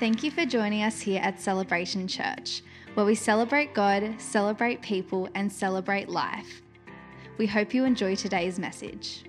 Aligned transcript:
Thank 0.00 0.24
you 0.24 0.32
for 0.32 0.44
joining 0.44 0.82
us 0.82 1.00
here 1.00 1.20
at 1.22 1.40
Celebration 1.40 2.08
Church, 2.08 2.62
where 2.94 3.06
we 3.06 3.14
celebrate 3.14 3.74
God, 3.74 4.16
celebrate 4.18 4.82
people, 4.82 5.28
and 5.36 5.50
celebrate 5.50 6.08
life. 6.08 6.62
We 7.38 7.46
hope 7.46 7.72
you 7.72 7.84
enjoy 7.84 8.16
today's 8.16 8.58
message. 8.58 9.24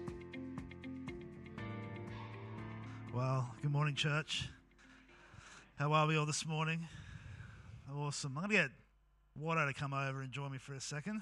Well, 3.14 3.54
good 3.62 3.72
morning, 3.72 3.94
church. 3.94 4.50
How 5.76 5.94
are 5.94 6.08
we 6.08 6.18
all 6.18 6.26
this 6.26 6.48
morning? 6.48 6.88
Awesome. 7.96 8.36
I'm 8.36 8.50
going 8.50 8.58
to 8.58 8.64
get 8.64 8.72
Watto 9.40 9.68
to 9.68 9.74
come 9.74 9.94
over 9.94 10.24
and 10.24 10.32
join 10.32 10.52
me 10.52 10.58
for 10.58 10.74
a 10.74 10.82
second. 10.82 11.22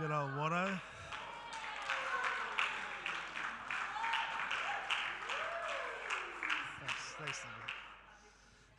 Good 0.00 0.10
old 0.10 0.30
Watto. 0.30 0.80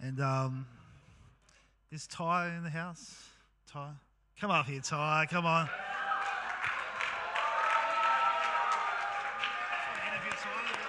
And 0.02 0.22
um, 0.22 0.66
is 1.92 2.08
Ty 2.08 2.56
in 2.56 2.64
the 2.64 2.70
house? 2.70 3.22
Ty? 3.70 3.92
Come 4.40 4.50
up 4.50 4.66
here, 4.66 4.80
Ty. 4.80 5.28
Come 5.30 5.46
on. 5.46 5.70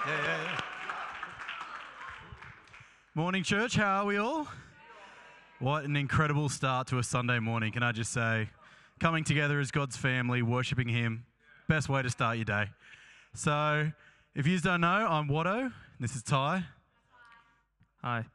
Yeah, 0.07 0.17
yeah, 0.17 0.43
yeah. 0.43 0.59
Morning, 3.13 3.43
church. 3.43 3.75
How 3.75 4.03
are 4.03 4.05
we 4.05 4.17
all? 4.17 4.47
What 5.59 5.83
an 5.83 5.97
incredible 5.97 6.47
start 6.47 6.87
to 6.87 6.97
a 6.97 7.03
Sunday 7.03 7.39
morning, 7.39 7.73
can 7.73 7.83
I 7.83 7.91
just 7.91 8.13
say? 8.13 8.49
Coming 8.99 9.25
together 9.25 9.59
as 9.59 9.71
God's 9.71 9.97
family, 9.97 10.41
worshiping 10.41 10.87
Him, 10.87 11.25
best 11.67 11.89
way 11.89 12.01
to 12.01 12.09
start 12.09 12.37
your 12.37 12.45
day. 12.45 12.65
So, 13.35 13.91
if 14.33 14.47
you 14.47 14.57
don't 14.59 14.81
know, 14.81 14.87
I'm 14.87 15.27
Watto. 15.27 15.71
This 15.99 16.15
is 16.15 16.23
Ty. 16.23 16.63
Hi. 18.01 18.25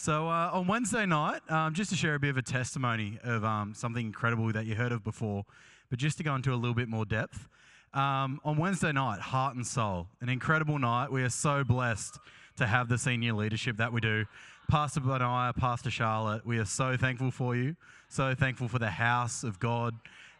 So, 0.00 0.28
uh, 0.28 0.50
on 0.52 0.68
Wednesday 0.68 1.06
night, 1.06 1.40
um, 1.50 1.74
just 1.74 1.90
to 1.90 1.96
share 1.96 2.14
a 2.14 2.20
bit 2.20 2.30
of 2.30 2.36
a 2.36 2.42
testimony 2.42 3.18
of 3.24 3.44
um, 3.44 3.74
something 3.74 4.06
incredible 4.06 4.52
that 4.52 4.64
you 4.64 4.76
heard 4.76 4.92
of 4.92 5.02
before, 5.02 5.44
but 5.90 5.98
just 5.98 6.18
to 6.18 6.22
go 6.22 6.36
into 6.36 6.52
a 6.52 6.54
little 6.54 6.72
bit 6.72 6.88
more 6.88 7.04
depth. 7.04 7.48
Um, 7.92 8.40
on 8.44 8.58
Wednesday 8.58 8.92
night, 8.92 9.18
Heart 9.18 9.56
and 9.56 9.66
Soul, 9.66 10.06
an 10.20 10.28
incredible 10.28 10.78
night. 10.78 11.10
We 11.10 11.24
are 11.24 11.28
so 11.28 11.64
blessed 11.64 12.16
to 12.58 12.66
have 12.68 12.88
the 12.88 12.96
senior 12.96 13.32
leadership 13.32 13.76
that 13.78 13.92
we 13.92 14.00
do. 14.00 14.24
Pastor 14.70 15.00
Benaiah, 15.00 15.52
Pastor 15.56 15.90
Charlotte, 15.90 16.46
we 16.46 16.58
are 16.58 16.64
so 16.64 16.96
thankful 16.96 17.32
for 17.32 17.56
you, 17.56 17.74
so 18.08 18.36
thankful 18.36 18.68
for 18.68 18.78
the 18.78 18.90
house 18.90 19.42
of 19.42 19.58
God 19.58 19.96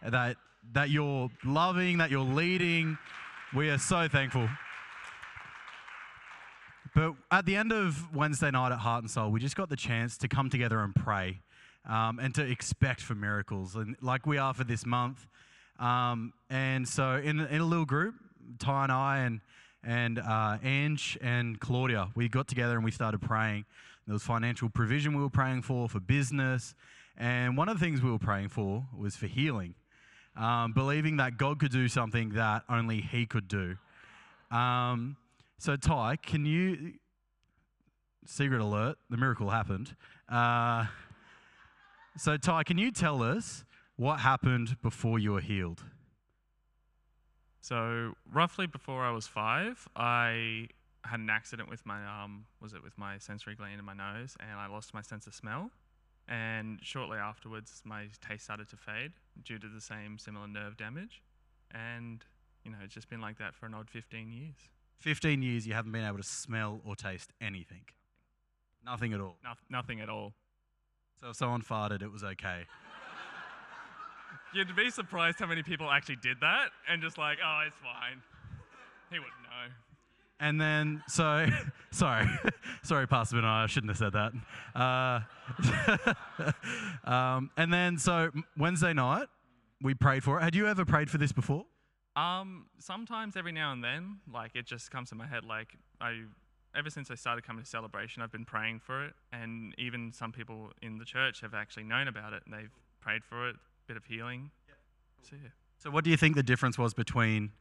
that, 0.09 0.37
that 0.72 0.91
you're 0.91 1.31
loving, 1.45 1.98
that 1.98 2.12
you're 2.12 2.20
leading. 2.20 2.97
We 3.53 3.70
are 3.70 3.78
so 3.78 4.06
thankful. 4.06 4.48
But 6.98 7.14
at 7.30 7.46
the 7.46 7.54
end 7.54 7.70
of 7.70 8.12
Wednesday 8.12 8.50
night 8.50 8.72
at 8.72 8.80
Heart 8.80 9.04
and 9.04 9.10
Soul, 9.10 9.30
we 9.30 9.38
just 9.38 9.54
got 9.54 9.68
the 9.68 9.77
chance 9.77 10.18
to 10.18 10.27
come 10.27 10.50
together 10.50 10.80
and 10.80 10.92
pray 10.92 11.38
um, 11.88 12.18
and 12.18 12.34
to 12.34 12.42
expect 12.42 13.02
for 13.02 13.14
miracles, 13.14 13.77
and 13.77 13.94
like 14.00 14.27
we 14.27 14.36
are 14.36 14.52
for 14.52 14.64
this 14.64 14.84
month. 14.84 15.28
Um, 15.78 16.32
and 16.50 16.88
so, 16.88 17.14
in, 17.14 17.38
in 17.38 17.60
a 17.60 17.64
little 17.64 17.84
group, 17.84 18.16
Ty 18.58 18.82
and 18.82 18.91
I 18.91 19.19
and 19.19 19.41
and 19.84 20.19
uh, 20.19 20.58
Ange 20.60 21.16
and 21.22 21.60
Claudia, 21.60 22.10
we 22.16 22.28
got 22.28 22.48
together 22.48 22.74
and 22.74 22.84
we 22.84 22.91
started 22.91 23.20
praying. 23.20 23.64
There 24.08 24.14
was 24.14 24.24
financial 24.24 24.69
provision 24.69 25.16
we 25.16 25.22
were 25.22 25.30
praying 25.30 25.62
for, 25.62 25.88
for 25.88 26.00
business, 26.00 26.74
and 27.16 27.56
one 27.56 27.69
of 27.69 27.78
the 27.78 27.84
things 27.84 28.02
we 28.02 28.10
were 28.10 28.19
praying 28.19 28.48
for 28.48 28.84
was 28.92 29.14
for 29.14 29.28
healing, 29.28 29.76
um, 30.36 30.72
believing 30.72 31.19
that 31.19 31.38
God 31.38 31.60
could 31.60 31.70
do 31.70 31.86
something 31.86 32.30
that 32.30 32.64
only 32.69 33.00
He 33.02 33.24
could 33.24 33.46
do. 33.46 33.76
Um, 34.50 35.16
so, 35.59 35.77
Ty, 35.77 36.17
can 36.17 36.47
you? 36.47 36.95
Secret 38.25 38.61
alert: 38.61 38.98
the 39.11 39.17
miracle 39.17 39.51
happened. 39.51 39.97
Uh, 40.28 40.87
so, 42.16 42.37
Ty, 42.37 42.65
can 42.65 42.78
you 42.78 42.91
tell 42.91 43.22
us 43.22 43.65
what 43.97 44.21
happened 44.21 44.77
before 44.82 45.19
you 45.19 45.32
were 45.32 45.41
healed? 45.41 45.84
So 47.60 48.15
roughly 48.32 48.66
before 48.66 49.05
I 49.05 49.10
was 49.10 49.27
five, 49.27 49.87
I 49.94 50.69
had 51.05 51.21
an 51.21 51.28
accident 51.28 51.69
with 51.69 51.84
my 51.84 52.05
um, 52.06 52.47
was 52.62 52.72
it 52.72 52.82
with 52.82 52.97
my 52.97 53.19
sensory 53.19 53.55
gland 53.55 53.78
in 53.78 53.84
my 53.84 53.93
nose, 53.93 54.37
and 54.41 54.59
I 54.59 54.69
lost 54.69 54.94
my 54.94 55.03
sense 55.03 55.27
of 55.27 55.34
smell. 55.34 55.71
And 56.28 56.78
shortly 56.82 57.19
afterwards, 57.19 57.82
my 57.84 58.06
taste 58.27 58.44
started 58.44 58.69
to 58.71 58.77
fade 58.77 59.12
due 59.44 59.59
to 59.59 59.69
the 59.69 59.81
same 59.81 60.19
similar 60.19 60.47
nerve 60.47 60.77
damage. 60.77 61.22
And 61.71 62.25
you 62.65 62.71
know, 62.71 62.78
it's 62.82 62.94
just 62.94 63.11
been 63.11 63.21
like 63.21 63.38
that 63.38 63.55
for 63.55 63.66
an 63.66 63.75
odd 63.75 63.91
15 63.91 64.32
years. 64.32 64.56
15 64.98 65.42
years 65.42 65.66
you 65.66 65.75
haven't 65.75 65.92
been 65.92 66.04
able 66.04 66.19
to 66.19 66.22
smell 66.22 66.81
or 66.84 66.97
taste 66.97 67.32
anything. 67.41 67.82
Nothing 68.84 69.12
at 69.12 69.20
all. 69.20 69.36
No, 69.44 69.53
nothing 69.70 70.00
at 70.00 70.09
all. 70.09 70.32
So 71.20 71.31
if 71.31 71.36
someone 71.36 71.62
farted, 71.62 72.03
it 72.03 72.10
was 72.10 72.25
okay. 72.25 72.64
You'd 74.54 74.75
be 74.75 74.91
surprised 74.91 75.38
how 75.38 75.47
many 75.47 75.62
people 75.62 75.91
actually 75.91 76.16
did 76.16 76.38
that 76.41 76.70
and 76.88 77.03
just 77.03 77.19
like, 77.19 77.38
oh, 77.44 77.64
it's 77.66 77.76
fine. 77.78 78.22
He 79.10 79.19
wouldn't 79.19 79.42
know. 79.42 79.75
And 80.41 80.60
then, 80.60 81.03
so, 81.08 81.47
sorry, 81.91 82.28
sorry, 82.82 83.06
Pastor 83.06 83.37
Ben, 83.37 83.44
I 83.44 83.66
shouldn't 83.66 83.91
have 83.91 83.98
said 83.98 84.12
that. 84.12 84.32
Uh, 87.04 87.10
um, 87.10 87.50
and 87.56 87.72
then, 87.72 87.98
so 87.98 88.31
Wednesday 88.56 88.92
night, 88.92 89.26
we 89.82 89.94
prayed 89.94 90.22
for 90.22 90.38
it. 90.38 90.42
Had 90.42 90.54
you 90.54 90.66
ever 90.66 90.84
prayed 90.84 91.10
for 91.10 91.19
this 91.19 91.32
before? 91.32 91.64
Um, 92.19 92.67
sometimes 92.79 93.37
every 93.37 93.53
now 93.53 93.73
and 93.73 93.83
then, 93.84 94.19
like 94.33 94.56
it 94.56 94.67
just 94.67 94.91
comes 94.91 95.11
to 95.11 95.15
my 95.15 95.27
head. 95.27 95.45
Like 95.45 95.77
I, 96.01 96.23
ever 96.75 96.91
since 96.91 97.11
I 97.11 97.15
started 97.15 97.47
coming 97.47 97.62
to 97.62 97.69
celebration, 97.69 98.23
I've 98.23 98.33
been 98.33 98.45
praying 98.45 98.81
for 98.81 99.05
it, 99.05 99.15
and 99.33 99.75
even 99.79 100.12
some 100.12 100.33
people 100.33 100.71
in 100.83 100.99
the 100.99 101.05
church 101.05 101.41
have 101.43 101.55
actually 101.55 101.84
known 101.84 102.09
about 102.09 102.33
it 102.33 102.43
and 102.45 102.55
they've 102.55 102.73
prayed 103.01 103.25
for 103.25 103.49
it. 103.49 103.56
A 103.56 103.87
bit 103.87 103.97
of 103.97 104.05
healing. 104.05 104.51
So 105.23 105.37
yeah. 105.43 105.51
So, 105.79 105.91
what 105.91 106.03
do 106.03 106.11
you 106.11 106.17
think 106.17 106.34
the 106.34 106.43
difference 106.43 106.77
was 106.77 106.93
between 106.93 107.53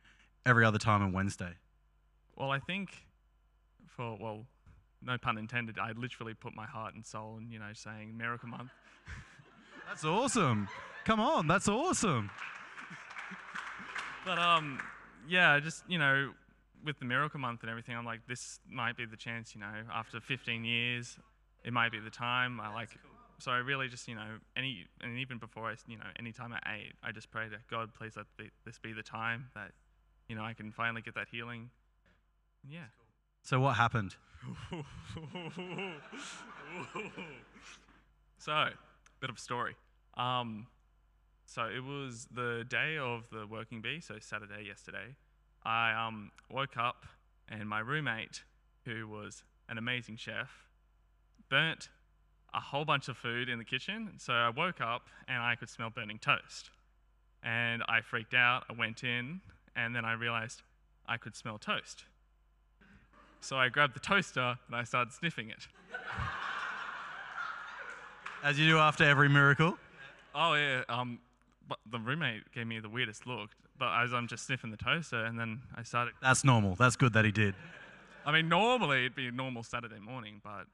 every 0.45 0.65
other 0.65 0.79
time 0.79 1.03
and 1.03 1.13
Wednesday? 1.13 1.53
Well, 2.35 2.49
I 2.49 2.59
think 2.59 2.89
for 3.85 4.17
well, 4.19 4.45
no 5.03 5.17
pun 5.17 5.37
intended. 5.37 5.77
I 5.77 5.91
literally 5.91 6.33
put 6.33 6.55
my 6.55 6.65
heart 6.65 6.95
and 6.95 7.05
soul 7.05 7.37
in, 7.39 7.51
you 7.51 7.59
know, 7.59 7.71
saying 7.73 8.17
Miracle 8.17 8.49
Month. 8.49 8.71
That's 9.87 10.03
awesome. 10.03 10.67
Come 11.05 11.19
on, 11.21 11.47
that's 11.47 11.69
awesome. 11.69 12.29
But 14.27 14.39
um, 14.39 14.79
yeah, 15.29 15.57
just 15.61 15.83
you 15.87 15.97
know, 15.97 16.33
with 16.85 16.99
the 16.99 17.05
Miracle 17.05 17.39
Month 17.39 17.61
and 17.61 17.69
everything, 17.69 17.95
I'm 17.95 18.05
like, 18.05 18.27
this 18.27 18.59
might 18.69 18.97
be 18.97 19.05
the 19.05 19.15
chance. 19.15 19.55
You 19.55 19.61
know, 19.61 19.71
after 19.93 20.19
15 20.19 20.65
years, 20.65 21.17
it 21.63 21.71
might 21.71 21.93
be 21.93 21.99
the 21.99 22.09
time. 22.09 22.59
I 22.59 22.73
like. 22.73 22.89
So 23.39 23.51
I 23.51 23.57
really 23.57 23.87
just, 23.87 24.07
you 24.07 24.15
know, 24.15 24.39
any 24.57 24.85
and 24.99 25.17
even 25.17 25.37
before 25.37 25.69
I, 25.69 25.75
you 25.87 25.97
know, 25.97 26.03
any 26.19 26.33
time 26.33 26.51
I 26.53 26.59
ate, 26.75 26.93
I 27.01 27.13
just 27.13 27.31
prayed 27.31 27.51
that 27.51 27.67
God, 27.71 27.93
please 27.93 28.17
let 28.17 28.25
the, 28.37 28.49
this 28.65 28.79
be 28.79 28.91
the 28.93 29.03
time 29.03 29.45
that, 29.55 29.71
you 30.27 30.35
know, 30.35 30.43
I 30.43 30.53
can 30.53 30.71
finally 30.71 31.01
get 31.01 31.15
that 31.15 31.27
healing. 31.31 31.69
Yeah. 32.69 32.87
So, 33.43 33.61
what 33.61 33.77
happened? 33.77 34.15
so, 38.39 38.69
bit 39.21 39.29
of 39.29 39.37
a 39.37 39.39
story. 39.39 39.75
Um, 40.17 40.67
so 41.47 41.63
it 41.63 41.83
was 41.83 42.27
the 42.31 42.65
day 42.67 42.97
of 42.97 43.23
the 43.31 43.47
working 43.47 43.81
bee, 43.81 44.01
so 44.01 44.15
Saturday 44.19 44.65
yesterday. 44.67 45.15
I 45.65 45.93
um, 45.93 46.31
woke 46.51 46.77
up 46.77 47.05
and 47.49 47.67
my 47.67 47.79
roommate, 47.79 48.43
who 48.85 49.07
was 49.07 49.43
an 49.69 49.77
amazing 49.77 50.17
chef, 50.17 50.49
burnt 51.49 51.87
a 52.53 52.59
whole 52.59 52.83
bunch 52.83 53.07
of 53.07 53.17
food 53.17 53.47
in 53.47 53.59
the 53.59 53.65
kitchen. 53.65 54.11
So 54.17 54.33
I 54.33 54.49
woke 54.49 54.81
up 54.81 55.07
and 55.27 55.41
I 55.41 55.55
could 55.55 55.69
smell 55.69 55.89
burning 55.89 56.19
toast. 56.19 56.69
And 57.43 57.81
I 57.87 58.01
freaked 58.01 58.33
out. 58.33 58.65
I 58.69 58.73
went 58.73 59.03
in 59.05 59.39
and 59.75 59.95
then 59.95 60.03
I 60.03 60.13
realized 60.13 60.63
I 61.07 61.15
could 61.15 61.35
smell 61.35 61.57
toast. 61.57 62.03
So 63.39 63.57
I 63.57 63.69
grabbed 63.69 63.95
the 63.95 64.01
toaster 64.01 64.57
and 64.67 64.75
I 64.75 64.83
started 64.83 65.13
sniffing 65.13 65.49
it. 65.49 65.67
As 68.43 68.59
you 68.59 68.67
do 68.67 68.79
after 68.79 69.05
every 69.05 69.29
miracle? 69.29 69.77
Oh 70.35 70.53
yeah. 70.55 70.83
Um, 70.89 71.19
but 71.67 71.79
the 71.89 71.99
roommate 71.99 72.51
gave 72.53 72.67
me 72.67 72.79
the 72.79 72.89
weirdest 72.89 73.27
look. 73.27 73.51
But 73.77 73.89
as 74.03 74.13
I'm 74.13 74.27
just 74.27 74.45
sniffing 74.45 74.71
the 74.71 74.77
toaster, 74.77 75.23
and 75.23 75.39
then 75.39 75.61
I 75.75 75.83
started. 75.83 76.13
That's 76.21 76.43
normal. 76.43 76.75
That's 76.75 76.95
good 76.95 77.13
that 77.13 77.25
he 77.25 77.31
did. 77.31 77.55
I 78.25 78.31
mean, 78.31 78.49
normally 78.49 79.05
it'd 79.05 79.15
be 79.15 79.27
a 79.27 79.31
normal 79.31 79.63
Saturday 79.63 79.99
morning, 79.99 80.41
but 80.43 80.67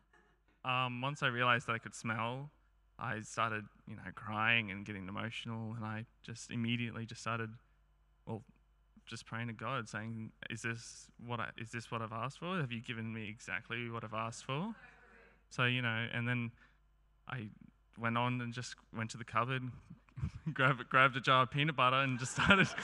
um, 0.69 1.01
once 1.01 1.21
I 1.21 1.27
realized 1.27 1.67
that 1.67 1.73
I 1.73 1.77
could 1.77 1.93
smell, 1.93 2.49
I 2.97 3.21
started, 3.21 3.65
you 3.87 3.95
know, 3.95 4.01
crying 4.15 4.71
and 4.71 4.85
getting 4.85 5.07
emotional, 5.07 5.73
and 5.75 5.85
I 5.85 6.05
just 6.23 6.51
immediately 6.51 7.05
just 7.05 7.21
started, 7.21 7.49
well, 8.25 8.43
just 9.05 9.25
praying 9.25 9.47
to 9.47 9.53
God, 9.53 9.89
saying, 9.89 10.31
"Is 10.49 10.61
this 10.61 11.07
what 11.25 11.39
I, 11.39 11.49
is 11.57 11.71
this 11.71 11.91
what 11.91 12.01
I've 12.01 12.13
asked 12.13 12.39
for? 12.39 12.57
Have 12.57 12.71
you 12.71 12.81
given 12.81 13.13
me 13.13 13.27
exactly 13.29 13.89
what 13.89 14.03
I've 14.03 14.13
asked 14.13 14.45
for?" 14.45 14.73
So 15.49 15.65
you 15.65 15.81
know, 15.81 16.07
and 16.13 16.27
then 16.27 16.51
I 17.27 17.49
went 17.99 18.17
on 18.17 18.41
and 18.41 18.53
just 18.53 18.75
went 18.95 19.11
to 19.11 19.17
the 19.17 19.25
cupboard, 19.25 19.63
grabbed 20.53 20.89
grabbed 20.89 21.15
a 21.17 21.21
jar 21.21 21.43
of 21.43 21.51
peanut 21.51 21.75
butter, 21.75 21.97
and 21.97 22.19
just 22.19 22.33
started. 22.33 22.67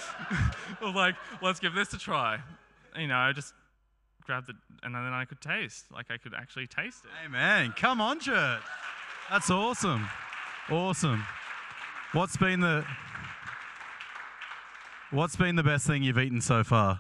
Like, 0.82 1.16
"Let's 1.42 1.60
give 1.60 1.74
this 1.74 1.94
a 1.94 1.98
try." 1.98 2.40
You 2.98 3.08
know, 3.08 3.18
I 3.18 3.34
just 3.34 3.54
grabbed 4.26 4.48
the, 4.48 4.54
and 4.84 4.96
then 4.96 5.02
I 5.02 5.26
could 5.26 5.42
taste. 5.42 5.86
Like 5.92 6.08
I 6.10 6.18
could 6.18 6.34
actually 6.34 6.68
taste 6.68 7.04
it. 7.06 7.12
Amen. 7.26 7.74
Come 7.76 8.00
on, 8.02 8.20
church. 8.20 8.62
That's 9.30 9.50
awesome. 9.50 10.08
Awesome. 10.70 11.24
What's 12.14 12.38
been 12.38 12.62
the 12.62 12.86
What's 15.12 15.36
been 15.36 15.56
the 15.56 15.64
best 15.64 15.88
thing 15.88 16.04
you've 16.04 16.20
eaten 16.20 16.40
so 16.40 16.64
far? 16.64 17.00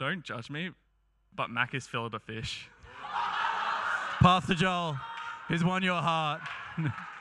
Don't 0.00 0.24
judge 0.24 0.50
me, 0.50 0.70
but 1.34 1.48
Macca's 1.48 1.86
fillet 1.86 2.10
of 2.12 2.22
fish. 2.24 2.68
Pastor 4.20 4.54
Joel, 4.54 4.98
he's 5.48 5.62
won 5.62 5.84
your 5.84 6.02
heart. 6.02 6.40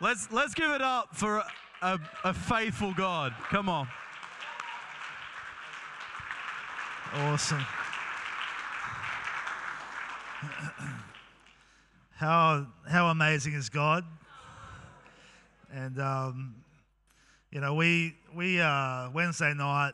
let's 0.00 0.30
let's 0.30 0.54
give 0.54 0.70
it 0.70 0.82
up 0.82 1.14
for 1.14 1.42
a, 1.82 1.98
a, 2.24 2.34
faithful 2.34 2.92
God. 2.94 3.34
Come 3.50 3.68
on. 3.68 3.88
Awesome. 7.14 7.58
how 12.16 12.66
how 12.88 13.08
amazing 13.08 13.54
is 13.54 13.68
God? 13.68 14.04
And 15.72 15.98
um, 16.00 16.56
you 17.50 17.60
know, 17.60 17.74
we 17.74 18.16
we 18.34 18.60
uh, 18.60 19.10
Wednesday 19.10 19.54
night 19.54 19.92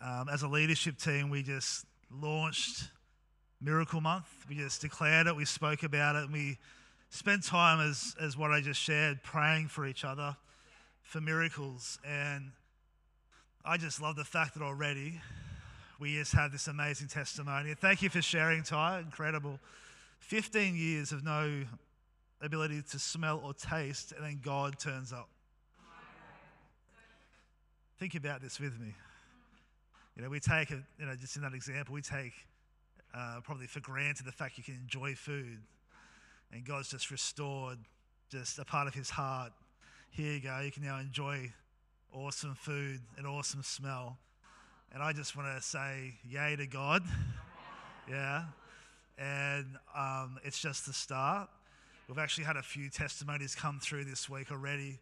um, 0.00 0.28
as 0.28 0.42
a 0.42 0.48
leadership 0.48 0.98
team, 0.98 1.30
we 1.30 1.42
just 1.42 1.84
launched 2.10 2.88
Miracle 3.60 4.00
Month. 4.00 4.28
We 4.48 4.54
just 4.54 4.80
declared 4.80 5.26
it. 5.26 5.36
We 5.36 5.44
spoke 5.44 5.82
about 5.82 6.16
it, 6.16 6.24
and 6.24 6.32
we 6.32 6.58
spent 7.10 7.44
time 7.44 7.80
as 7.80 8.14
as 8.20 8.36
what 8.36 8.50
I 8.50 8.60
just 8.60 8.80
shared, 8.80 9.22
praying 9.22 9.68
for 9.68 9.86
each 9.86 10.04
other 10.04 10.36
for 11.02 11.20
miracles. 11.20 11.98
And 12.06 12.52
I 13.64 13.76
just 13.76 14.00
love 14.00 14.16
the 14.16 14.24
fact 14.24 14.54
that 14.54 14.62
already 14.62 15.20
we 15.98 16.14
just 16.14 16.32
had 16.32 16.52
this 16.52 16.68
amazing 16.68 17.08
testimony. 17.08 17.74
Thank 17.74 18.02
you 18.02 18.08
for 18.08 18.22
sharing, 18.22 18.62
Ty. 18.62 19.00
Incredible. 19.00 19.58
15 20.20 20.76
years 20.76 21.12
of 21.12 21.24
no 21.24 21.64
ability 22.40 22.82
to 22.90 22.98
smell 22.98 23.40
or 23.44 23.52
taste, 23.52 24.12
and 24.12 24.24
then 24.24 24.40
God 24.44 24.78
turns 24.78 25.12
up. 25.12 25.28
Think 27.98 28.14
about 28.14 28.40
this 28.40 28.60
with 28.60 28.78
me. 28.78 28.94
You 30.16 30.22
know, 30.22 30.30
we 30.30 30.38
take, 30.38 30.70
a, 30.70 30.82
you 31.00 31.06
know, 31.06 31.16
just 31.16 31.36
in 31.36 31.42
that 31.42 31.52
example, 31.52 31.94
we 31.94 32.02
take 32.02 32.32
uh, 33.12 33.40
probably 33.42 33.66
for 33.66 33.80
granted 33.80 34.24
the 34.24 34.32
fact 34.32 34.56
you 34.56 34.64
can 34.64 34.74
enjoy 34.74 35.14
food. 35.14 35.58
And 36.52 36.64
God's 36.64 36.88
just 36.90 37.10
restored 37.10 37.78
just 38.30 38.58
a 38.58 38.64
part 38.64 38.88
of 38.88 38.94
his 38.94 39.10
heart. 39.10 39.52
Here 40.10 40.34
you 40.34 40.40
go, 40.40 40.60
you 40.60 40.72
can 40.72 40.82
now 40.82 40.98
enjoy 40.98 41.52
awesome 42.12 42.54
food 42.54 43.00
and 43.16 43.26
awesome 43.26 43.62
smell. 43.62 44.18
And 44.92 45.02
I 45.02 45.12
just 45.12 45.36
want 45.36 45.54
to 45.54 45.62
say, 45.62 46.14
yay 46.28 46.56
to 46.56 46.66
God. 46.66 47.02
Yeah. 48.10 48.44
And 49.18 49.66
um, 49.94 50.38
it's 50.44 50.58
just 50.58 50.86
the 50.86 50.92
start. 50.92 51.50
We've 52.08 52.18
actually 52.18 52.44
had 52.44 52.56
a 52.56 52.62
few 52.62 52.88
testimonies 52.88 53.54
come 53.54 53.80
through 53.80 54.04
this 54.04 54.30
week 54.30 54.50
already. 54.50 54.98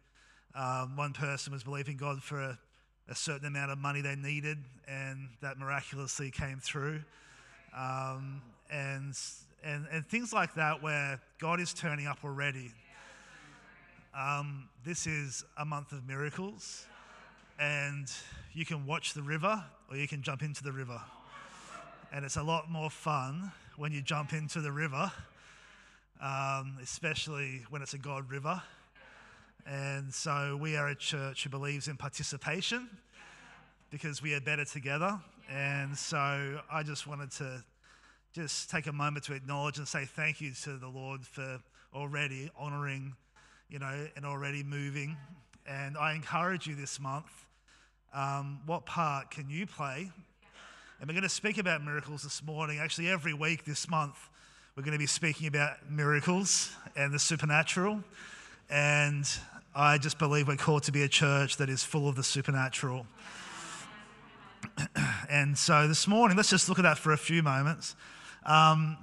Um, 0.55 0.97
one 0.97 1.13
person 1.13 1.53
was 1.53 1.63
believing 1.63 1.95
God 1.95 2.21
for 2.21 2.41
a, 2.41 2.59
a, 3.07 3.15
certain 3.15 3.47
amount 3.47 3.71
of 3.71 3.77
money 3.77 4.01
they 4.01 4.15
needed, 4.15 4.57
and 4.87 5.29
that 5.41 5.57
miraculously 5.57 6.31
came 6.31 6.59
through. 6.59 7.01
Um, 7.77 8.41
and, 8.69 9.15
and, 9.63 9.85
and 9.91 10.05
things 10.05 10.33
like 10.33 10.55
that, 10.55 10.81
where 10.81 11.19
God 11.39 11.59
is 11.59 11.73
turning 11.73 12.07
up 12.07 12.19
already. 12.23 12.71
Um, 14.17 14.69
this 14.83 15.05
is 15.05 15.43
a 15.57 15.65
month 15.65 15.91
of 15.91 16.07
miracles, 16.07 16.85
and 17.59 18.11
you 18.53 18.65
can 18.65 18.85
watch 18.85 19.13
the 19.13 19.21
river 19.21 19.63
or 19.89 19.97
you 19.97 20.07
can 20.07 20.21
jump 20.21 20.41
into 20.41 20.63
the 20.63 20.71
river. 20.71 20.99
And 22.11 22.25
it's 22.25 22.37
a 22.37 22.43
lot 22.43 22.71
more 22.71 22.89
fun 22.89 23.51
when 23.75 23.91
you 23.91 24.01
jump 24.01 24.33
into 24.33 24.61
the 24.61 24.71
river, 24.71 25.11
um, 26.21 26.77
especially 26.81 27.63
when 27.69 27.81
it's 27.81 27.93
a 27.93 27.97
God 27.97 28.29
river. 28.29 28.61
And 29.65 30.13
so 30.13 30.57
we 30.59 30.77
are 30.77 30.87
a 30.87 30.95
church 30.95 31.43
who 31.43 31.49
believes 31.49 31.87
in 31.87 31.97
participation 31.97 32.89
because 33.91 34.21
we 34.21 34.33
are 34.33 34.41
better 34.41 34.65
together. 34.65 35.19
And 35.51 35.97
so 35.97 36.59
I 36.71 36.83
just 36.83 37.07
wanted 37.07 37.31
to 37.31 37.63
just 38.37 38.69
take 38.69 38.85
a 38.85 38.91
moment 38.91 39.25
to 39.25 39.33
acknowledge 39.33 39.79
and 39.79 39.87
say 39.87 40.05
thank 40.05 40.41
you 40.41 40.51
to 40.51 40.77
the 40.77 40.87
Lord 40.87 41.25
for 41.25 41.59
already 41.91 42.51
honoring, 42.55 43.15
you 43.67 43.79
know, 43.79 44.07
and 44.15 44.27
already 44.27 44.61
moving. 44.61 45.17
And 45.67 45.97
I 45.97 46.13
encourage 46.13 46.67
you 46.67 46.75
this 46.75 46.99
month 46.99 47.47
um, 48.13 48.59
what 48.67 48.85
part 48.85 49.31
can 49.31 49.49
you 49.49 49.65
play? 49.65 50.11
And 50.99 51.07
we're 51.07 51.15
going 51.15 51.23
to 51.23 51.29
speak 51.29 51.57
about 51.57 51.83
miracles 51.83 52.21
this 52.21 52.43
morning. 52.43 52.77
Actually, 52.77 53.09
every 53.09 53.33
week 53.33 53.65
this 53.65 53.89
month, 53.89 54.29
we're 54.75 54.83
going 54.83 54.93
to 54.93 54.99
be 54.99 55.07
speaking 55.07 55.47
about 55.47 55.89
miracles 55.89 56.71
and 56.95 57.11
the 57.11 57.19
supernatural. 57.19 58.03
And 58.69 59.27
I 59.73 59.97
just 59.97 60.19
believe 60.19 60.47
we're 60.47 60.57
called 60.57 60.83
to 60.83 60.91
be 60.91 61.01
a 61.01 61.09
church 61.09 61.57
that 61.57 61.69
is 61.69 61.83
full 61.83 62.07
of 62.07 62.15
the 62.15 62.23
supernatural. 62.23 63.07
and 65.27 65.57
so 65.57 65.87
this 65.87 66.07
morning, 66.07 66.37
let's 66.37 66.51
just 66.51 66.69
look 66.69 66.77
at 66.77 66.83
that 66.83 66.99
for 66.99 67.13
a 67.13 67.17
few 67.17 67.41
moments. 67.41 67.95
Um, 68.47 68.97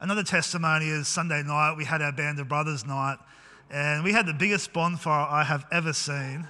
another 0.00 0.22
testimony 0.22 0.88
is 0.88 1.08
Sunday 1.08 1.42
night, 1.42 1.76
we 1.78 1.86
had 1.86 2.02
our 2.02 2.12
Band 2.12 2.38
of 2.40 2.48
Brothers 2.48 2.84
night, 2.84 3.16
and 3.70 4.04
we 4.04 4.12
had 4.12 4.26
the 4.26 4.34
biggest 4.34 4.74
bonfire 4.74 5.26
I 5.30 5.44
have 5.44 5.64
ever 5.72 5.94
seen. 5.94 6.46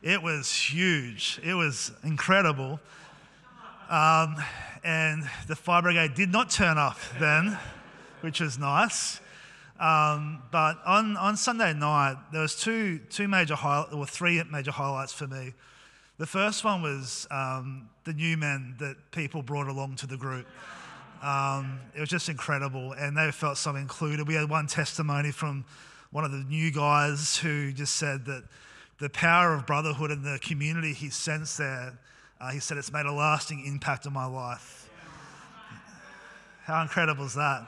It 0.00 0.22
was 0.22 0.54
huge, 0.54 1.40
it 1.42 1.54
was 1.54 1.90
incredible. 2.04 2.78
Um, 3.90 4.36
and 4.84 5.24
the 5.48 5.56
fire 5.56 5.82
brigade 5.82 6.14
did 6.14 6.30
not 6.30 6.48
turn 6.48 6.78
up 6.78 6.98
then, 7.18 7.58
which 8.20 8.40
was 8.40 8.56
nice. 8.56 9.20
Um, 9.80 10.42
but 10.52 10.78
on, 10.86 11.16
on 11.16 11.36
Sunday 11.36 11.72
night, 11.74 12.16
there 12.30 12.42
was 12.42 12.54
two, 12.54 13.00
two 13.10 13.26
major 13.26 13.56
highlights, 13.56 13.92
or 13.92 14.06
three 14.06 14.40
major 14.48 14.70
highlights 14.70 15.12
for 15.12 15.26
me. 15.26 15.54
The 16.18 16.26
first 16.26 16.62
one 16.62 16.82
was 16.82 17.26
um, 17.32 17.88
the 18.04 18.12
new 18.12 18.36
men 18.36 18.76
that 18.78 19.10
people 19.10 19.42
brought 19.42 19.66
along 19.66 19.96
to 19.96 20.06
the 20.06 20.16
group. 20.16 20.46
Um, 21.22 21.80
it 21.96 22.00
was 22.00 22.08
just 22.08 22.28
incredible, 22.28 22.92
and 22.92 23.16
they 23.16 23.30
felt 23.30 23.56
so 23.56 23.74
included. 23.76 24.28
We 24.28 24.34
had 24.34 24.48
one 24.48 24.66
testimony 24.66 25.30
from 25.30 25.64
one 26.10 26.24
of 26.24 26.32
the 26.32 26.44
new 26.44 26.70
guys 26.70 27.36
who 27.38 27.72
just 27.72 27.96
said 27.96 28.26
that 28.26 28.44
the 28.98 29.08
power 29.10 29.54
of 29.54 29.66
brotherhood 29.66 30.10
and 30.10 30.24
the 30.24 30.38
community 30.40 30.92
he 30.92 31.10
sensed 31.10 31.58
there, 31.58 31.98
uh, 32.40 32.50
he 32.50 32.60
said 32.60 32.76
it's 32.76 32.92
made 32.92 33.06
a 33.06 33.12
lasting 33.12 33.64
impact 33.66 34.06
on 34.06 34.12
my 34.12 34.26
life. 34.26 34.88
How 36.64 36.82
incredible 36.82 37.24
is 37.24 37.34
that? 37.34 37.66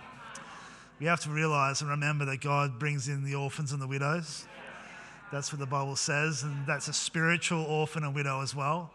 We 1.01 1.07
have 1.07 1.21
to 1.21 1.31
realize 1.31 1.83
and 1.83 1.91
remember 1.91 2.25
that 2.27 2.41
God 2.41 2.79
brings 2.79 3.09
in 3.09 3.25
the 3.25 3.35
orphans 3.35 3.73
and 3.73 3.83
the 3.83 3.87
widows. 3.87 4.47
That's 5.33 5.53
what 5.53 5.59
the 5.59 5.67
Bible 5.67 5.97
says, 5.97 6.45
and 6.45 6.67
that's 6.67 6.89
a 6.89 6.93
spiritual 6.93 7.65
orphan 7.65 8.05
and 8.05 8.15
widow 8.15 8.41
as 8.41 8.55
well. 8.55 8.93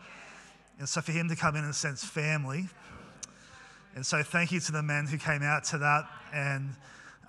And 0.79 0.87
so 0.87 1.01
for 1.01 1.11
him 1.11 1.27
to 1.29 1.35
come 1.35 1.55
in 1.55 1.63
and 1.63 1.75
sense 1.75 2.03
family. 2.03 2.69
And 3.95 4.05
so 4.05 4.23
thank 4.23 4.51
you 4.51 4.59
to 4.61 4.71
the 4.71 4.81
men 4.81 5.05
who 5.05 5.17
came 5.17 5.43
out 5.43 5.63
to 5.65 5.77
that. 5.79 6.07
And 6.33 6.75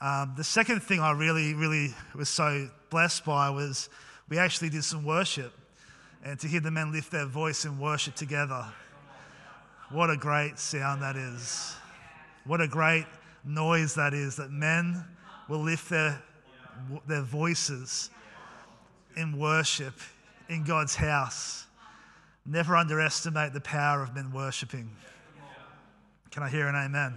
um, 0.00 0.34
the 0.36 0.44
second 0.44 0.82
thing 0.82 1.00
I 1.00 1.12
really, 1.12 1.54
really 1.54 1.94
was 2.14 2.28
so 2.28 2.68
blessed 2.90 3.24
by 3.24 3.50
was 3.50 3.88
we 4.28 4.38
actually 4.38 4.70
did 4.70 4.84
some 4.84 5.04
worship 5.04 5.52
and 6.24 6.38
to 6.38 6.46
hear 6.46 6.60
the 6.60 6.70
men 6.70 6.92
lift 6.92 7.10
their 7.10 7.26
voice 7.26 7.64
in 7.64 7.78
worship 7.78 8.14
together. 8.14 8.64
What 9.90 10.08
a 10.08 10.16
great 10.16 10.58
sound 10.58 11.02
that 11.02 11.16
is. 11.16 11.74
What 12.44 12.60
a 12.60 12.68
great 12.68 13.06
noise 13.44 13.94
that 13.94 14.14
is 14.14 14.36
that 14.36 14.50
men 14.50 15.04
will 15.48 15.62
lift 15.62 15.90
their, 15.90 16.22
their 17.06 17.22
voices 17.22 18.10
in 19.16 19.38
worship 19.38 19.94
in 20.48 20.64
God's 20.64 20.94
house. 20.94 21.66
Never 22.46 22.76
underestimate 22.76 23.52
the 23.52 23.60
power 23.60 24.02
of 24.02 24.14
men 24.14 24.32
worshiping. 24.32 24.90
Can 26.32 26.42
I 26.42 26.48
hear 26.48 26.66
an 26.66 26.74
amen? 26.74 27.12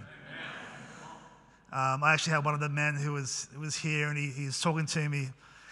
Um, 1.72 2.04
I 2.04 2.12
actually 2.12 2.34
had 2.34 2.44
one 2.44 2.52
of 2.52 2.60
the 2.60 2.68
men 2.68 2.96
who 2.96 3.14
was, 3.14 3.48
who 3.54 3.60
was 3.60 3.74
here 3.74 4.08
and 4.08 4.18
he, 4.18 4.26
he 4.28 4.44
was 4.44 4.60
talking 4.60 4.84
to 4.84 5.08
me 5.08 5.30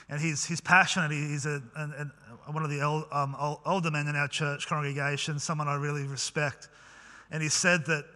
and 0.09 0.19
he's, 0.19 0.47
he's 0.47 0.63
passionate. 0.63 1.11
He's 1.11 1.45
a, 1.45 1.59
one 2.51 2.65
of 2.65 2.71
the 2.71 2.81
old, 2.81 3.05
um, 3.13 3.37
older 3.67 3.91
men 3.91 4.09
in 4.09 4.17
our 4.17 4.29
church 4.29 4.67
congregation, 4.67 5.39
someone 5.39 5.69
I 5.69 5.75
really 5.75 6.05
respect. 6.05 6.69
And 7.31 7.43
he 7.43 7.51
said 7.51 7.85
that 7.85 8.07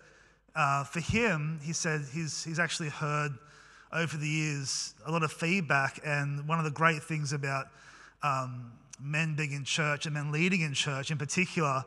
uh, 0.57 0.85
for 0.85 1.01
him, 1.01 1.61
he 1.63 1.75
said 1.75 2.07
he's, 2.11 2.43
he's 2.43 2.59
actually 2.59 2.89
heard 2.89 3.33
over 3.93 4.17
the 4.17 4.27
years 4.27 4.95
a 5.05 5.13
lot 5.13 5.23
of 5.23 5.31
feedback. 5.31 6.01
And 6.07 6.49
one 6.49 6.59
of 6.59 6.65
the 6.65 6.71
great 6.71 7.03
things 7.03 7.35
about 7.35 7.67
um, 8.23 8.73
men 8.99 9.37
being 9.37 9.53
in 9.53 9.65
church 9.65 10.07
and 10.07 10.15
men 10.15 10.33
leading 10.33 10.63
in 10.63 10.73
church 10.73 11.11
in 11.11 11.19
particular 11.19 11.85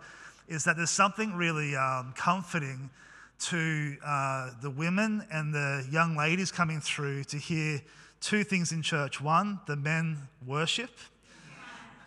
is 0.47 0.63
that 0.65 0.77
there's 0.77 0.91
something 0.91 1.33
really 1.33 1.75
um, 1.75 2.13
comforting 2.15 2.91
to 3.41 3.97
uh, 4.05 4.51
the 4.61 4.69
women 4.69 5.25
and 5.31 5.53
the 5.53 5.85
young 5.91 6.15
ladies 6.15 6.51
coming 6.51 6.79
through 6.79 7.23
to 7.25 7.37
hear 7.37 7.81
two 8.19 8.43
things 8.43 8.71
in 8.71 8.83
church 8.83 9.19
one, 9.19 9.59
the 9.65 9.75
men 9.75 10.17
worship, 10.45 10.91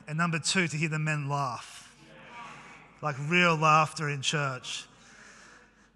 and 0.07 0.17
number 0.17 0.39
two, 0.39 0.69
to 0.69 0.77
hear 0.77 0.89
the 0.89 0.99
men 0.99 1.29
laugh. 1.29 1.93
like 3.03 3.17
real 3.29 3.57
laughter 3.57 4.09
in 4.09 4.23
church. 4.23 4.87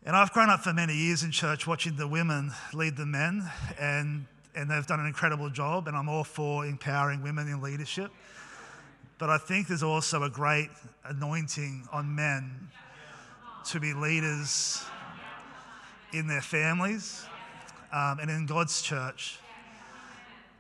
And 0.05 0.17
I've 0.17 0.33
grown 0.33 0.51
up 0.51 0.61
for 0.61 0.73
many 0.73 0.95
years 0.95 1.23
in 1.23 1.31
church 1.31 1.67
watching 1.67 1.97
the 1.97 2.09
women 2.09 2.51
lead 2.75 2.97
the 2.97 3.07
men, 3.07 3.49
and, 3.79 4.27
and 4.57 4.71
they've 4.71 4.87
done 4.87 5.01
an 5.01 5.07
incredible 5.07 5.51
job, 5.51 5.87
and 5.87 5.97
I'm 5.97 6.09
all 6.09 6.25
for 6.25 6.67
empowering 6.67 7.23
women 7.23 7.47
in 7.47 7.63
leadership. 7.63 8.11
But 9.19 9.31
I 9.31 9.39
think 9.39 9.69
there's 9.69 9.83
also 9.83 10.25
a 10.25 10.31
great 10.31 10.71
anointing 11.05 11.89
on 11.93 12.15
men 12.15 12.71
to 13.67 13.81
be 13.81 13.93
leaders 13.93 14.85
in 16.13 16.27
their 16.27 16.41
families 16.41 17.25
um, 17.93 18.19
and 18.21 18.31
in 18.31 18.47
God's 18.47 18.83
church. 18.83 19.39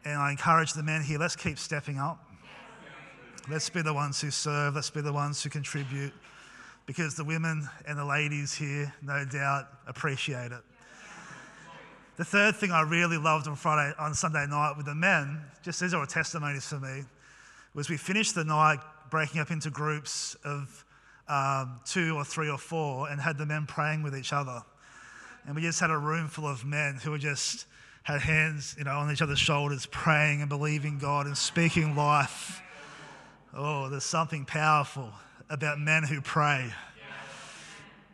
And 0.05 0.19
I 0.19 0.31
encourage 0.31 0.73
the 0.73 0.83
men 0.83 1.03
here 1.03 1.19
let's 1.19 1.37
keep 1.37 1.59
stepping 1.59 1.99
up. 1.99 2.25
Let's 3.51 3.71
be 3.71 3.81
the 3.81 3.95
ones 3.95 4.21
who 4.21 4.31
serve, 4.31 4.75
let's 4.75 4.91
be 4.91 5.01
the 5.01 5.13
ones 5.13 5.43
who 5.43 5.49
contribute, 5.49 6.13
because 6.85 7.15
the 7.15 7.25
women 7.25 7.67
and 7.87 7.99
the 7.99 8.05
ladies 8.05 8.55
here, 8.55 8.93
no 9.03 9.25
doubt, 9.25 9.69
appreciate 9.87 10.53
it. 10.53 10.63
The 12.17 12.25
third 12.25 12.57
thing 12.57 12.73
I 12.73 12.83
really 12.83 13.17
loved 13.17 13.49
on 13.49 13.57
Friday, 13.57 13.95
on 13.99 14.13
Sunday 14.13 14.47
night 14.47 14.75
with 14.77 14.87
the 14.87 14.95
men, 14.95 15.41
just 15.63 15.81
these 15.81 15.95
are 15.95 16.05
testimonies 16.05 16.67
for 16.67 16.81
me, 16.81 17.05
was 17.75 17.89
we 17.89 17.97
finished 17.97 18.35
the 18.35 18.45
night 18.45 18.81
breaking 19.09 19.41
up 19.41 19.51
into 19.51 19.71
groups 19.71 20.37
of 20.45 20.85
um, 21.29 21.81
two 21.85 22.17
or 22.17 22.25
three 22.25 22.51
or 22.51 22.59
four 22.59 23.09
and 23.09 23.21
had 23.21 23.39
the 23.39 23.47
men 23.47 23.67
praying 23.67 24.03
with 24.03 24.17
each 24.17 24.33
other. 24.33 24.63
And 25.47 25.57
we 25.57 25.63
just 25.63 25.81
had 25.81 25.91
a 25.91 25.99
room 25.99 26.29
full 26.29 26.47
of 26.47 26.65
men 26.65 26.99
who 27.03 27.11
were 27.11 27.19
just 27.19 27.67
had 28.03 28.21
hands, 28.21 28.75
you 28.79 28.85
know, 28.85 28.99
on 28.99 29.11
each 29.11 29.23
other's 29.23 29.39
shoulders, 29.39 29.87
praying 29.87 30.41
and 30.41 30.49
believing 30.49 30.99
God 30.99 31.27
and 31.27 31.37
speaking 31.37 31.95
life. 31.95 32.63
Oh, 33.55 33.89
there's 33.89 34.05
something 34.05 34.45
powerful 34.45 35.13
about 35.51 35.79
men 35.79 36.05
who 36.05 36.21
pray. 36.21 36.73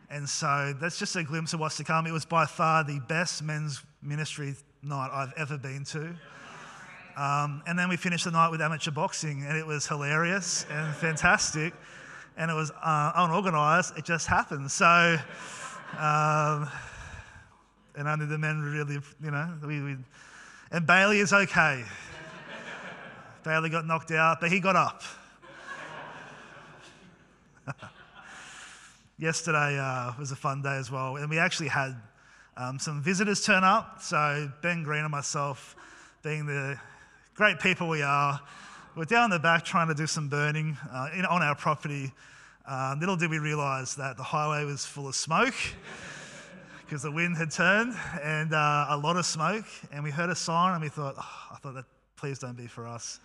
And 0.09 0.29
so 0.29 0.73
that's 0.79 0.99
just 0.99 1.15
a 1.15 1.23
glimpse 1.23 1.53
of 1.53 1.59
what's 1.59 1.77
to 1.77 1.83
come. 1.83 2.07
It 2.07 2.11
was 2.11 2.25
by 2.25 2.45
far 2.45 2.83
the 2.83 2.99
best 3.07 3.43
men's 3.43 3.83
ministry 4.01 4.55
night 4.83 5.09
I've 5.11 5.33
ever 5.35 5.57
been 5.57 5.83
to. 5.85 6.15
Um, 7.17 7.63
and 7.65 7.79
then 7.79 7.89
we 7.89 7.97
finished 7.97 8.25
the 8.25 8.31
night 8.31 8.49
with 8.49 8.61
amateur 8.61 8.91
boxing, 8.91 9.45
and 9.47 9.57
it 9.57 9.65
was 9.65 9.87
hilarious 9.87 10.65
and 10.69 10.93
fantastic. 10.95 11.73
And 12.37 12.51
it 12.51 12.53
was 12.53 12.71
uh, 12.71 13.11
unorganized, 13.15 13.97
it 13.97 14.03
just 14.03 14.27
happened. 14.27 14.69
So, 14.69 15.17
um, 15.97 16.69
and 17.97 18.07
only 18.07 18.25
the 18.25 18.37
men 18.37 18.61
really, 18.61 18.99
you 19.23 19.31
know, 19.31 19.53
we, 19.65 19.81
we, 19.81 19.95
and 20.71 20.85
Bailey 20.85 21.19
is 21.19 21.33
okay. 21.33 21.83
Bailey 23.43 23.69
got 23.69 23.85
knocked 23.85 24.11
out, 24.11 24.41
but 24.41 24.51
he 24.51 24.59
got 24.59 24.75
up. 24.75 25.03
Yesterday 29.17 29.79
uh, 29.79 30.11
was 30.19 30.31
a 30.31 30.35
fun 30.35 30.61
day 30.61 30.75
as 30.77 30.91
well, 30.91 31.15
and 31.17 31.29
we 31.29 31.37
actually 31.37 31.69
had 31.69 31.95
um, 32.57 32.79
some 32.79 33.01
visitors 33.01 33.45
turn 33.45 33.63
up. 33.63 34.01
So 34.01 34.51
Ben 34.61 34.83
Green 34.83 35.03
and 35.03 35.11
myself, 35.11 35.75
being 36.23 36.45
the 36.45 36.79
great 37.35 37.59
people 37.59 37.87
we 37.87 38.01
are, 38.01 38.41
we're 38.95 39.05
down 39.05 39.29
the 39.29 39.39
back 39.39 39.63
trying 39.63 39.87
to 39.89 39.93
do 39.93 40.07
some 40.07 40.27
burning 40.27 40.77
uh, 40.91 41.09
in, 41.15 41.25
on 41.25 41.41
our 41.41 41.55
property. 41.55 42.11
Uh, 42.67 42.95
little 42.99 43.15
did 43.15 43.29
we 43.29 43.37
realise 43.37 43.93
that 43.95 44.17
the 44.17 44.23
highway 44.23 44.65
was 44.65 44.85
full 44.85 45.07
of 45.07 45.15
smoke 45.15 45.53
because 46.85 47.01
the 47.01 47.11
wind 47.11 47.35
had 47.35 47.49
turned 47.49 47.95
and 48.21 48.53
uh, 48.53 48.85
a 48.89 48.97
lot 48.97 49.17
of 49.17 49.25
smoke. 49.25 49.65
And 49.91 50.03
we 50.03 50.11
heard 50.11 50.29
a 50.29 50.35
siren 50.35 50.75
and 50.75 50.83
we 50.83 50.89
thought, 50.89 51.15
oh, 51.17 51.47
I 51.51 51.55
thought 51.55 51.73
that 51.73 51.85
please 52.15 52.37
don't 52.39 52.55
be 52.55 52.67
for 52.67 52.87
us. 52.87 53.19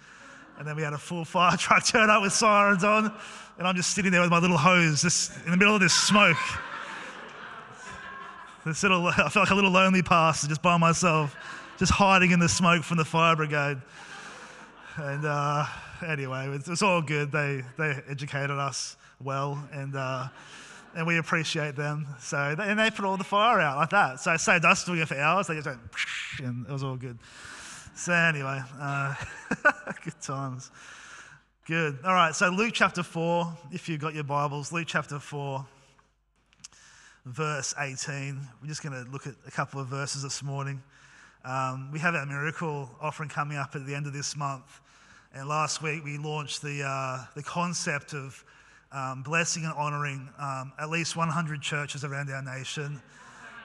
And 0.59 0.67
then 0.67 0.76
we 0.76 0.83
had 0.83 0.93
a 0.93 0.99
full 0.99 1.25
fire 1.25 1.57
truck 1.59 1.85
turn 1.87 2.11
up 2.11 2.23
with 2.23 2.33
sirens 2.33 2.85
on, 2.85 3.12
and 3.59 3.67
I'm 3.67 3.76
just 3.76 3.95
sitting 3.95 4.11
there 4.11 4.21
with 4.21 4.31
my 4.31 4.38
little 4.38 4.57
hose, 4.57 5.02
just 5.02 5.33
in 5.45 5.50
the 5.50 5.57
middle 5.57 5.75
of 5.75 5.81
this 5.81 5.95
smoke. 5.95 6.37
This 8.67 8.83
little, 8.83 9.07
I 9.09 9.29
felt 9.29 9.37
like 9.37 9.50
a 9.50 9.55
little 9.55 9.71
lonely 9.71 10.02
pastor, 10.02 10.49
just 10.49 10.62
by 10.62 10.76
myself, 10.76 11.35
just 11.79 11.93
hiding 11.93 12.31
in 12.31 12.40
the 12.40 12.49
smoke 12.49 12.83
from 12.83 12.99
the 12.99 13.05
fire 13.05 13.37
brigade. 13.37 13.79
And 14.97 15.25
uh, 15.25 15.64
anyway, 16.07 16.49
it 16.49 16.69
was, 16.69 16.83
all 16.83 17.00
good. 17.00 17.33
They 17.33 17.62
they 17.79 17.99
educated 18.09 18.50
us 18.50 18.97
well, 19.23 19.67
and 19.73 19.97
uh, 19.97 20.29
and 20.95 21.07
we 21.07 21.19
appreciate 21.19 21.77
them. 21.77 22.07
So 22.21 22.55
and 22.59 22.79
they 22.79 22.91
put 22.91 23.05
all 23.05 23.17
the 23.17 23.25
fire 23.25 23.61
out 23.61 23.77
like 23.77 23.91
that. 23.91 24.21
So 24.21 24.33
it 24.33 24.41
saved 24.41 24.65
us 24.65 24.85
doing 24.85 25.01
it 25.01 25.09
for 25.09 25.17
hours. 25.17 25.47
They 25.47 25.55
just 25.55 25.67
went, 25.67 25.81
and 26.41 26.67
it 26.67 26.73
was 26.73 26.83
all 26.83 26.97
good. 26.97 27.19
So, 27.95 28.15
anyway, 28.15 28.63
uh, 28.81 29.15
good 30.05 30.21
times. 30.23 30.71
Good. 31.67 31.99
All 32.03 32.15
right, 32.15 32.35
so 32.35 32.49
Luke 32.49 32.73
chapter 32.73 33.03
4, 33.03 33.53
if 33.73 33.91
you've 33.91 34.01
got 34.01 34.15
your 34.15 34.25
Bibles, 34.25 34.73
Luke 34.73 34.87
chapter 34.87 35.19
4, 35.19 35.67
verse 37.27 37.75
18. 37.79 38.41
We're 38.63 38.69
just 38.69 38.83
going 38.83 39.05
to 39.05 39.11
look 39.11 39.27
at 39.27 39.35
a 39.47 39.51
couple 39.51 39.81
of 39.81 39.89
verses 39.89 40.23
this 40.23 40.43
morning. 40.43 40.83
Um, 41.45 41.91
we 41.93 41.99
have 41.99 42.15
our 42.15 42.25
miracle 42.25 42.89
offering 43.03 43.29
coming 43.29 43.59
up 43.59 43.77
at 43.77 43.87
the 43.87 43.95
end 43.95 44.07
of 44.07 44.15
this 44.15 44.35
month. 44.35 44.81
And 45.35 45.47
last 45.47 45.83
week 45.83 46.03
we 46.03 46.17
launched 46.17 46.63
the, 46.63 46.83
uh, 46.83 47.25
the 47.35 47.43
concept 47.43 48.15
of 48.15 48.43
um, 48.93 49.23
blessing 49.23 49.65
and 49.65 49.73
honouring 49.75 50.29
um, 50.39 50.73
at 50.79 50.91
least 50.91 51.17
100 51.17 51.61
churches 51.61 52.05
around 52.05 52.31
our 52.31 52.43
nation 52.43 53.01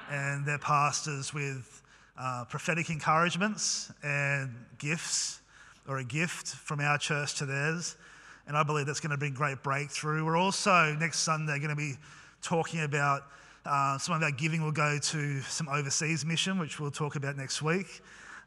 and 0.10 0.46
their 0.46 0.60
pastors 0.60 1.34
with 1.34 1.82
uh, 2.17 2.46
prophetic 2.48 2.89
encouragements 2.89 3.91
and 4.03 4.53
gifts, 4.77 5.41
or 5.88 5.98
a 5.98 6.03
gift 6.03 6.48
from 6.48 6.79
our 6.79 6.98
church 6.98 7.36
to 7.36 7.46
theirs. 7.46 7.96
And 8.48 8.55
I 8.55 8.63
believe 8.63 8.86
that's 8.86 9.00
going 9.00 9.12
to 9.12 9.17
bring 9.17 9.34
great 9.34 9.63
breakthrough. 9.63 10.24
We're 10.24 10.38
also 10.38 10.96
next 11.00 11.20
Sunday 11.20 11.58
going 11.58 11.70
to 11.70 11.75
be 11.75 11.96
talking 12.41 12.82
about 12.82 13.24
uh, 13.65 13.98
some 13.98 14.15
of 14.15 14.22
our 14.22 14.32
giving 14.32 14.62
will 14.62 14.72
go 14.72 15.00
to 15.00 15.41
some 15.41 15.67
overseas 15.67 16.24
mission, 16.24 16.60
which 16.60 16.79
we'll 16.79 16.91
talk 16.91 17.15
about 17.15 17.36
next 17.36 17.63
week, 17.63 18.01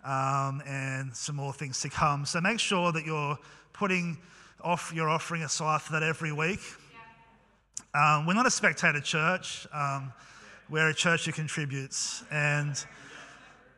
um, 0.05 0.63
and 0.65 1.15
some 1.15 1.35
more 1.35 1.53
things 1.53 1.81
to 1.81 1.89
come. 1.89 2.25
So 2.25 2.41
make 2.41 2.61
sure 2.61 2.93
that 2.93 3.05
you're 3.05 3.37
putting 3.73 4.17
off 4.62 4.93
your 4.95 5.09
offering 5.09 5.43
aside 5.43 5.83
for 5.83 5.93
that 5.93 6.03
every 6.03 6.33
week. 6.33 6.61
Um, 7.95 8.27
we're 8.27 8.35
not 8.35 8.47
a 8.47 8.50
spectator 8.50 9.00
church. 9.00 9.67
Um, 9.73 10.12
we're 10.69 10.88
a 10.88 10.95
church 10.95 11.25
who 11.25 11.33
contributes, 11.33 12.23
and 12.31 12.77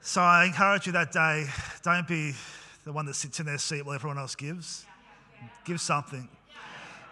so 0.01 0.21
I 0.21 0.47
encourage 0.47 0.87
you 0.87 0.93
that 0.93 1.13
day 1.13 1.47
don't 1.83 2.09
be 2.09 2.33
the 2.85 2.93
one 2.93 3.07
that 3.07 3.15
sits 3.15 3.39
in 3.39 3.47
their 3.47 3.59
seat 3.59 3.85
while 3.85 3.95
everyone 3.95 4.19
else 4.19 4.35
gives. 4.35 4.87
Give 5.65 5.81
something. 5.81 6.29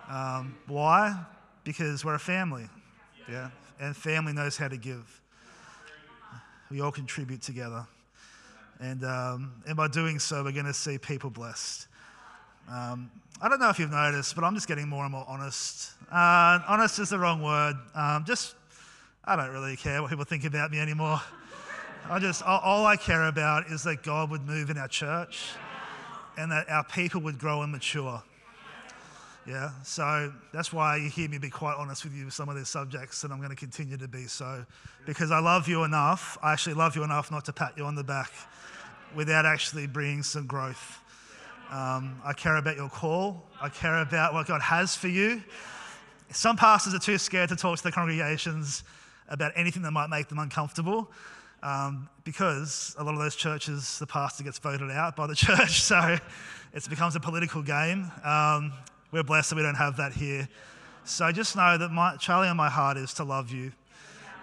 Um, 0.08 0.56
why? 0.66 1.18
Because 1.64 2.04
we're 2.04 2.14
a 2.14 2.18
family. 2.18 2.68
Yeah. 3.30 3.50
And 3.78 3.94
family 3.94 4.32
knows 4.32 4.56
how 4.56 4.68
to 4.68 4.76
give. 4.76 5.20
We 6.70 6.80
all 6.80 6.90
contribute 6.90 7.42
together. 7.42 7.86
And, 8.80 9.04
um, 9.04 9.62
and 9.66 9.76
by 9.76 9.88
doing 9.88 10.18
so, 10.18 10.42
we're 10.42 10.52
going 10.52 10.66
to 10.66 10.74
see 10.74 10.98
people 10.98 11.30
blessed. 11.30 11.88
Um, 12.70 13.10
I 13.40 13.48
don't 13.48 13.60
know 13.60 13.70
if 13.70 13.78
you've 13.78 13.90
noticed, 13.90 14.34
but 14.34 14.44
I'm 14.44 14.54
just 14.54 14.68
getting 14.68 14.88
more 14.88 15.04
and 15.04 15.12
more 15.12 15.24
honest. 15.26 15.92
Uh, 16.12 16.58
honest 16.68 16.98
is 16.98 17.08
the 17.08 17.18
wrong 17.18 17.42
word. 17.42 17.76
Um, 17.94 18.24
just, 18.26 18.56
I 19.24 19.36
don't 19.36 19.50
really 19.50 19.74
care 19.74 20.02
what 20.02 20.10
people 20.10 20.26
think 20.26 20.44
about 20.44 20.70
me 20.70 20.78
anymore. 20.78 21.18
I 22.10 22.18
just, 22.18 22.42
all 22.42 22.84
I 22.84 22.96
care 22.96 23.28
about 23.28 23.68
is 23.68 23.84
that 23.84 24.02
God 24.02 24.30
would 24.30 24.46
move 24.46 24.68
in 24.68 24.76
our 24.76 24.88
church 24.88 25.50
and 26.36 26.52
that 26.52 26.68
our 26.68 26.84
people 26.84 27.22
would 27.22 27.38
grow 27.38 27.62
and 27.62 27.72
mature. 27.72 28.22
Yeah, 29.46 29.70
so 29.82 30.30
that's 30.52 30.70
why 30.70 30.96
you 30.96 31.08
hear 31.08 31.26
me 31.26 31.38
be 31.38 31.48
quite 31.48 31.76
honest 31.78 32.04
with 32.04 32.12
you 32.12 32.26
with 32.26 32.34
some 32.34 32.50
of 32.50 32.56
these 32.56 32.68
subjects, 32.68 33.24
and 33.24 33.32
I'm 33.32 33.38
going 33.38 33.48
to 33.48 33.56
continue 33.56 33.96
to 33.96 34.08
be 34.08 34.26
so 34.26 34.66
because 35.06 35.30
I 35.30 35.38
love 35.38 35.68
you 35.68 35.84
enough. 35.84 36.36
I 36.42 36.52
actually 36.52 36.74
love 36.74 36.96
you 36.96 37.02
enough 37.02 37.30
not 37.30 37.46
to 37.46 37.52
pat 37.54 37.72
you 37.78 37.84
on 37.84 37.94
the 37.94 38.04
back 38.04 38.30
without 39.14 39.46
actually 39.46 39.86
bringing 39.86 40.22
some 40.22 40.46
growth. 40.46 41.00
Um, 41.70 42.20
I 42.24 42.32
care 42.32 42.56
about 42.56 42.76
your 42.76 42.88
call, 42.88 43.46
I 43.60 43.68
care 43.68 44.00
about 44.00 44.32
what 44.32 44.46
God 44.46 44.60
has 44.62 44.94
for 44.94 45.08
you. 45.08 45.42
Some 46.30 46.56
pastors 46.56 46.94
are 46.94 46.98
too 46.98 47.18
scared 47.18 47.48
to 47.50 47.56
talk 47.56 47.78
to 47.78 47.82
the 47.82 47.92
congregations 47.92 48.84
about 49.28 49.52
anything 49.54 49.82
that 49.82 49.90
might 49.90 50.08
make 50.08 50.28
them 50.28 50.38
uncomfortable 50.38 51.10
um, 51.62 52.08
because 52.24 52.94
a 52.98 53.04
lot 53.04 53.14
of 53.14 53.20
those 53.20 53.36
churches, 53.36 53.98
the 53.98 54.06
pastor 54.06 54.44
gets 54.44 54.58
voted 54.58 54.90
out 54.90 55.16
by 55.16 55.26
the 55.26 55.34
church, 55.36 55.80
so 55.80 56.16
it 56.72 56.88
becomes 56.88 57.16
a 57.16 57.20
political 57.20 57.62
game. 57.62 58.10
Um, 58.24 58.72
we're 59.10 59.22
blessed 59.22 59.50
that 59.50 59.56
we 59.56 59.62
don't 59.62 59.74
have 59.74 59.96
that 59.96 60.12
here. 60.12 60.48
So 61.04 61.30
just 61.32 61.56
know 61.56 61.78
that 61.78 61.90
my, 61.90 62.16
Charlie 62.16 62.48
on 62.48 62.56
my 62.56 62.68
heart 62.68 62.96
is 62.96 63.14
to 63.14 63.24
love 63.24 63.50
you 63.50 63.72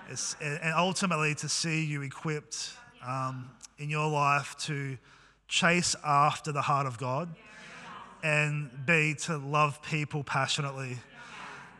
it's, 0.09 0.35
and 0.39 0.73
ultimately 0.75 1.33
to 1.35 1.49
see 1.49 1.83
you 1.83 2.01
equipped 2.01 2.73
um, 3.05 3.49
in 3.77 3.89
your 3.89 4.07
life 4.07 4.55
to 4.59 4.97
chase 5.47 5.95
after 6.03 6.51
the 6.51 6.61
heart 6.61 6.87
of 6.87 6.97
God 6.97 7.33
and 8.23 8.69
be 8.85 9.13
to 9.13 9.37
love 9.37 9.81
people 9.81 10.23
passionately. 10.23 10.97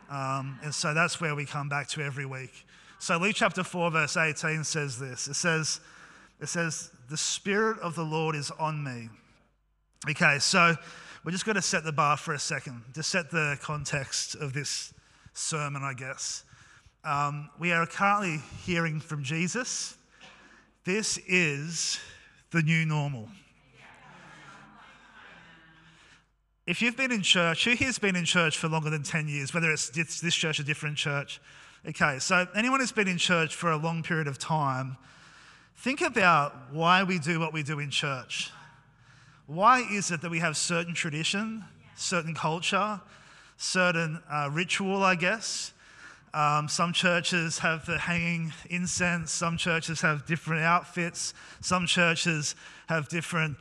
Um, 0.08 0.58
and 0.62 0.72
so 0.74 0.94
that's 0.94 1.20
where 1.20 1.34
we 1.34 1.44
come 1.44 1.68
back 1.68 1.88
to 1.88 2.02
every 2.02 2.26
week. 2.26 2.64
So 2.98 3.18
Luke 3.18 3.34
chapter 3.34 3.64
4, 3.64 3.90
verse 3.90 4.16
18 4.16 4.64
says 4.64 4.98
this. 4.98 5.28
It 5.28 5.34
says, 5.34 5.80
it 6.40 6.46
says, 6.46 6.90
the 7.08 7.16
Spirit 7.16 7.78
of 7.80 7.94
the 7.94 8.04
Lord 8.04 8.36
is 8.36 8.50
on 8.52 8.82
me. 8.82 9.08
Okay, 10.08 10.38
so 10.38 10.74
we're 11.24 11.32
just 11.32 11.44
going 11.44 11.56
to 11.56 11.62
set 11.62 11.82
the 11.82 11.92
bar 11.92 12.16
for 12.16 12.34
a 12.34 12.38
second, 12.38 12.82
to 12.94 13.02
set 13.02 13.30
the 13.30 13.58
context 13.60 14.36
of 14.36 14.52
this 14.52 14.94
sermon, 15.34 15.82
I 15.82 15.94
guess. 15.94 16.44
Um, 17.04 17.50
we 17.58 17.72
are 17.72 17.86
currently 17.86 18.40
hearing 18.64 19.00
from 19.00 19.24
Jesus. 19.24 19.96
This 20.84 21.18
is 21.26 21.98
the 22.50 22.62
new 22.62 22.86
normal. 22.86 23.28
If 26.66 26.82
you've 26.82 26.96
been 26.96 27.12
in 27.12 27.22
church, 27.22 27.64
who 27.64 27.76
here's 27.76 28.00
been 28.00 28.16
in 28.16 28.24
church 28.24 28.58
for 28.58 28.66
longer 28.66 28.90
than 28.90 29.04
10 29.04 29.28
years, 29.28 29.54
whether 29.54 29.70
it's 29.70 29.88
this 29.88 30.34
church 30.34 30.58
or 30.58 30.64
different 30.64 30.96
church? 30.96 31.40
Okay, 31.88 32.18
so 32.18 32.48
anyone 32.56 32.80
who's 32.80 32.90
been 32.90 33.06
in 33.06 33.18
church 33.18 33.54
for 33.54 33.70
a 33.70 33.76
long 33.76 34.02
period 34.02 34.26
of 34.26 34.36
time, 34.36 34.96
think 35.76 36.00
about 36.00 36.56
why 36.72 37.04
we 37.04 37.20
do 37.20 37.38
what 37.38 37.52
we 37.52 37.62
do 37.62 37.78
in 37.78 37.90
church. 37.90 38.50
Why 39.46 39.78
is 39.78 40.10
it 40.10 40.22
that 40.22 40.30
we 40.30 40.40
have 40.40 40.56
certain 40.56 40.92
tradition, 40.92 41.64
certain 41.94 42.34
culture, 42.34 43.00
certain 43.56 44.20
uh, 44.28 44.50
ritual, 44.52 45.04
I 45.04 45.14
guess? 45.14 45.72
Um, 46.34 46.68
some 46.68 46.92
churches 46.92 47.60
have 47.60 47.86
the 47.86 47.96
hanging 47.96 48.52
incense, 48.70 49.30
some 49.30 49.56
churches 49.56 50.00
have 50.00 50.26
different 50.26 50.64
outfits, 50.64 51.32
some 51.60 51.86
churches 51.86 52.56
have 52.88 53.08
different 53.08 53.56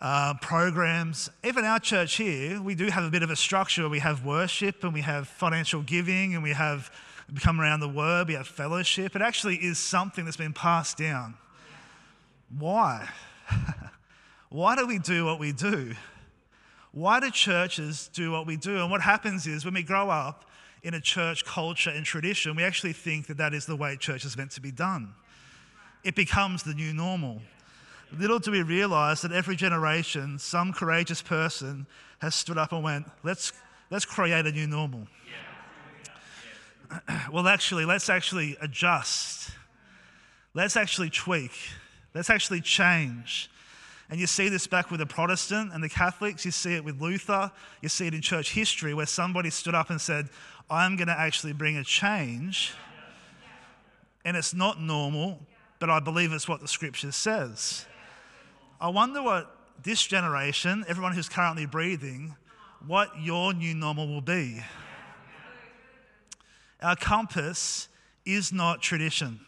uh, 0.00 0.34
programs. 0.40 1.30
Even 1.42 1.64
our 1.64 1.80
church 1.80 2.16
here, 2.16 2.60
we 2.60 2.74
do 2.74 2.86
have 2.86 3.04
a 3.04 3.10
bit 3.10 3.22
of 3.22 3.30
a 3.30 3.36
structure. 3.36 3.88
We 3.88 4.00
have 4.00 4.24
worship 4.24 4.84
and 4.84 4.92
we 4.92 5.00
have 5.00 5.28
financial 5.28 5.82
giving 5.82 6.34
and 6.34 6.42
we 6.42 6.52
have 6.52 6.90
come 7.40 7.60
around 7.60 7.80
the 7.80 7.88
word, 7.88 8.28
we 8.28 8.34
have 8.34 8.46
fellowship. 8.46 9.16
It 9.16 9.22
actually 9.22 9.56
is 9.56 9.78
something 9.78 10.24
that's 10.24 10.36
been 10.36 10.52
passed 10.52 10.96
down. 10.96 11.34
Why? 12.56 13.08
Why 14.48 14.76
do 14.76 14.86
we 14.86 14.98
do 14.98 15.24
what 15.24 15.40
we 15.40 15.52
do? 15.52 15.94
Why 16.92 17.20
do 17.20 17.30
churches 17.30 18.08
do 18.12 18.30
what 18.30 18.46
we 18.46 18.56
do? 18.56 18.78
And 18.78 18.90
what 18.90 19.02
happens 19.02 19.46
is 19.46 19.64
when 19.64 19.74
we 19.74 19.82
grow 19.82 20.08
up 20.08 20.48
in 20.82 20.94
a 20.94 21.00
church 21.00 21.44
culture 21.44 21.90
and 21.90 22.06
tradition, 22.06 22.54
we 22.54 22.62
actually 22.62 22.92
think 22.92 23.26
that 23.26 23.38
that 23.38 23.52
is 23.52 23.66
the 23.66 23.76
way 23.76 23.96
church 23.96 24.24
is 24.24 24.36
meant 24.36 24.52
to 24.52 24.60
be 24.60 24.70
done. 24.70 25.12
It 26.04 26.14
becomes 26.14 26.62
the 26.62 26.74
new 26.74 26.94
normal. 26.94 27.42
Little 28.12 28.38
do 28.38 28.50
we 28.50 28.62
realize 28.62 29.22
that 29.22 29.32
every 29.32 29.56
generation, 29.56 30.38
some 30.38 30.72
courageous 30.72 31.22
person 31.22 31.86
has 32.20 32.34
stood 32.34 32.56
up 32.56 32.72
and 32.72 32.82
went, 32.82 33.06
let's, 33.22 33.52
let's 33.90 34.04
create 34.04 34.46
a 34.46 34.52
new 34.52 34.66
normal. 34.66 35.06
well, 37.32 37.48
actually, 37.48 37.84
let's 37.84 38.08
actually 38.08 38.56
adjust. 38.60 39.50
Let's 40.54 40.76
actually 40.76 41.10
tweak. 41.10 41.52
Let's 42.14 42.30
actually 42.30 42.60
change. 42.60 43.50
And 44.08 44.20
you 44.20 44.26
see 44.28 44.48
this 44.48 44.66
back 44.68 44.90
with 44.90 45.00
the 45.00 45.06
Protestant 45.06 45.72
and 45.72 45.82
the 45.82 45.88
Catholics. 45.88 46.44
You 46.44 46.52
see 46.52 46.74
it 46.74 46.84
with 46.84 47.00
Luther. 47.00 47.50
You 47.82 47.88
see 47.88 48.06
it 48.06 48.14
in 48.14 48.22
church 48.22 48.52
history 48.52 48.94
where 48.94 49.06
somebody 49.06 49.50
stood 49.50 49.74
up 49.74 49.90
and 49.90 50.00
said, 50.00 50.28
I'm 50.70 50.96
going 50.96 51.08
to 51.08 51.18
actually 51.18 51.52
bring 51.52 51.76
a 51.76 51.84
change. 51.84 52.72
And 54.24 54.36
it's 54.36 54.54
not 54.54 54.80
normal, 54.80 55.40
but 55.80 55.90
I 55.90 55.98
believe 56.00 56.32
it's 56.32 56.48
what 56.48 56.60
the 56.60 56.68
scripture 56.68 57.12
says. 57.12 57.84
I 58.78 58.88
wonder 58.88 59.22
what 59.22 59.50
this 59.82 60.02
generation, 60.06 60.84
everyone 60.86 61.12
who's 61.12 61.28
currently 61.28 61.64
breathing, 61.64 62.36
what 62.86 63.10
your 63.20 63.54
new 63.54 63.74
normal 63.74 64.06
will 64.06 64.20
be. 64.20 64.62
Our 66.82 66.96
compass 66.96 67.88
is 68.26 68.52
not 68.52 68.82
tradition. 68.82 69.40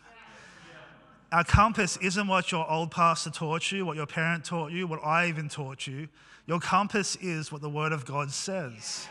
Our 1.30 1.44
compass 1.44 1.98
isn't 1.98 2.26
what 2.26 2.50
your 2.50 2.68
old 2.70 2.90
pastor 2.90 3.28
taught 3.28 3.70
you, 3.70 3.84
what 3.84 3.96
your 3.96 4.06
parent 4.06 4.46
taught 4.46 4.72
you, 4.72 4.86
what 4.86 5.04
I 5.04 5.28
even 5.28 5.50
taught 5.50 5.86
you. 5.86 6.08
Your 6.46 6.58
compass 6.58 7.16
is 7.16 7.52
what 7.52 7.60
the 7.60 7.68
Word 7.68 7.92
of 7.92 8.06
God 8.06 8.30
says. 8.30 9.08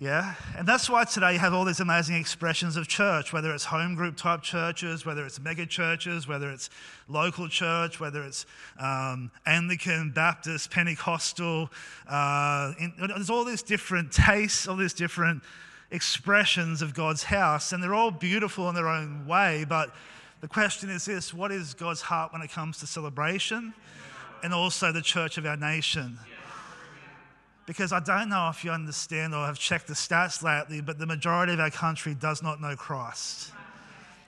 Yeah? 0.00 0.34
And 0.56 0.66
that's 0.66 0.88
why 0.88 1.04
today 1.04 1.34
you 1.34 1.38
have 1.40 1.52
all 1.52 1.66
these 1.66 1.80
amazing 1.80 2.16
expressions 2.16 2.78
of 2.78 2.88
church, 2.88 3.34
whether 3.34 3.52
it's 3.52 3.66
home 3.66 3.94
group 3.94 4.16
type 4.16 4.40
churches, 4.40 5.04
whether 5.04 5.26
it's 5.26 5.38
mega 5.38 5.66
churches, 5.66 6.26
whether 6.26 6.50
it's 6.50 6.70
local 7.06 7.50
church, 7.50 8.00
whether 8.00 8.22
it's 8.22 8.46
um, 8.78 9.30
Anglican, 9.44 10.10
Baptist, 10.10 10.70
Pentecostal. 10.70 11.70
Uh, 12.08 12.72
in, 12.80 12.94
there's 12.96 13.28
all 13.28 13.44
these 13.44 13.60
different 13.60 14.10
tastes, 14.10 14.66
all 14.66 14.76
these 14.76 14.94
different 14.94 15.42
expressions 15.90 16.80
of 16.80 16.94
God's 16.94 17.24
house, 17.24 17.72
and 17.72 17.82
they're 17.82 17.94
all 17.94 18.10
beautiful 18.10 18.70
in 18.70 18.74
their 18.74 18.88
own 18.88 19.26
way. 19.26 19.66
But 19.68 19.94
the 20.40 20.48
question 20.48 20.88
is 20.88 21.04
this 21.04 21.34
what 21.34 21.52
is 21.52 21.74
God's 21.74 22.00
heart 22.00 22.32
when 22.32 22.40
it 22.40 22.50
comes 22.50 22.78
to 22.78 22.86
celebration 22.86 23.74
and 24.42 24.54
also 24.54 24.92
the 24.92 25.02
church 25.02 25.36
of 25.36 25.44
our 25.44 25.58
nation? 25.58 26.18
Because 27.70 27.92
I 27.92 28.00
don't 28.00 28.30
know 28.30 28.48
if 28.48 28.64
you 28.64 28.72
understand 28.72 29.32
or 29.32 29.46
have 29.46 29.56
checked 29.56 29.86
the 29.86 29.94
stats 29.94 30.42
lately, 30.42 30.80
but 30.80 30.98
the 30.98 31.06
majority 31.06 31.52
of 31.52 31.60
our 31.60 31.70
country 31.70 32.16
does 32.16 32.42
not 32.42 32.60
know 32.60 32.74
Christ. 32.74 33.52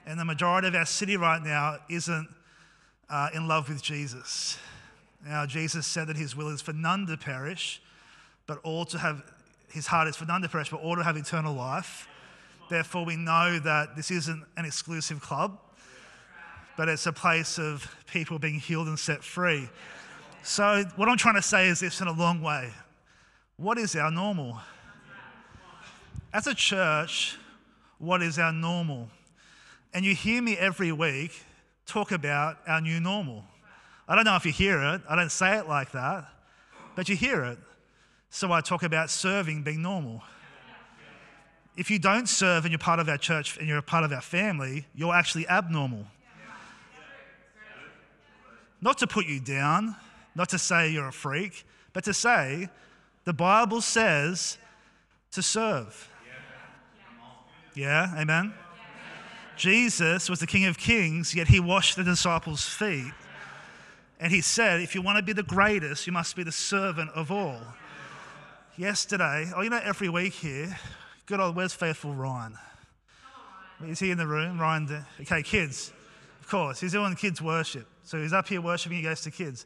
And 0.05 0.17
the 0.17 0.23
majority 0.23 0.69
of 0.69 0.75
our 0.75 0.85
city 0.85 1.17
right 1.17 1.43
now 1.43 1.79
isn't 1.89 2.29
uh, 3.09 3.27
in 3.33 3.45
love 3.45 3.67
with 3.67 3.83
Jesus. 3.83 4.57
Now, 5.27 5.45
Jesus 5.45 5.85
said 5.85 6.07
that 6.07 6.15
his 6.15 6.37
will 6.37 6.47
is 6.47 6.61
for 6.61 6.71
none 6.71 7.05
to 7.07 7.17
perish, 7.17 7.81
but 8.47 8.59
all 8.63 8.85
to 8.85 8.97
have, 8.97 9.21
his 9.69 9.87
heart 9.87 10.07
is 10.07 10.15
for 10.15 10.23
none 10.23 10.41
to 10.41 10.47
perish, 10.47 10.69
but 10.69 10.79
all 10.79 10.95
to 10.95 11.03
have 11.03 11.17
eternal 11.17 11.53
life. 11.53 12.07
Therefore, 12.69 13.03
we 13.03 13.17
know 13.17 13.59
that 13.59 13.97
this 13.97 14.09
isn't 14.09 14.41
an 14.55 14.63
exclusive 14.63 15.19
club, 15.19 15.59
but 16.77 16.87
it's 16.87 17.07
a 17.07 17.11
place 17.11 17.59
of 17.59 17.93
people 18.07 18.39
being 18.39 18.61
healed 18.61 18.87
and 18.87 18.97
set 18.97 19.21
free. 19.21 19.67
So, 20.43 20.85
what 20.95 21.09
I'm 21.09 21.17
trying 21.17 21.35
to 21.35 21.41
say 21.41 21.67
is 21.67 21.81
this 21.81 21.99
in 21.99 22.07
a 22.07 22.13
long 22.13 22.41
way 22.41 22.71
what 23.57 23.77
is 23.77 23.95
our 23.95 24.11
normal? 24.11 24.59
As 26.33 26.47
a 26.47 26.53
church, 26.53 27.37
what 27.99 28.21
is 28.21 28.39
our 28.39 28.51
normal? 28.51 29.09
And 29.93 30.03
you 30.03 30.15
hear 30.15 30.41
me 30.41 30.57
every 30.57 30.91
week 30.91 31.43
talk 31.85 32.11
about 32.11 32.57
our 32.67 32.81
new 32.81 32.99
normal. 32.99 33.43
I 34.07 34.15
don't 34.15 34.25
know 34.25 34.35
if 34.35 34.45
you 34.45 34.51
hear 34.51 34.81
it, 34.83 35.01
I 35.07 35.15
don't 35.15 35.31
say 35.31 35.57
it 35.57 35.67
like 35.67 35.91
that, 35.91 36.27
but 36.95 37.07
you 37.07 37.15
hear 37.15 37.43
it. 37.43 37.57
So 38.29 38.51
I 38.51 38.61
talk 38.61 38.83
about 38.83 39.09
serving 39.09 39.61
being 39.63 39.81
normal. 39.81 40.23
If 41.77 41.89
you 41.89 41.99
don't 41.99 42.27
serve 42.27 42.65
and 42.65 42.71
you're 42.71 42.79
part 42.79 42.99
of 42.99 43.07
our 43.09 43.17
church 43.17 43.57
and 43.57 43.67
you're 43.67 43.77
a 43.77 43.83
part 43.83 44.03
of 44.03 44.11
our 44.11 44.21
family, 44.21 44.85
you're 44.95 45.13
actually 45.13 45.47
abnormal. 45.47 46.05
Not 48.81 48.97
to 48.97 49.07
put 49.07 49.27
you 49.27 49.39
down, 49.39 49.95
not 50.35 50.49
to 50.49 50.59
say 50.59 50.89
you're 50.89 51.07
a 51.07 51.13
freak, 51.13 51.65
but 51.93 52.03
to 52.05 52.13
say 52.13 52.69
the 53.25 53.33
Bible 53.33 53.81
says 53.81 54.57
to 55.31 55.41
serve. 55.41 56.09
Yeah, 57.75 58.13
amen? 58.17 58.53
Jesus 59.55 60.29
was 60.29 60.39
the 60.39 60.47
King 60.47 60.65
of 60.65 60.77
Kings, 60.77 61.33
yet 61.33 61.47
he 61.47 61.59
washed 61.59 61.95
the 61.95 62.03
disciples' 62.03 62.65
feet. 62.65 63.13
And 64.19 64.31
he 64.31 64.41
said, 64.41 64.81
if 64.81 64.95
you 64.95 65.01
want 65.01 65.17
to 65.17 65.23
be 65.23 65.33
the 65.33 65.43
greatest, 65.43 66.07
you 66.07 66.13
must 66.13 66.35
be 66.35 66.43
the 66.43 66.51
servant 66.51 67.11
of 67.11 67.31
all. 67.31 67.59
Yesterday, 68.77 69.51
oh, 69.55 69.61
you 69.61 69.69
know, 69.69 69.81
every 69.83 70.09
week 70.09 70.33
here, 70.33 70.77
good 71.25 71.39
old, 71.39 71.55
where's 71.55 71.73
faithful 71.73 72.13
Ryan? 72.13 72.57
Is 73.85 73.99
he 73.99 74.11
in 74.11 74.17
the 74.17 74.27
room? 74.27 74.59
Ryan, 74.59 75.05
okay, 75.21 75.43
kids, 75.43 75.91
of 76.41 76.47
course, 76.47 76.79
he's 76.79 76.93
doing 76.93 77.15
kids' 77.15 77.41
worship. 77.41 77.87
So 78.03 78.21
he's 78.21 78.33
up 78.33 78.47
here 78.47 78.61
worshiping, 78.61 78.97
he 78.97 79.03
goes 79.03 79.21
to 79.21 79.31
kids. 79.31 79.65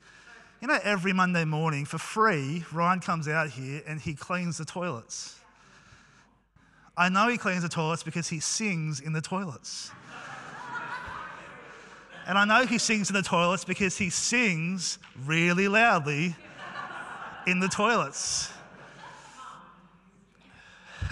You 0.60 0.67
know, 0.67 0.80
every 0.82 1.13
Monday 1.13 1.46
morning 1.46 1.86
for 1.86 2.00
free, 2.00 2.65
Ryan 2.74 3.00
comes 3.00 3.28
out 3.28 3.52
here 3.52 3.84
and 3.86 4.02
he 4.02 4.15
cleans 4.15 4.58
the 4.58 4.65
toilets. 4.65 5.39
I 6.98 7.10
know 7.10 7.28
he 7.28 7.38
cleans 7.38 7.62
the 7.62 7.70
toilets 7.70 8.02
because 8.02 8.28
he 8.28 8.39
sings 8.39 9.00
in 9.00 9.13
the 9.13 9.22
toilets. 9.22 9.91
and 12.26 12.39
I 12.39 12.46
know 12.46 12.65
he 12.65 12.80
sings 12.80 13.12
in 13.12 13.13
the 13.13 13.22
toilets 13.22 13.63
because 13.65 14.00
he 14.00 14.10
sings 14.10 14.98
really 15.28 15.67
loudly 15.67 16.36
in 17.46 17.60
the 17.60 17.67
toilets. 17.67 18.52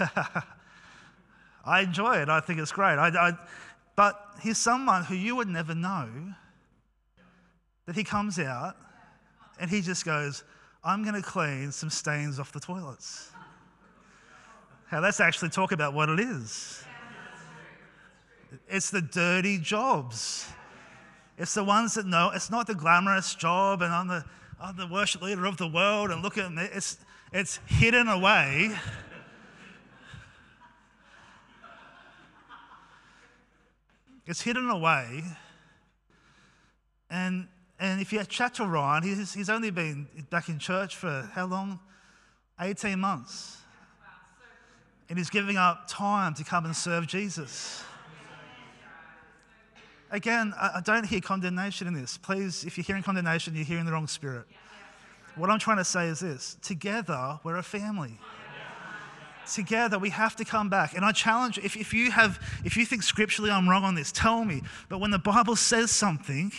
I 1.64 1.82
enjoy 1.82 2.16
it. 2.16 2.28
I 2.28 2.40
think 2.40 2.58
it's 2.58 2.72
great. 2.72 2.98
I, 2.98 3.28
I, 3.28 3.32
but 3.94 4.20
he's 4.42 4.58
someone 4.58 5.04
who 5.04 5.14
you 5.14 5.36
would 5.36 5.48
never 5.48 5.76
know 5.76 6.08
that 7.86 7.94
he 7.94 8.02
comes 8.02 8.40
out 8.40 8.76
and 9.58 9.70
he 9.70 9.80
just 9.80 10.04
goes, 10.04 10.44
I'm 10.84 11.02
going 11.02 11.14
to 11.14 11.22
clean 11.22 11.72
some 11.72 11.90
stains 11.90 12.38
off 12.38 12.52
the 12.52 12.60
toilets. 12.60 13.30
Now, 14.92 15.00
let's 15.00 15.18
actually 15.18 15.48
talk 15.48 15.72
about 15.72 15.94
what 15.94 16.08
it 16.08 16.20
is. 16.20 16.84
It's 18.68 18.90
the 18.90 19.00
dirty 19.00 19.58
jobs. 19.58 20.48
It's 21.38 21.54
the 21.54 21.64
ones 21.64 21.94
that 21.94 22.06
know 22.06 22.30
it's 22.34 22.50
not 22.50 22.66
the 22.66 22.74
glamorous 22.74 23.34
job 23.34 23.82
and 23.82 23.92
I'm 23.92 24.08
the, 24.08 24.24
I'm 24.60 24.76
the 24.76 24.86
worship 24.86 25.22
leader 25.22 25.44
of 25.44 25.56
the 25.56 25.68
world 25.68 26.10
and 26.10 26.22
look 26.22 26.38
at 26.38 26.52
me. 26.52 26.68
It's, 26.72 26.98
it's 27.32 27.58
hidden 27.66 28.08
away. 28.08 28.76
It's 34.26 34.40
hidden 34.40 34.70
away. 34.70 35.24
And 37.10 37.48
and 37.78 38.00
if 38.00 38.12
you 38.12 38.24
chat 38.24 38.54
to 38.54 38.66
Ryan, 38.66 39.02
he's, 39.02 39.34
he's 39.34 39.50
only 39.50 39.70
been 39.70 40.08
back 40.30 40.48
in 40.48 40.58
church 40.58 40.96
for 40.96 41.28
how 41.34 41.46
long? 41.46 41.78
18 42.60 42.98
months. 42.98 43.58
and 45.08 45.18
he's 45.18 45.30
giving 45.30 45.56
up 45.56 45.86
time 45.86 46.34
to 46.34 46.44
come 46.44 46.64
and 46.64 46.74
serve 46.74 47.06
Jesus. 47.06 47.84
Again, 50.10 50.54
I 50.58 50.80
don't 50.84 51.04
hear 51.04 51.20
condemnation 51.20 51.88
in 51.88 51.94
this. 51.94 52.16
Please, 52.16 52.64
if 52.64 52.78
you're 52.78 52.84
hearing 52.84 53.02
condemnation, 53.02 53.54
you're 53.54 53.64
hearing 53.64 53.84
the 53.84 53.92
wrong 53.92 54.06
spirit. 54.06 54.46
What 55.34 55.50
I'm 55.50 55.58
trying 55.58 55.76
to 55.78 55.84
say 55.84 56.06
is 56.06 56.20
this 56.20 56.56
together, 56.62 57.38
we're 57.44 57.56
a 57.56 57.62
family. 57.62 58.18
Together, 59.52 59.98
we 59.98 60.10
have 60.10 60.34
to 60.36 60.44
come 60.44 60.68
back. 60.68 60.96
And 60.96 61.04
I 61.04 61.12
challenge 61.12 61.58
if, 61.58 61.76
if 61.76 61.92
you 61.92 62.10
have, 62.10 62.40
if 62.64 62.76
you 62.76 62.84
think 62.84 63.02
scripturally 63.02 63.50
I'm 63.50 63.68
wrong 63.68 63.84
on 63.84 63.94
this, 63.94 64.10
tell 64.10 64.44
me. 64.44 64.62
But 64.88 64.98
when 64.98 65.10
the 65.10 65.20
Bible 65.20 65.54
says 65.54 65.90
something, 65.90 66.50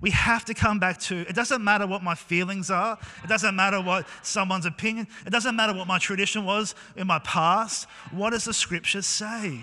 we 0.00 0.10
have 0.10 0.44
to 0.46 0.54
come 0.54 0.78
back 0.78 0.98
to 1.00 1.20
it 1.20 1.34
doesn't 1.34 1.62
matter 1.62 1.86
what 1.86 2.02
my 2.02 2.14
feelings 2.14 2.70
are. 2.70 2.98
It 3.22 3.28
doesn't 3.28 3.54
matter 3.54 3.80
what 3.80 4.06
someone's 4.22 4.66
opinion. 4.66 5.06
It 5.26 5.30
doesn't 5.30 5.54
matter 5.54 5.74
what 5.74 5.86
my 5.86 5.98
tradition 5.98 6.44
was 6.44 6.74
in 6.96 7.06
my 7.06 7.18
past. 7.20 7.86
What 8.10 8.30
does 8.30 8.44
the 8.44 8.54
scripture 8.54 9.02
say? 9.02 9.60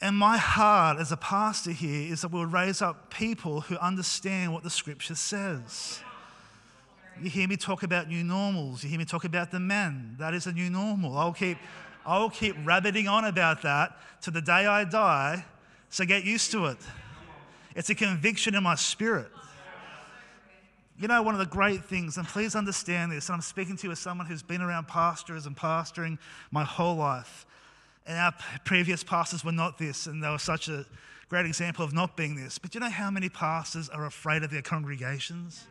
And 0.00 0.16
my 0.16 0.36
heart 0.36 0.98
as 0.98 1.12
a 1.12 1.16
pastor 1.16 1.70
here 1.70 2.12
is 2.12 2.22
that 2.22 2.28
we'll 2.28 2.46
raise 2.46 2.82
up 2.82 3.10
people 3.10 3.62
who 3.62 3.76
understand 3.78 4.52
what 4.52 4.62
the 4.62 4.70
scripture 4.70 5.14
says. 5.14 6.00
You 7.20 7.30
hear 7.30 7.48
me 7.48 7.56
talk 7.56 7.84
about 7.84 8.08
new 8.08 8.22
normals. 8.22 8.82
You 8.82 8.90
hear 8.90 8.98
me 8.98 9.04
talk 9.04 9.24
about 9.24 9.50
the 9.50 9.60
men. 9.60 10.16
That 10.18 10.34
is 10.34 10.46
a 10.46 10.52
new 10.52 10.68
normal. 10.68 11.16
I'll 11.16 11.32
keep 11.32 11.58
i'll 12.06 12.30
keep 12.30 12.54
rabbiting 12.64 13.08
on 13.08 13.24
about 13.24 13.62
that 13.62 13.96
to 14.20 14.30
the 14.30 14.40
day 14.40 14.66
i 14.66 14.84
die 14.84 15.44
so 15.88 16.04
get 16.04 16.24
used 16.24 16.50
to 16.50 16.66
it 16.66 16.76
it's 17.74 17.90
a 17.90 17.94
conviction 17.94 18.54
in 18.54 18.62
my 18.62 18.74
spirit. 18.74 19.30
You 20.98 21.08
know, 21.08 21.22
one 21.22 21.34
of 21.34 21.40
the 21.40 21.46
great 21.46 21.84
things, 21.84 22.18
and 22.18 22.26
please 22.26 22.54
understand 22.54 23.10
this, 23.10 23.28
and 23.28 23.34
I'm 23.34 23.42
speaking 23.42 23.76
to 23.78 23.88
you 23.88 23.92
as 23.92 23.98
someone 23.98 24.26
who's 24.28 24.44
been 24.44 24.62
around 24.62 24.86
pastors 24.86 25.46
and 25.46 25.56
pastoring 25.56 26.18
my 26.52 26.62
whole 26.62 26.94
life. 26.94 27.46
And 28.06 28.16
our 28.16 28.32
previous 28.64 29.02
pastors 29.02 29.44
were 29.44 29.52
not 29.52 29.76
this, 29.76 30.06
and 30.06 30.22
they 30.22 30.28
were 30.28 30.38
such 30.38 30.68
a 30.68 30.86
great 31.28 31.46
example 31.46 31.84
of 31.84 31.92
not 31.92 32.16
being 32.16 32.36
this. 32.36 32.58
But 32.58 32.74
you 32.74 32.80
know 32.80 32.90
how 32.90 33.10
many 33.10 33.28
pastors 33.28 33.88
are 33.88 34.06
afraid 34.06 34.44
of 34.44 34.50
their 34.50 34.62
congregations? 34.62 35.66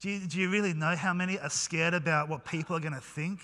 Do 0.00 0.08
you, 0.08 0.26
do 0.26 0.40
you 0.40 0.48
really 0.48 0.72
know 0.72 0.96
how 0.96 1.12
many 1.12 1.38
are 1.38 1.50
scared 1.50 1.92
about 1.92 2.30
what 2.30 2.46
people 2.46 2.76
are 2.76 2.80
going 2.80 2.94
to 2.94 3.00
think? 3.00 3.40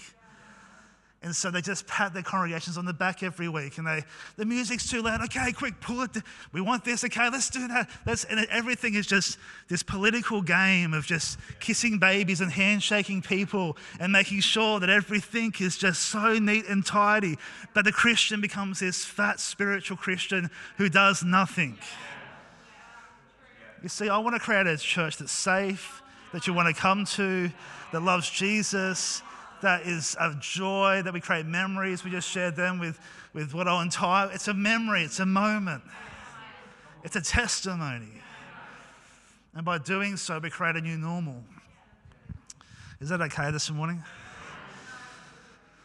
And 1.25 1.35
so 1.35 1.51
they 1.51 1.63
just 1.63 1.87
pat 1.87 2.13
their 2.13 2.23
congregations 2.23 2.77
on 2.77 2.85
the 2.85 2.93
back 2.93 3.23
every 3.23 3.49
week. 3.49 3.79
And 3.79 3.87
they, 3.87 4.05
the 4.37 4.45
music's 4.45 4.91
too 4.91 5.01
loud. 5.01 5.23
Okay, 5.23 5.53
quick, 5.53 5.81
pull 5.81 6.03
it. 6.03 6.11
We 6.53 6.61
want 6.61 6.85
this. 6.85 7.03
Okay, 7.03 7.31
let's 7.31 7.49
do 7.49 7.67
that. 7.67 7.89
Let's, 8.05 8.25
and 8.25 8.47
everything 8.51 8.93
is 8.93 9.07
just 9.07 9.39
this 9.69 9.83
political 9.83 10.43
game 10.43 10.93
of 10.93 11.07
just 11.07 11.39
kissing 11.61 11.99
babies 11.99 12.43
and 12.43 12.53
handshaking 12.53 13.23
people 13.23 13.79
and 13.99 14.13
making 14.13 14.41
sure 14.41 14.79
that 14.81 14.91
everything 14.91 15.55
is 15.61 15.79
just 15.79 16.03
so 16.03 16.39
neat 16.39 16.69
and 16.69 16.85
tidy. 16.85 17.39
But 17.73 17.87
the 17.87 17.93
Christian 17.93 18.43
becomes 18.43 18.81
this 18.81 19.07
fat 19.07 19.41
spiritual 19.41 19.97
Christian 19.97 20.51
who 20.77 20.91
does 20.91 21.25
nothing. 21.25 21.79
You 23.83 23.89
see, 23.89 24.11
I 24.11 24.19
want 24.19 24.37
to 24.37 24.41
create 24.41 24.67
a 24.67 24.77
church 24.77 25.17
that's 25.17 25.33
safe, 25.33 26.03
that 26.35 26.47
you 26.47 26.53
want 26.53 26.75
to 26.75 26.79
come 26.79 27.07
to, 27.07 27.51
that 27.93 28.03
loves 28.03 28.29
Jesus 28.29 29.23
that 29.65 29.87
is 29.87 30.15
of 30.21 30.41
joy, 30.41 31.03
that 31.03 31.13
we 31.13 31.21
create 31.21 31.47
memories. 31.47 32.05
We 32.05 32.11
just 32.11 32.29
shared 32.29 32.55
them 32.55 32.79
with, 32.79 33.01
with 33.33 33.55
what 33.55 33.67
our 33.67 33.83
entire, 33.83 34.31
it's 34.31 34.47
a 34.49 34.55
memory, 34.55 35.03
it's 35.03 35.21
a 35.21 35.27
moment, 35.27 35.83
it's 37.03 37.17
a 37.17 37.21
testimony. 37.21 38.23
And 39.55 39.65
by 39.65 39.79
doing 39.79 40.17
so, 40.17 40.39
we 40.39 40.51
create 40.51 40.77
a 40.77 40.81
new 40.81 40.99
normal. 40.99 41.43
Is 43.01 43.09
that 43.09 43.21
okay 43.23 43.51
this 43.51 43.71
morning? 43.71 44.03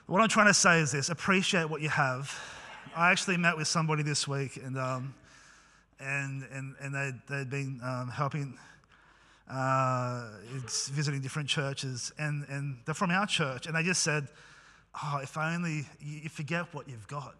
What 0.08 0.22
I'm 0.22 0.30
trying 0.30 0.48
to 0.48 0.54
say 0.54 0.80
is 0.80 0.92
this 0.92 1.10
appreciate 1.10 1.70
what 1.70 1.82
you 1.82 1.89
have. 1.89 2.38
I 2.96 3.12
actually 3.12 3.38
met 3.38 3.56
with 3.56 3.68
somebody 3.68 4.04
this 4.04 4.28
week, 4.28 4.58
and, 4.58 4.78
um, 4.78 5.13
and, 6.00 6.44
and, 6.52 6.76
and 6.82 6.94
they, 6.94 7.12
they'd 7.30 7.50
been 7.50 7.80
um, 7.84 8.10
helping 8.10 8.58
uh, 9.49 10.27
visiting 10.91 11.21
different 11.21 11.49
churches, 11.49 12.12
and, 12.17 12.45
and 12.49 12.77
they're 12.85 12.93
from 12.93 13.12
our 13.12 13.25
church, 13.25 13.65
and 13.65 13.75
they 13.75 13.83
just 13.83 14.03
said, 14.03 14.27
Oh, 15.03 15.19
if 15.21 15.38
only 15.38 15.85
you 16.01 16.29
forget 16.29 16.73
what 16.73 16.89
you've 16.89 17.07
got. 17.07 17.35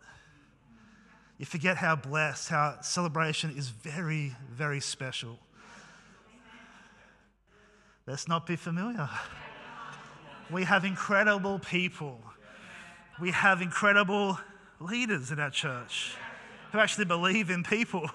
You 1.38 1.46
forget 1.46 1.78
how 1.78 1.96
blessed, 1.96 2.50
how 2.50 2.78
celebration 2.82 3.56
is 3.58 3.70
very, 3.70 4.36
very 4.52 4.80
special. 4.80 5.40
Let's 8.06 8.28
not 8.28 8.46
be 8.46 8.56
familiar. 8.56 9.10
We 10.52 10.64
have 10.64 10.84
incredible 10.84 11.60
people. 11.60 12.20
We 13.22 13.32
have 13.32 13.62
incredible 13.62 14.40
leaders 14.80 15.32
in 15.32 15.40
our 15.40 15.50
church 15.52 16.16
who 16.72 16.80
actually 16.80 17.06
believe 17.06 17.50
in 17.50 17.64
people. 17.64 18.10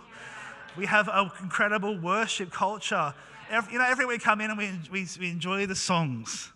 We 0.77 0.87
have 0.87 1.09
an 1.09 1.31
incredible 1.41 1.99
worship 1.99 2.51
culture 2.51 3.15
every, 3.55 3.73
you 3.73 3.79
know, 3.79 3.87
every 3.87 4.05
week 4.05 4.19
we 4.21 4.25
come 4.25 4.41
in 4.41 4.51
and 4.51 4.59
we, 4.59 4.71
we, 4.91 5.07
we 5.21 5.31
enjoy 5.31 5.67
the 5.67 5.77
songs. 5.77 6.51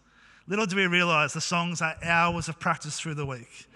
Little 0.49 0.67
do 0.67 0.77
we 0.77 0.87
realize 0.87 1.33
the 1.33 1.41
songs 1.41 1.81
are 1.81 1.95
hours 2.03 2.49
of 2.49 2.59
practice 2.59 2.99
through 2.99 3.15
the 3.15 3.27
week. 3.27 3.67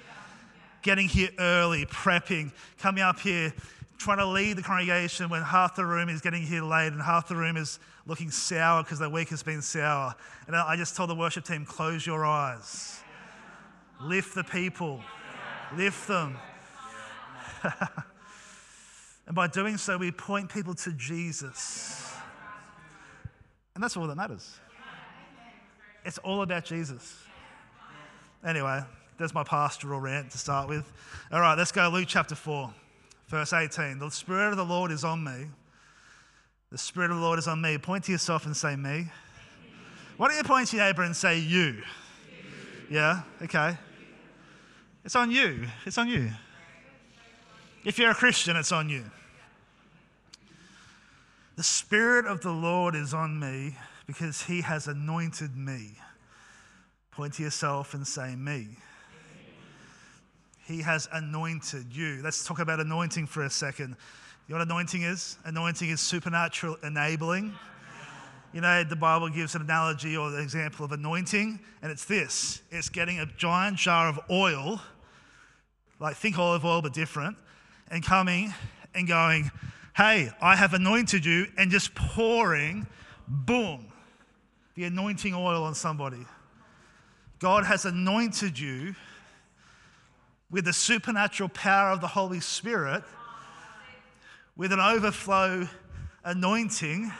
Getting 0.82 1.08
here 1.08 1.28
early, 1.38 1.86
prepping, 1.86 2.52
coming 2.78 3.02
up 3.02 3.20
here, 3.20 3.54
trying 3.98 4.18
to 4.18 4.26
lead 4.26 4.56
the 4.56 4.62
congregation 4.62 5.28
when 5.28 5.42
half 5.42 5.76
the 5.76 5.86
room 5.86 6.08
is 6.08 6.20
getting 6.20 6.42
here 6.42 6.62
late 6.62 6.92
and 6.92 7.00
half 7.00 7.28
the 7.28 7.36
room 7.36 7.56
is 7.56 7.78
looking 8.06 8.30
sour 8.30 8.82
because 8.82 8.98
their 8.98 9.08
week 9.08 9.28
has 9.28 9.44
been 9.44 9.62
sour. 9.62 10.14
And 10.48 10.56
I 10.56 10.74
just 10.76 10.96
told 10.96 11.08
the 11.08 11.14
worship 11.14 11.44
team, 11.44 11.64
close 11.64 12.04
your 12.04 12.26
eyes, 12.26 13.00
lift 14.00 14.34
the 14.34 14.42
people, 14.42 15.00
lift 15.76 16.08
them. 16.08 16.36
and 19.26 19.36
by 19.36 19.46
doing 19.46 19.76
so, 19.76 19.98
we 19.98 20.10
point 20.10 20.52
people 20.52 20.74
to 20.74 20.90
Jesus. 20.92 22.11
And 23.74 23.82
that's 23.82 23.96
all 23.96 24.06
that 24.06 24.16
matters. 24.16 24.58
It's 26.04 26.18
all 26.18 26.42
about 26.42 26.64
Jesus. 26.64 27.16
Anyway, 28.44 28.80
there's 29.18 29.34
my 29.34 29.44
pastoral 29.44 30.00
rant 30.00 30.30
to 30.32 30.38
start 30.38 30.68
with. 30.68 30.92
All 31.30 31.40
right, 31.40 31.56
let's 31.56 31.72
go 31.72 31.88
Luke 31.88 32.06
chapter 32.08 32.34
4, 32.34 32.72
verse 33.28 33.52
18. 33.52 33.98
The 33.98 34.10
Spirit 34.10 34.50
of 34.50 34.56
the 34.56 34.64
Lord 34.64 34.90
is 34.90 35.04
on 35.04 35.22
me. 35.22 35.46
The 36.70 36.78
Spirit 36.78 37.10
of 37.10 37.18
the 37.18 37.22
Lord 37.22 37.38
is 37.38 37.46
on 37.46 37.60
me. 37.60 37.78
Point 37.78 38.04
to 38.04 38.12
yourself 38.12 38.46
and 38.46 38.56
say, 38.56 38.76
Me. 38.76 39.06
Why 40.16 40.28
don't 40.28 40.36
you 40.36 40.42
point 40.42 40.68
to 40.68 40.76
your 40.76 40.86
neighbor 40.86 41.02
and 41.02 41.14
say, 41.14 41.38
You? 41.38 41.82
Yeah, 42.90 43.22
okay. 43.42 43.76
It's 45.04 45.16
on 45.16 45.30
you. 45.30 45.66
It's 45.86 45.98
on 45.98 46.08
you. 46.08 46.30
If 47.84 47.98
you're 47.98 48.10
a 48.10 48.14
Christian, 48.14 48.56
it's 48.56 48.72
on 48.72 48.88
you. 48.88 49.04
The 51.56 51.62
Spirit 51.62 52.26
of 52.26 52.40
the 52.40 52.50
Lord 52.50 52.94
is 52.94 53.12
on 53.12 53.38
me 53.38 53.76
because 54.06 54.42
he 54.42 54.62
has 54.62 54.86
anointed 54.86 55.54
me. 55.56 55.98
Point 57.10 57.34
to 57.34 57.42
yourself 57.42 57.92
and 57.92 58.06
say, 58.06 58.34
Me. 58.36 58.68
He 60.64 60.80
has 60.80 61.08
anointed 61.12 61.94
you. 61.94 62.20
Let's 62.22 62.44
talk 62.44 62.58
about 62.58 62.80
anointing 62.80 63.26
for 63.26 63.42
a 63.42 63.50
second. 63.50 63.96
You 64.48 64.54
know 64.54 64.60
what 64.60 64.68
anointing 64.68 65.02
is? 65.02 65.36
Anointing 65.44 65.90
is 65.90 66.00
supernatural 66.00 66.76
enabling. 66.82 67.52
You 68.52 68.60
know, 68.60 68.84
the 68.84 68.96
Bible 68.96 69.28
gives 69.28 69.54
an 69.54 69.62
analogy 69.62 70.16
or 70.16 70.28
an 70.28 70.40
example 70.40 70.84
of 70.84 70.92
anointing, 70.92 71.58
and 71.82 71.92
it's 71.92 72.04
this 72.04 72.62
it's 72.70 72.88
getting 72.88 73.18
a 73.18 73.26
giant 73.36 73.76
jar 73.76 74.08
of 74.08 74.18
oil, 74.30 74.80
like 76.00 76.16
think 76.16 76.38
olive 76.38 76.64
oil 76.64 76.80
but 76.80 76.92
different, 76.92 77.36
and 77.90 78.02
coming 78.02 78.54
and 78.94 79.08
going, 79.08 79.50
hey, 79.94 80.30
I 80.40 80.56
have 80.56 80.74
anointed 80.74 81.24
you, 81.24 81.46
and 81.58 81.70
just 81.70 81.94
pouring, 81.94 82.86
boom, 83.28 83.86
the 84.74 84.84
anointing 84.84 85.34
oil 85.34 85.64
on 85.64 85.74
somebody. 85.74 86.24
God 87.38 87.64
has 87.64 87.84
anointed 87.84 88.58
you 88.58 88.94
with 90.50 90.64
the 90.64 90.72
supernatural 90.72 91.48
power 91.48 91.90
of 91.90 92.00
the 92.00 92.06
Holy 92.06 92.40
Spirit, 92.40 93.02
with 94.56 94.72
an 94.72 94.80
overflow 94.80 95.66
anointing 96.24 97.10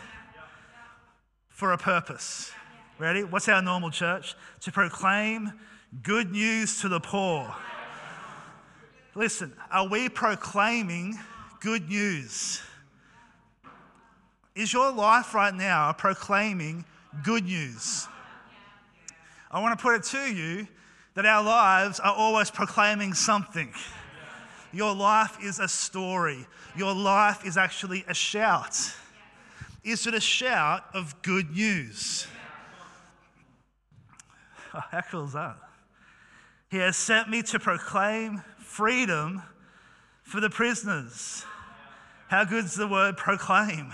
for 1.48 1.72
a 1.72 1.78
purpose. 1.78 2.52
Ready? 2.98 3.24
What's 3.24 3.48
our 3.48 3.62
normal 3.62 3.90
church? 3.90 4.34
To 4.60 4.72
proclaim 4.72 5.52
good 6.02 6.30
news 6.30 6.80
to 6.80 6.88
the 6.88 7.00
poor. 7.00 7.54
Listen, 9.14 9.52
are 9.70 9.88
we 9.88 10.08
proclaiming 10.08 11.18
good 11.62 11.88
news. 11.88 12.60
Is 14.54 14.72
your 14.72 14.92
life 14.92 15.32
right 15.32 15.54
now 15.54 15.92
proclaiming 15.92 16.84
good 17.22 17.44
news? 17.44 18.08
I 19.50 19.60
want 19.60 19.78
to 19.78 19.82
put 19.82 19.94
it 19.94 20.02
to 20.04 20.34
you 20.34 20.66
that 21.14 21.24
our 21.24 21.42
lives 21.42 22.00
are 22.00 22.12
always 22.12 22.50
proclaiming 22.50 23.14
something. 23.14 23.72
Your 24.72 24.94
life 24.94 25.38
is 25.42 25.60
a 25.60 25.68
story. 25.68 26.46
Your 26.76 26.94
life 26.94 27.46
is 27.46 27.56
actually 27.56 28.04
a 28.08 28.14
shout. 28.14 28.76
Is 29.84 30.06
it 30.06 30.14
a 30.14 30.20
shout 30.20 30.84
of 30.94 31.22
good 31.22 31.50
news? 31.52 32.26
How 34.72 35.02
cool 35.10 35.24
is 35.26 35.34
that? 35.34 35.56
He 36.70 36.78
has 36.78 36.96
sent 36.96 37.28
me 37.28 37.42
to 37.42 37.58
proclaim 37.58 38.42
freedom 38.58 39.42
for 40.22 40.40
the 40.40 40.50
prisoners. 40.50 41.44
How 42.32 42.44
good's 42.44 42.74
the 42.74 42.88
word 42.88 43.18
proclaim? 43.18 43.92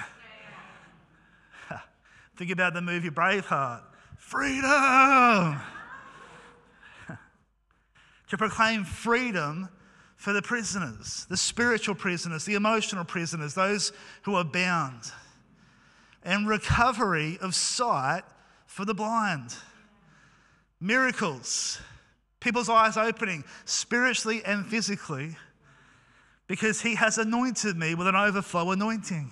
Think 2.37 2.53
about 2.53 2.73
the 2.73 2.81
movie 2.81 3.11
Braveheart. 3.11 3.83
Freedom! 4.17 5.61
to 8.29 8.39
proclaim 8.39 8.85
freedom 8.85 9.69
for 10.15 10.33
the 10.33 10.41
prisoners, 10.41 11.27
the 11.29 11.37
spiritual 11.37 11.97
prisoners, 11.97 12.45
the 12.45 12.55
emotional 12.55 13.05
prisoners, 13.05 13.55
those 13.55 13.91
who 14.23 14.37
are 14.37 14.45
bound, 14.45 15.11
and 16.23 16.47
recovery 16.47 17.39
of 17.41 17.57
sight 17.57 18.23
for 18.67 18.85
the 18.85 18.95
blind. 18.95 19.57
Miracles, 20.81 21.81
people's 22.39 22.69
eyes 22.69 22.97
opening 22.97 23.43
spiritually 23.65 24.43
and 24.45 24.65
physically 24.65 25.37
because 26.49 26.81
he 26.81 26.97
has 26.97 27.19
anointed 27.19 27.77
me 27.77 27.95
with 27.95 28.09
an 28.09 28.17
overflow 28.17 28.73
anointing 28.73 29.31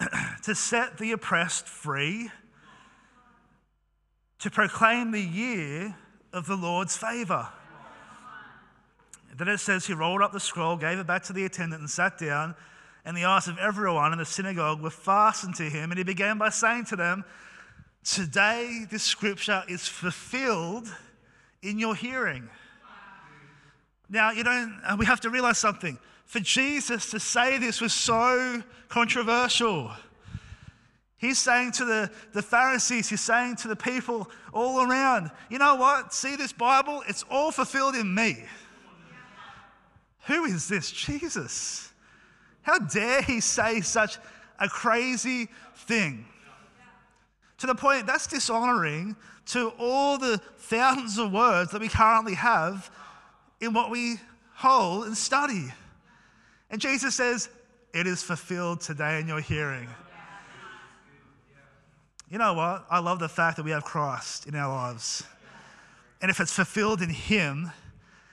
to 0.42 0.54
set 0.54 0.98
the 0.98 1.12
oppressed 1.12 1.66
free, 1.66 2.30
to 4.40 4.50
proclaim 4.50 5.12
the 5.12 5.20
year 5.20 5.96
of 6.32 6.46
the 6.46 6.56
Lord's 6.56 6.96
favor. 6.96 7.48
Then 9.36 9.48
it 9.48 9.58
says 9.58 9.86
he 9.86 9.94
rolled 9.94 10.20
up 10.20 10.32
the 10.32 10.40
scroll, 10.40 10.76
gave 10.76 10.98
it 10.98 11.06
back 11.06 11.22
to 11.24 11.32
the 11.32 11.44
attendant, 11.44 11.80
and 11.80 11.88
sat 11.88 12.18
down. 12.18 12.54
And 13.04 13.16
the 13.16 13.24
eyes 13.24 13.48
of 13.48 13.56
everyone 13.58 14.12
in 14.12 14.18
the 14.18 14.24
synagogue 14.24 14.82
were 14.82 14.90
fastened 14.90 15.54
to 15.56 15.64
him. 15.64 15.90
And 15.90 15.98
he 15.98 16.04
began 16.04 16.38
by 16.38 16.50
saying 16.50 16.86
to 16.86 16.96
them, 16.96 17.24
Today 18.04 18.84
this 18.90 19.04
scripture 19.04 19.62
is 19.68 19.88
fulfilled 19.88 20.92
in 21.62 21.78
your 21.78 21.94
hearing. 21.94 22.48
Now, 24.12 24.30
you 24.30 24.44
don't, 24.44 24.78
uh, 24.84 24.94
we 24.98 25.06
have 25.06 25.20
to 25.20 25.30
realize 25.30 25.56
something. 25.56 25.98
For 26.26 26.38
Jesus 26.38 27.10
to 27.12 27.18
say 27.18 27.56
this 27.56 27.80
was 27.80 27.94
so 27.94 28.62
controversial. 28.90 29.90
He's 31.16 31.38
saying 31.38 31.72
to 31.72 31.86
the, 31.86 32.10
the 32.34 32.42
Pharisees, 32.42 33.08
he's 33.08 33.22
saying 33.22 33.56
to 33.56 33.68
the 33.68 33.76
people 33.76 34.30
all 34.52 34.82
around, 34.82 35.30
you 35.48 35.58
know 35.58 35.76
what? 35.76 36.12
See 36.12 36.36
this 36.36 36.52
Bible? 36.52 37.02
It's 37.08 37.24
all 37.30 37.50
fulfilled 37.50 37.94
in 37.94 38.14
me. 38.14 38.44
Who 40.26 40.44
is 40.44 40.68
this 40.68 40.90
Jesus? 40.90 41.90
How 42.60 42.78
dare 42.80 43.22
he 43.22 43.40
say 43.40 43.80
such 43.80 44.18
a 44.58 44.68
crazy 44.68 45.48
thing? 45.74 46.26
To 47.58 47.66
the 47.66 47.74
point 47.74 48.06
that's 48.06 48.26
dishonoring 48.26 49.16
to 49.46 49.72
all 49.78 50.18
the 50.18 50.38
thousands 50.58 51.16
of 51.16 51.32
words 51.32 51.70
that 51.70 51.80
we 51.80 51.88
currently 51.88 52.34
have 52.34 52.90
in 53.62 53.72
what 53.72 53.90
we 53.90 54.16
hold 54.56 55.06
and 55.06 55.16
study. 55.16 55.72
And 56.68 56.80
Jesus 56.80 57.14
says, 57.14 57.48
It 57.94 58.06
is 58.06 58.22
fulfilled 58.22 58.80
today 58.80 59.20
in 59.20 59.28
your 59.28 59.40
hearing. 59.40 59.88
You 62.28 62.38
know 62.38 62.54
what? 62.54 62.86
I 62.90 62.98
love 62.98 63.20
the 63.20 63.28
fact 63.28 63.56
that 63.58 63.62
we 63.62 63.70
have 63.70 63.84
Christ 63.84 64.46
in 64.46 64.56
our 64.56 64.68
lives. 64.68 65.22
And 66.20 66.30
if 66.30 66.40
it's 66.40 66.52
fulfilled 66.52 67.02
in 67.02 67.10
Him 67.10 67.70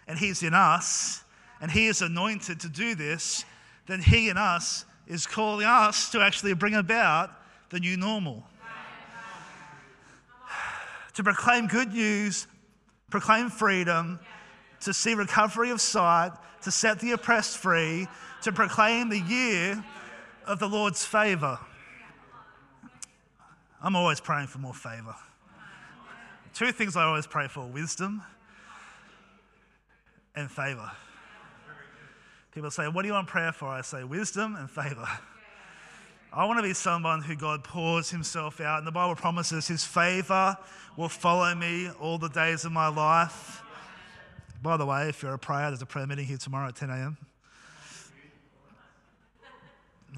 and 0.08 0.18
He's 0.18 0.42
in 0.42 0.54
us 0.54 1.24
and 1.62 1.70
He 1.70 1.88
is 1.88 2.02
anointed 2.02 2.60
to 2.62 2.70
do 2.70 2.96
this, 2.96 3.46
then 3.86 4.02
He 4.02 4.30
in 4.30 4.38
us 4.38 4.86
is 5.06 5.28
calling 5.28 5.66
us 5.66 6.10
to 6.12 6.22
actually 6.22 6.54
bring 6.54 6.76
about 6.76 7.32
the 7.70 7.80
new 7.80 7.98
normal. 7.98 8.44
to 11.14 11.24
proclaim 11.24 11.68
good 11.68 11.94
news, 11.94 12.48
proclaim 13.12 13.50
freedom, 13.50 14.20
to 14.82 14.94
see 14.94 15.14
recovery 15.14 15.70
of 15.72 15.82
sight, 15.82 16.32
to 16.62 16.72
set 16.72 17.00
the 17.00 17.12
oppressed 17.12 17.58
free, 17.58 18.08
to 18.44 18.52
proclaim 18.52 19.10
the 19.10 19.20
year 19.20 19.84
of 20.46 20.60
the 20.60 20.68
Lord's 20.68 21.06
favor. 21.06 21.60
I'm 23.82 23.96
always 23.96 24.20
praying 24.20 24.48
for 24.48 24.60
more 24.60 24.74
favor. 24.74 25.16
Two 26.54 26.72
things 26.72 26.96
I 26.96 27.04
always 27.04 27.28
pray 27.28 27.48
for 27.48 27.66
wisdom 27.66 28.22
and 30.36 30.52
favor. 30.52 30.92
People 32.54 32.72
say, 32.72 32.88
What 32.88 33.04
do 33.04 33.08
you 33.08 33.14
want 33.14 33.28
prayer 33.28 33.52
for? 33.52 33.68
I 33.68 33.82
say, 33.82 34.04
Wisdom 34.04 34.56
and 34.56 34.70
favor. 34.70 35.08
I 36.32 36.46
want 36.46 36.60
to 36.60 36.64
be 36.64 36.74
someone 36.74 37.22
who 37.22 37.36
God 37.36 37.64
pours 37.64 38.12
himself 38.12 38.62
out. 38.62 38.80
And 38.80 38.88
the 38.88 38.92
Bible 38.92 39.16
promises 39.16 39.68
his 39.68 39.84
favor 39.84 40.58
will 40.96 41.10
follow 41.10 41.54
me 41.56 41.90
all 42.00 42.18
the 42.18 42.30
days 42.30 42.66
of 42.66 42.72
my 42.72 42.88
life. 42.88 43.64
By 44.62 44.76
the 44.76 44.86
way, 44.86 45.08
if 45.08 45.24
you're 45.24 45.34
a 45.34 45.40
prayer, 45.40 45.70
there's 45.70 45.82
a 45.82 45.86
prayer 45.86 46.06
meeting 46.06 46.26
here 46.26 46.38
tomorrow 46.38 46.68
at 46.68 46.76
10 46.76 46.90
a.m. 46.90 47.18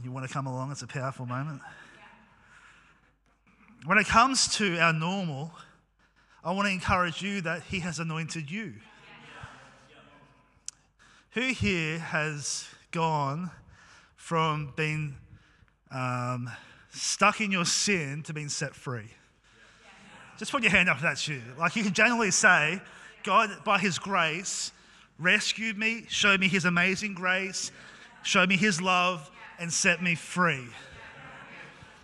You 0.03 0.11
want 0.11 0.27
to 0.27 0.33
come 0.33 0.47
along, 0.47 0.71
it's 0.71 0.81
a 0.81 0.87
powerful 0.87 1.27
moment. 1.27 1.61
When 3.85 3.99
it 3.99 4.07
comes 4.07 4.47
to 4.55 4.79
our 4.79 4.93
normal, 4.93 5.51
I 6.43 6.53
want 6.53 6.67
to 6.67 6.71
encourage 6.71 7.21
you 7.21 7.41
that 7.41 7.63
He 7.63 7.81
has 7.81 7.99
anointed 7.99 8.49
you. 8.49 8.73
Who 11.31 11.41
here 11.53 11.99
has 11.99 12.67
gone 12.89 13.51
from 14.15 14.73
being 14.75 15.17
um, 15.91 16.49
stuck 16.91 17.41
in 17.41 17.51
your 17.51 17.65
sin 17.65 18.23
to 18.23 18.33
being 18.33 18.49
set 18.49 18.73
free? 18.73 19.11
Just 20.39 20.51
put 20.51 20.63
your 20.63 20.71
hand 20.71 20.89
up 20.89 20.97
if 20.97 21.03
that's 21.03 21.27
you. 21.27 21.41
Like 21.59 21.75
you 21.75 21.83
can 21.83 21.93
generally 21.93 22.31
say, 22.31 22.81
God, 23.23 23.63
by 23.63 23.79
His 23.79 23.99
grace, 23.99 24.71
rescued 25.19 25.77
me, 25.77 26.05
showed 26.07 26.39
me 26.39 26.47
His 26.47 26.65
amazing 26.65 27.13
grace, 27.13 27.71
showed 28.23 28.49
me 28.49 28.57
His 28.57 28.81
love, 28.81 29.29
and 29.59 29.71
set 29.71 30.01
me 30.01 30.15
free. 30.15 30.67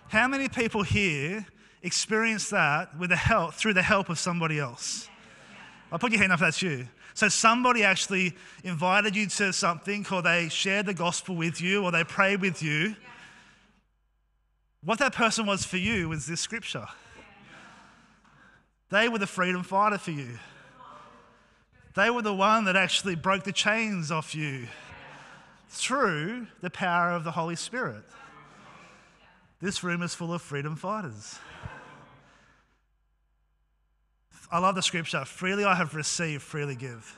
How 0.09 0.27
many 0.27 0.47
people 0.47 0.83
here 0.83 1.45
experience 1.81 2.49
that 2.49 2.97
with 2.97 3.09
the 3.09 3.15
help, 3.15 3.53
through 3.53 3.73
the 3.73 3.81
help 3.81 4.09
of 4.09 4.19
somebody 4.19 4.59
else? 4.59 5.09
I'll 5.91 5.99
put 5.99 6.11
your 6.11 6.19
hand 6.19 6.31
up 6.31 6.37
if 6.37 6.41
that's 6.41 6.61
you. 6.61 6.87
So 7.13 7.29
somebody 7.29 7.83
actually 7.83 8.35
invited 8.63 9.15
you 9.15 9.27
to 9.27 9.51
something, 9.51 10.05
or 10.11 10.21
they 10.21 10.49
shared 10.49 10.85
the 10.85 10.93
gospel 10.93 11.35
with 11.35 11.59
you, 11.59 11.83
or 11.83 11.91
they 11.91 12.03
prayed 12.03 12.41
with 12.41 12.61
you. 12.61 12.95
What 14.83 14.99
that 14.99 15.13
person 15.13 15.47
was 15.47 15.65
for 15.65 15.77
you 15.77 16.09
was 16.09 16.27
this 16.27 16.41
scripture. 16.41 16.85
They 18.89 19.09
were 19.09 19.17
the 19.17 19.27
freedom 19.27 19.63
fighter 19.63 19.97
for 19.97 20.11
you. 20.11 20.37
They 21.97 22.11
were 22.11 22.21
the 22.21 22.31
one 22.31 22.65
that 22.65 22.75
actually 22.75 23.15
broke 23.15 23.43
the 23.43 23.51
chains 23.51 24.11
off 24.11 24.35
you 24.35 24.67
through 25.67 26.45
the 26.61 26.69
power 26.69 27.09
of 27.09 27.23
the 27.23 27.31
Holy 27.31 27.55
Spirit. 27.55 28.03
This 29.59 29.83
room 29.83 30.03
is 30.03 30.13
full 30.13 30.31
of 30.31 30.43
freedom 30.43 30.75
fighters. 30.75 31.39
I 34.51 34.59
love 34.59 34.75
the 34.75 34.83
scripture 34.83 35.25
freely 35.25 35.65
I 35.65 35.73
have 35.73 35.95
received, 35.95 36.43
freely 36.43 36.75
give. 36.75 37.17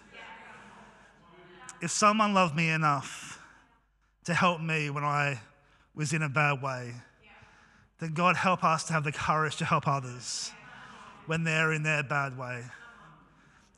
If 1.81 1.91
someone 1.91 2.33
loved 2.33 2.55
me 2.55 2.69
enough 2.69 3.45
to 4.23 4.33
help 4.33 4.61
me 4.61 4.89
when 4.89 5.03
I 5.03 5.41
was 5.93 6.13
in 6.13 6.21
a 6.21 6.29
bad 6.29 6.61
way, 6.61 6.93
then 7.99 8.13
God 8.13 8.37
help 8.37 8.63
us 8.63 8.85
to 8.85 8.93
have 8.93 9.03
the 9.03 9.11
courage 9.11 9.57
to 9.57 9.65
help 9.65 9.89
others 9.89 10.53
when 11.25 11.43
they're 11.43 11.73
in 11.73 11.83
their 11.83 12.01
bad 12.01 12.37
way. 12.37 12.63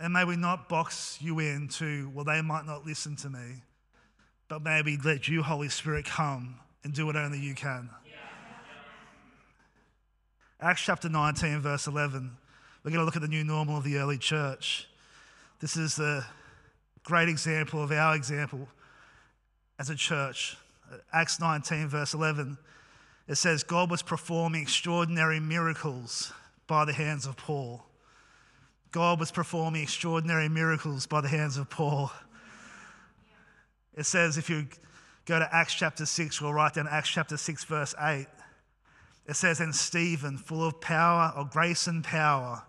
And 0.02 0.14
may 0.14 0.24
we 0.24 0.36
not 0.36 0.68
box 0.68 1.20
you 1.22 1.38
in 1.38 1.56
into, 1.58 2.10
well, 2.16 2.26
they 2.26 2.42
might 2.42 2.66
not 2.66 2.88
listen 2.88 3.16
to 3.18 3.30
me, 3.30 3.62
but 4.50 4.64
maybe 4.64 4.98
let 5.06 5.28
you, 5.28 5.44
Holy 5.44 5.70
Spirit, 5.70 6.06
come 6.06 6.56
and 6.84 6.92
do 6.92 7.06
what 7.06 7.16
only 7.16 7.40
you 7.40 7.54
can. 7.54 7.88
Acts 10.60 10.82
chapter 10.82 11.08
19, 11.08 11.60
verse 11.60 11.86
11. 11.86 12.36
We're 12.84 12.90
going 12.90 13.00
to 13.00 13.06
look 13.06 13.16
at 13.16 13.22
the 13.22 13.28
new 13.28 13.44
normal 13.44 13.78
of 13.78 13.84
the 13.84 13.98
early 13.98 14.18
church. 14.18 14.88
This 15.60 15.78
is 15.78 15.98
the 15.98 16.26
great 17.04 17.30
example 17.30 17.84
of 17.84 17.92
our 17.92 18.16
example 18.16 18.68
as 19.78 19.92
a 19.92 19.96
church. 19.96 20.58
Acts 21.14 21.40
19, 21.40 21.90
verse 21.90 22.16
11. 22.16 22.58
It 23.28 23.36
says, 23.36 23.62
God 23.62 23.92
was 23.92 24.02
performing 24.02 24.64
extraordinary 24.64 25.40
miracles 25.40 26.34
by 26.66 26.86
the 26.86 26.94
hands 26.94 27.28
of 27.28 27.38
Paul. 27.38 27.84
God 28.92 29.22
was 29.22 29.32
performing 29.32 29.84
extraordinary 29.84 30.50
miracles 30.50 31.08
by 31.08 31.22
the 31.22 31.30
hands 31.30 31.56
of 31.58 31.70
Paul. 31.70 32.12
It 33.96 34.06
says, 34.06 34.38
if 34.38 34.50
you 34.50 34.68
go 35.26 35.40
to 35.40 35.56
Acts 35.56 35.74
chapter 35.74 36.06
6, 36.06 36.42
we'll 36.42 36.54
write 36.54 36.74
down 36.74 36.88
Acts 36.90 37.10
chapter 37.10 37.38
6, 37.38 37.64
verse 37.66 37.96
8. 38.00 38.28
It 39.28 39.36
says, 39.36 39.62
And 39.62 39.74
Stephen, 39.74 40.38
full 40.38 40.66
of 40.66 40.82
power, 40.82 41.32
or 41.38 41.46
grace 41.46 41.88
and 41.88 42.04
power, 42.04 42.64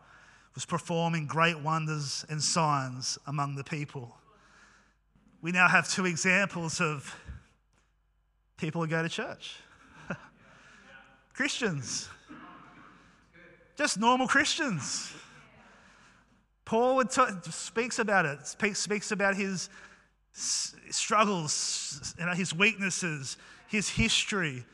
was 0.54 0.64
performing 0.64 1.26
great 1.26 1.58
wonders 1.58 2.24
and 2.28 2.40
signs 2.40 3.18
among 3.26 3.56
the 3.56 3.64
people. 3.64 4.16
We 5.40 5.50
now 5.50 5.66
have 5.66 5.88
two 5.88 6.06
examples 6.06 6.80
of 6.80 7.16
people 8.58 8.80
who 8.80 8.86
go 8.86 9.02
to 9.02 9.08
church 9.08 9.56
Christians, 11.34 12.08
just 13.76 13.98
normal 13.98 14.28
Christians 14.28 15.12
Paul 16.72 16.96
would 16.96 17.10
t- 17.10 17.22
speaks 17.50 17.98
about 17.98 18.24
it, 18.24 18.46
speaks, 18.46 18.78
speaks 18.78 19.12
about 19.12 19.36
his 19.36 19.68
struggles, 20.32 22.14
you 22.18 22.24
know, 22.24 22.32
his 22.32 22.54
weaknesses, 22.54 23.36
his 23.68 23.90
history. 23.90 24.64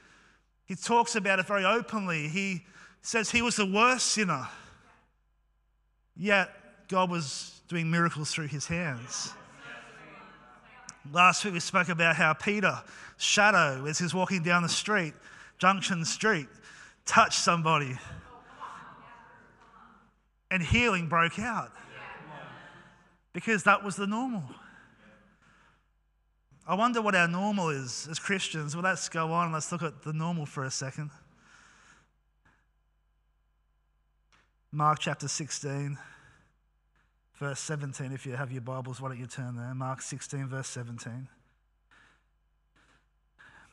He 0.67 0.77
talks 0.77 1.17
about 1.17 1.41
it 1.41 1.47
very 1.49 1.65
openly. 1.65 2.29
He 2.29 2.65
says 3.03 3.33
he 3.33 3.43
was 3.43 3.57
the 3.57 3.67
worst 3.67 4.13
sinner, 4.13 4.47
yet 6.17 6.51
God 6.87 7.11
was 7.11 7.63
doing 7.67 7.91
miracles 7.91 8.31
through 8.31 8.47
his 8.47 8.69
hands. 8.69 9.33
Last 11.11 11.45
week 11.45 11.55
we 11.55 11.59
spoke 11.59 11.89
about 11.89 12.15
how 12.15 12.33
Peter, 12.33 12.81
shadow, 13.17 13.87
as 13.87 13.99
he's 13.99 14.15
walking 14.15 14.45
down 14.45 14.63
the 14.63 14.69
street, 14.69 15.15
Junction 15.59 16.05
Street, 16.05 16.47
touched 17.07 17.41
somebody 17.41 17.99
and 20.53 20.63
healing 20.63 21.09
broke 21.09 21.41
out 21.41 21.73
because 23.38 23.62
that 23.62 23.85
was 23.85 23.94
the 23.94 24.05
normal. 24.05 24.42
I 26.66 26.74
wonder 26.74 27.01
what 27.01 27.14
our 27.14 27.29
normal 27.29 27.68
is 27.68 28.09
as 28.11 28.18
Christians. 28.18 28.74
Well, 28.74 28.83
let's 28.83 29.09
go 29.09 29.31
on 29.31 29.44
and 29.44 29.53
let's 29.55 29.70
look 29.70 29.85
at 29.85 30.03
the 30.03 30.12
normal 30.12 30.44
for 30.44 30.64
a 30.64 30.72
second. 30.72 31.12
Mark 34.72 34.98
chapter 34.98 35.29
16, 35.29 35.96
verse 37.38 37.61
17. 37.61 38.11
If 38.11 38.27
you 38.27 38.33
have 38.33 38.51
your 38.51 38.61
Bibles, 38.61 39.01
why 39.01 39.11
don't 39.11 39.20
you 39.20 39.29
turn 39.29 39.55
there? 39.55 39.72
Mark 39.72 40.03
16, 40.03 40.48
verse 40.48 40.66
17. 40.66 41.29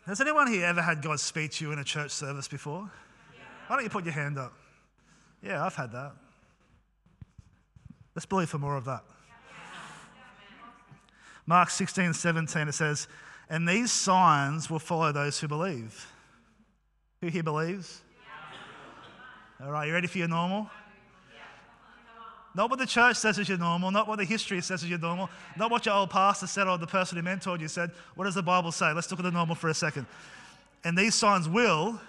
Has 0.06 0.22
anyone 0.22 0.46
here 0.46 0.68
ever 0.68 0.84
had 0.84 1.02
God 1.02 1.20
speak 1.20 1.54
to 1.54 1.66
you 1.66 1.72
in 1.72 1.80
a 1.80 1.84
church 1.84 2.12
service 2.12 2.48
before? 2.48 2.88
Why 3.66 3.76
don't 3.78 3.84
you 3.84 3.90
put 3.90 4.06
your 4.06 4.14
hand 4.14 4.38
up? 4.38 4.54
Yeah, 5.42 5.66
I've 5.66 5.74
had 5.74 5.92
that. 5.94 6.12
Let's 8.14 8.28
believe 8.28 8.50
for 8.50 8.60
more 8.60 8.78
of 8.78 8.86
that. 8.86 9.04
Mark 11.46 11.70
16, 11.70 12.14
17, 12.14 12.68
it 12.68 12.72
says, 12.74 13.08
And 13.50 13.68
these 13.68 13.92
signs 13.92 14.70
will 14.70 14.80
follow 14.80 15.12
those 15.12 15.40
who 15.40 15.48
believe. 15.48 16.12
Who 17.22 17.28
here 17.28 17.44
believes? 17.44 18.02
All 19.64 19.72
right, 19.72 19.88
you 19.88 19.94
ready 19.94 20.08
for 20.08 20.18
your 20.18 20.28
normal? 20.28 20.70
Not 22.56 22.70
what 22.70 22.80
the 22.80 22.86
church 22.86 23.18
says 23.18 23.38
is 23.38 23.50
your 23.50 23.58
normal, 23.58 23.92
not 23.92 24.08
what 24.08 24.18
the 24.18 24.24
history 24.24 24.62
says 24.62 24.82
is 24.82 24.90
your 24.90 25.00
normal, 25.00 25.30
not 25.58 25.70
what 25.70 25.86
your 25.86 25.96
old 25.96 26.10
pastor 26.10 26.48
said 26.48 26.68
or 26.68 26.78
the 26.78 26.88
person 26.88 27.18
who 27.18 27.24
mentored 27.24 27.60
you 27.60 27.68
said. 27.68 27.92
What 28.16 28.26
does 28.26 28.36
the 28.36 28.44
Bible 28.44 28.72
say? 28.72 28.94
Let's 28.94 29.12
look 29.12 29.20
at 29.20 29.24
the 29.24 29.32
normal 29.32 29.56
for 29.56 29.70
a 29.70 29.74
second. 29.74 30.06
And 30.86 30.98
these 30.98 31.16
signs 31.16 31.50
will, 31.50 32.00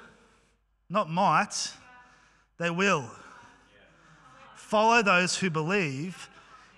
not 0.88 1.11
might, 1.11 1.72
they 2.59 2.70
will 2.70 3.11
follow 4.55 5.03
those 5.03 5.37
who 5.37 5.51
believe 5.51 6.29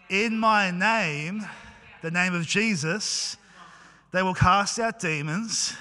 in 0.08 0.38
my 0.38 0.70
name, 0.70 1.44
the 2.02 2.10
name 2.10 2.34
of 2.34 2.46
Jesus. 2.46 3.36
They 4.12 4.22
will 4.22 4.34
cast 4.34 4.78
out 4.78 5.00
demons. 5.00 5.74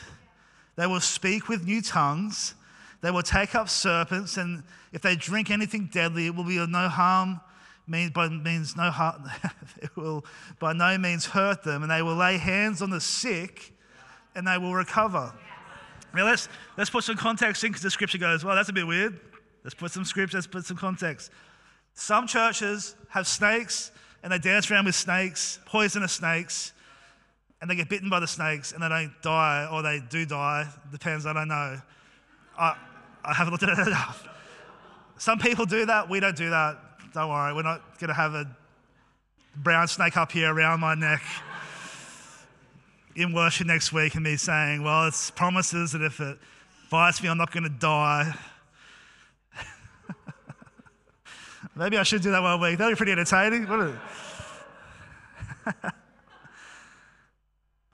They 0.76 0.88
will 0.88 1.00
speak 1.00 1.48
with 1.48 1.66
new 1.66 1.82
tongues. 1.82 2.56
They 3.02 3.12
will 3.12 3.24
take 3.24 3.56
up 3.56 3.70
serpents. 3.70 4.38
And 4.38 4.64
if 4.92 5.02
they 5.02 5.16
drink 5.16 5.50
anything 5.50 5.90
deadly, 5.92 6.28
it 6.28 6.36
will 6.36 6.44
be 6.44 6.58
of 6.58 6.70
no 6.70 6.90
harm 6.90 7.40
means 7.88 8.12
by 8.12 8.28
means 8.28 8.76
no 8.76 8.92
harm, 8.92 9.24
it 9.82 9.96
will 9.96 10.26
by 10.60 10.74
no 10.74 10.98
means 10.98 11.26
hurt 11.26 11.64
them, 11.64 11.84
and 11.84 11.92
they 11.92 12.02
will 12.02 12.16
lay 12.16 12.38
hands 12.38 12.82
on 12.82 12.90
the 12.90 13.02
sick, 13.02 13.74
and 14.36 14.46
they 14.46 14.58
will 14.58 14.76
recover. 14.76 15.34
Now 16.14 16.26
let's 16.26 16.50
let's 16.78 16.90
put 16.90 17.04
some 17.04 17.16
context 17.16 17.64
in 17.64 17.72
because 17.72 17.82
the 17.82 17.92
scripture 17.92 18.18
goes, 18.18 18.44
well, 18.44 18.56
that's 18.56 18.70
a 18.70 18.74
bit 18.74 18.86
weird. 18.86 19.20
Let's 19.64 19.76
put 19.76 19.92
some 19.92 20.06
scripture, 20.06 20.38
let's 20.38 20.48
put 20.48 20.66
some 20.66 20.78
context. 20.78 21.32
Some 21.94 22.28
churches 22.28 22.96
have 23.10 23.28
snakes 23.28 23.92
and 24.24 24.32
they 24.32 24.40
dance 24.40 24.70
around 24.70 24.86
with 24.86 24.96
snakes, 24.96 25.60
poisonous 25.66 26.14
snakes, 26.14 26.74
and 27.62 27.70
they 27.70 27.76
get 27.76 27.90
bitten 27.90 28.10
by 28.10 28.20
the 28.20 28.28
snakes 28.28 28.72
and 28.72 28.82
they 28.82 28.90
don't 28.90 29.14
die, 29.22 29.68
or 29.72 29.82
they 29.82 30.02
do 30.10 30.26
die. 30.26 30.68
Depends, 30.92 31.26
I 31.26 31.34
don't 31.34 31.48
know. 31.48 31.82
I, 32.58 32.76
I 33.24 33.34
haven't 33.34 33.52
looked 33.52 33.64
at 33.64 33.70
it 33.70 33.88
enough. 33.88 34.28
Some 35.18 35.40
people 35.40 35.66
do 35.66 35.86
that, 35.86 36.10
we 36.10 36.20
don't 36.20 36.36
do 36.36 36.50
that. 36.50 36.78
Don't 37.14 37.30
worry, 37.30 37.54
we're 37.54 37.64
not 37.64 38.00
going 38.00 38.10
to 38.10 38.14
have 38.14 38.34
a 38.34 38.46
brown 39.56 39.88
snake 39.88 40.18
up 40.18 40.32
here 40.32 40.54
around 40.54 40.80
my 40.80 40.94
neck 40.94 41.24
in 43.16 43.34
worship 43.34 43.66
next 43.66 43.92
week 43.92 44.14
and 44.14 44.24
me 44.24 44.38
saying, 44.38 44.84
Well, 44.84 45.08
it's 45.08 45.32
promises 45.32 45.94
that 45.94 46.04
if 46.04 46.20
it 46.20 46.38
bites 46.92 47.22
me, 47.24 47.30
I'm 47.30 47.38
not 47.38 47.52
going 47.52 47.64
to 47.64 47.70
die. 47.70 48.34
Maybe 51.78 51.98
I 51.98 52.04
should 52.04 52.24
do 52.24 52.32
that 52.32 52.42
one 52.42 52.60
week. 52.60 52.78
That'd 52.80 52.96
be 52.96 52.98
pretty 52.98 53.12
entertaining, 53.12 53.68
wouldn't 53.68 53.96
it? 55.66 55.76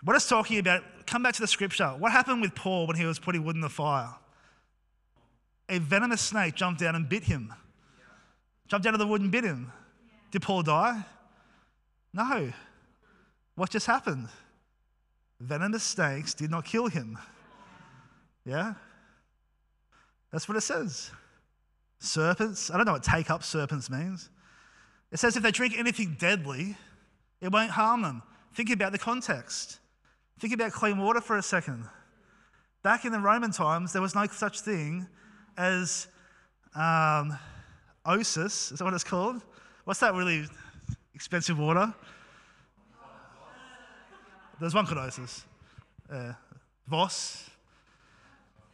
what 0.03 0.15
it's 0.15 0.29
talking 0.29 0.57
about, 0.59 0.83
come 1.05 1.21
back 1.21 1.33
to 1.33 1.41
the 1.41 1.47
scripture. 1.47 1.89
What 1.89 2.13
happened 2.13 2.41
with 2.41 2.55
Paul 2.55 2.87
when 2.87 2.95
he 2.95 3.05
was 3.05 3.19
putting 3.19 3.43
wood 3.43 3.55
in 3.55 3.61
the 3.61 3.69
fire? 3.69 4.09
A 5.67 5.79
venomous 5.79 6.21
snake 6.21 6.55
jumped 6.55 6.79
down 6.79 6.95
and 6.95 7.09
bit 7.09 7.23
him. 7.23 7.53
Jumped 8.67 8.87
out 8.87 8.93
of 8.93 8.99
the 8.99 9.07
wood 9.07 9.19
and 9.21 9.31
bit 9.31 9.43
him. 9.43 9.71
Did 10.31 10.41
Paul 10.41 10.63
die? 10.63 11.03
No. 12.13 12.53
What 13.55 13.69
just 13.69 13.85
happened? 13.85 14.29
Venomous 15.41 15.83
snakes 15.83 16.33
did 16.33 16.49
not 16.49 16.63
kill 16.63 16.87
him. 16.87 17.17
Yeah? 18.45 18.75
That's 20.31 20.47
what 20.47 20.57
it 20.57 20.61
says. 20.61 21.11
Serpents, 22.03 22.69
I 22.69 22.75
don't 22.75 22.85
know 22.85 22.91
what 22.91 23.03
take 23.03 23.29
up 23.29 23.45
serpents 23.45 23.89
means. 23.89 24.29
It 25.13 25.19
says 25.19 25.37
if 25.37 25.43
they 25.43 25.51
drink 25.51 25.75
anything 25.77 26.17
deadly, 26.19 26.75
it 27.39 27.49
won't 27.49 27.71
harm 27.71 28.01
them. 28.01 28.21
Think 28.53 28.71
about 28.71 28.91
the 28.91 28.97
context. 28.97 29.79
Think 30.37 30.53
about 30.53 30.73
clean 30.73 30.97
water 30.97 31.21
for 31.21 31.37
a 31.37 31.41
second. 31.41 31.85
Back 32.83 33.05
in 33.05 33.13
the 33.13 33.19
Roman 33.19 33.51
times, 33.51 33.93
there 33.93 34.01
was 34.01 34.15
no 34.15 34.27
such 34.27 34.59
thing 34.59 35.07
as 35.57 36.07
um, 36.75 37.39
osis. 38.05 38.73
Is 38.73 38.79
that 38.79 38.83
what 38.83 38.93
it's 38.93 39.05
called? 39.05 39.41
What's 39.85 40.01
that 40.01 40.13
really 40.13 40.43
expensive 41.15 41.57
water? 41.57 41.93
There's 44.59 44.75
one 44.75 44.85
called 44.85 44.99
osis. 44.99 45.43
Uh, 46.11 46.33
Voss. 46.85 47.49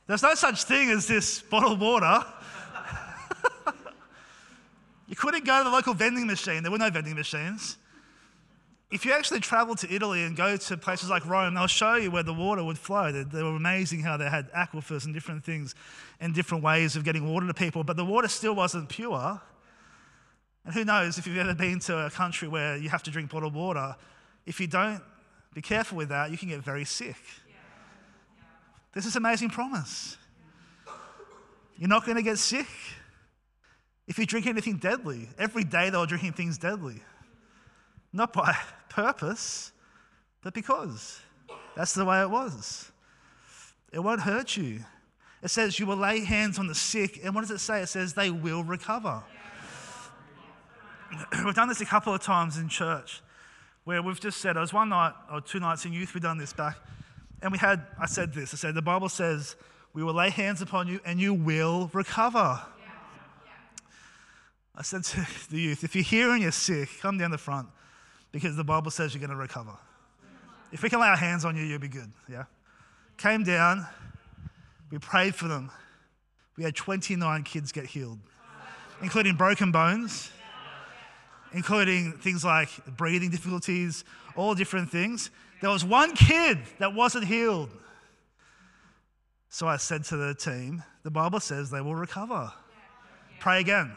There's 0.07 0.23
no 0.23 0.33
such 0.33 0.63
thing 0.63 0.89
as 0.89 1.05
this 1.05 1.43
bottled 1.43 1.79
water. 1.79 2.25
You 5.09 5.15
couldn't 5.15 5.43
go 5.43 5.57
to 5.57 5.63
the 5.63 5.71
local 5.71 5.95
vending 5.95 6.27
machine. 6.27 6.61
There 6.61 6.71
were 6.71 6.77
no 6.77 6.91
vending 6.91 7.15
machines. 7.15 7.77
If 8.91 9.05
you 9.05 9.11
actually 9.11 9.39
travel 9.39 9.75
to 9.75 9.91
Italy 9.91 10.23
and 10.23 10.37
go 10.37 10.55
to 10.55 10.77
places 10.77 11.09
like 11.09 11.25
Rome, 11.25 11.55
they'll 11.55 11.67
show 11.67 11.95
you 11.95 12.11
where 12.11 12.21
the 12.21 12.33
water 12.33 12.63
would 12.63 12.77
flow. 12.77 13.11
They, 13.11 13.23
they 13.23 13.41
were 13.41 13.55
amazing 13.55 14.01
how 14.01 14.17
they 14.17 14.29
had 14.29 14.51
aquifers 14.51 15.05
and 15.05 15.13
different 15.13 15.43
things 15.43 15.73
and 16.19 16.33
different 16.33 16.63
ways 16.63 16.95
of 16.95 17.03
getting 17.03 17.27
water 17.27 17.47
to 17.47 17.53
people, 17.55 17.83
but 17.83 17.97
the 17.97 18.05
water 18.05 18.27
still 18.27 18.53
wasn't 18.53 18.87
pure. 18.87 19.41
And 20.63 20.73
who 20.73 20.85
knows 20.85 21.17
if 21.17 21.25
you've 21.25 21.37
ever 21.37 21.55
been 21.55 21.79
to 21.81 22.05
a 22.05 22.11
country 22.11 22.47
where 22.47 22.77
you 22.77 22.89
have 22.89 23.01
to 23.03 23.11
drink 23.11 23.31
bottled 23.31 23.55
water, 23.55 23.95
if 24.45 24.59
you 24.59 24.67
don't 24.67 25.01
be 25.55 25.61
careful 25.61 25.97
with 25.97 26.09
that, 26.09 26.29
you 26.29 26.37
can 26.37 26.49
get 26.49 26.61
very 26.61 26.85
sick. 26.85 27.17
This 28.93 29.07
is 29.07 29.15
amazing 29.15 29.49
promise. 29.49 30.17
You're 31.77 31.89
not 31.89 32.05
going 32.05 32.17
to 32.17 32.23
get 32.23 32.37
sick 32.37 32.67
if 34.09 34.17
you 34.17 34.25
drink 34.25 34.47
anything 34.47 34.77
deadly. 34.77 35.29
Every 35.37 35.63
day 35.63 35.91
they 35.91 35.97
were 35.97 36.07
drinking 36.07 36.33
things 36.33 36.57
deadly. 36.57 36.95
Not 38.11 38.33
by 38.33 38.57
purpose, 38.89 39.71
but 40.41 40.53
because. 40.53 41.21
That's 41.75 41.93
the 41.93 42.03
way 42.03 42.19
it 42.21 42.29
was. 42.29 42.91
It 43.93 43.99
won't 43.99 44.21
hurt 44.21 44.57
you. 44.57 44.79
It 45.41 45.49
says 45.49 45.79
you 45.79 45.85
will 45.85 45.95
lay 45.95 46.21
hands 46.21 46.59
on 46.59 46.67
the 46.67 46.75
sick, 46.75 47.19
and 47.23 47.33
what 47.33 47.41
does 47.41 47.51
it 47.51 47.59
say? 47.59 47.81
It 47.81 47.87
says 47.87 48.13
they 48.13 48.31
will 48.31 48.63
recover. 48.63 49.23
We've 51.45 51.55
done 51.55 51.69
this 51.69 51.79
a 51.79 51.85
couple 51.85 52.13
of 52.13 52.21
times 52.21 52.57
in 52.57 52.67
church 52.67 53.21
where 53.85 54.03
we've 54.03 54.19
just 54.19 54.39
said, 54.39 54.55
it 54.55 54.59
was 54.59 54.73
one 54.73 54.89
night 54.89 55.13
or 55.31 55.41
two 55.41 55.59
nights 55.59 55.85
in 55.85 55.93
youth, 55.93 56.13
we've 56.13 56.21
done 56.21 56.37
this 56.37 56.53
back, 56.53 56.77
and 57.41 57.51
we 57.51 57.57
had, 57.57 57.87
I 57.99 58.05
said 58.05 58.31
this, 58.33 58.53
I 58.53 58.57
said, 58.57 58.75
the 58.75 58.83
Bible 58.83 59.09
says, 59.09 59.55
we 59.93 60.03
will 60.03 60.13
lay 60.13 60.29
hands 60.29 60.61
upon 60.61 60.87
you 60.87 60.99
and 61.05 61.19
you 61.19 61.33
will 61.33 61.89
recover. 61.93 62.61
I 64.79 64.81
said 64.81 65.03
to 65.03 65.27
the 65.49 65.59
youth, 65.59 65.83
if 65.83 65.93
you're 65.93 66.03
here 66.03 66.31
and 66.31 66.41
you're 66.41 66.51
sick, 66.51 66.89
come 67.01 67.17
down 67.17 67.31
the 67.31 67.37
front 67.37 67.67
because 68.31 68.55
the 68.55 68.63
Bible 68.63 68.89
says 68.89 69.13
you're 69.13 69.19
going 69.19 69.29
to 69.29 69.35
recover. 69.35 69.77
If 70.71 70.83
we 70.83 70.89
can 70.89 71.01
lay 71.01 71.07
our 71.07 71.17
hands 71.17 71.45
on 71.45 71.57
you, 71.57 71.63
you'll 71.63 71.79
be 71.79 71.89
good. 71.89 72.11
Yeah? 72.29 72.45
Came 73.17 73.43
down, 73.43 73.85
we 74.89 74.99
prayed 74.99 75.35
for 75.35 75.47
them. 75.47 75.69
We 76.55 76.63
had 76.63 76.75
29 76.75 77.43
kids 77.43 77.71
get 77.71 77.85
healed, 77.85 78.19
including 79.01 79.35
broken 79.35 79.71
bones, 79.71 80.31
including 81.53 82.13
things 82.13 82.45
like 82.45 82.69
breathing 82.97 83.31
difficulties, 83.31 84.03
all 84.35 84.53
different 84.55 84.89
things. 84.91 85.31
There 85.61 85.69
was 85.69 85.83
one 85.83 86.15
kid 86.15 86.59
that 86.77 86.93
wasn't 86.93 87.25
healed. 87.25 87.69
So 89.49 89.67
I 89.67 89.77
said 89.77 90.03
to 90.05 90.17
the 90.17 90.35
team, 90.35 90.83
the 91.03 91.09
Bible 91.09 91.39
says 91.39 91.71
they 91.71 91.81
will 91.81 91.95
recover. 91.95 92.53
Pray 93.39 93.59
again. 93.61 93.95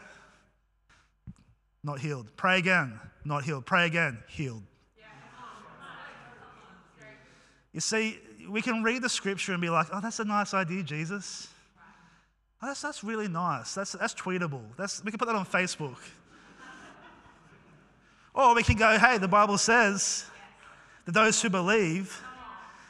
Not 1.83 1.99
healed. 1.99 2.27
Pray 2.37 2.57
again, 2.57 2.99
not 3.25 3.43
healed. 3.43 3.65
Pray 3.65 3.85
again, 3.85 4.17
healed. 4.27 4.63
You 7.73 7.79
see, 7.79 8.19
we 8.47 8.61
can 8.61 8.83
read 8.83 9.01
the 9.01 9.09
scripture 9.09 9.51
and 9.51 9.61
be 9.61 9.69
like, 9.69 9.87
oh, 9.91 9.99
that's 9.99 10.19
a 10.19 10.25
nice 10.25 10.53
idea, 10.53 10.83
Jesus. 10.83 11.47
Oh, 12.61 12.67
that's, 12.67 12.81
that's 12.81 13.03
really 13.03 13.27
nice. 13.27 13.73
That's, 13.73 13.93
that's 13.93 14.13
tweetable. 14.13 14.61
That's, 14.77 15.03
we 15.03 15.11
can 15.11 15.17
put 15.17 15.27
that 15.27 15.35
on 15.35 15.45
Facebook. 15.45 15.97
or 18.33 18.55
we 18.55 18.63
can 18.63 18.77
go, 18.77 18.97
hey, 18.97 19.17
the 19.17 19.27
Bible 19.27 19.57
says 19.57 20.25
that 21.05 21.13
those 21.13 21.41
who 21.41 21.49
believe, 21.49 22.21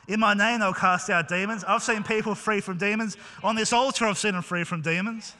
in 0.07 0.19
my 0.19 0.33
name 0.33 0.59
they'll 0.59 0.73
cast 0.73 1.09
out 1.09 1.29
demons. 1.29 1.63
I've 1.63 1.81
seen 1.81 2.03
people 2.03 2.35
free 2.35 2.59
from 2.59 2.77
demons. 2.77 3.15
On 3.41 3.55
this 3.55 3.71
altar, 3.71 4.05
I've 4.05 4.17
seen 4.17 4.33
them 4.33 4.43
free 4.43 4.65
from 4.65 4.81
demons. 4.81 5.33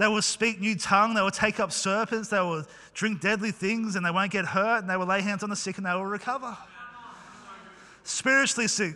They 0.00 0.08
will 0.08 0.22
speak 0.22 0.58
new 0.58 0.76
tongue. 0.76 1.12
They 1.12 1.20
will 1.20 1.30
take 1.30 1.60
up 1.60 1.70
serpents. 1.70 2.30
They 2.30 2.40
will 2.40 2.64
drink 2.94 3.20
deadly 3.20 3.50
things 3.50 3.96
and 3.96 4.06
they 4.06 4.10
won't 4.10 4.32
get 4.32 4.46
hurt. 4.46 4.78
And 4.78 4.88
they 4.88 4.96
will 4.96 5.04
lay 5.04 5.20
hands 5.20 5.42
on 5.42 5.50
the 5.50 5.56
sick 5.56 5.76
and 5.76 5.84
they 5.84 5.92
will 5.92 6.06
recover. 6.06 6.56
Spiritually 8.02 8.66
sick, 8.66 8.94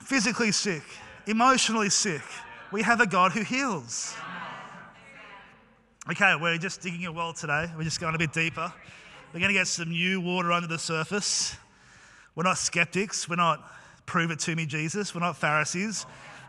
physically 0.00 0.50
sick, 0.52 0.82
emotionally 1.26 1.90
sick. 1.90 2.22
We 2.72 2.80
have 2.80 3.02
a 3.02 3.06
God 3.06 3.32
who 3.32 3.42
heals. 3.42 4.14
Okay, 6.10 6.34
we're 6.40 6.56
just 6.56 6.80
digging 6.80 7.04
a 7.04 7.12
well 7.12 7.34
today. 7.34 7.70
We're 7.76 7.84
just 7.84 8.00
going 8.00 8.14
a 8.14 8.18
bit 8.18 8.32
deeper. 8.32 8.72
We're 9.34 9.40
going 9.40 9.52
to 9.52 9.58
get 9.58 9.66
some 9.66 9.90
new 9.90 10.22
water 10.22 10.52
under 10.52 10.68
the 10.68 10.78
surface. 10.78 11.54
We're 12.34 12.44
not 12.44 12.56
skeptics. 12.56 13.28
We're 13.28 13.36
not 13.36 13.62
prove 14.06 14.30
it 14.30 14.38
to 14.38 14.56
me, 14.56 14.64
Jesus. 14.64 15.14
We're 15.14 15.20
not 15.20 15.36
Pharisees. 15.36 16.06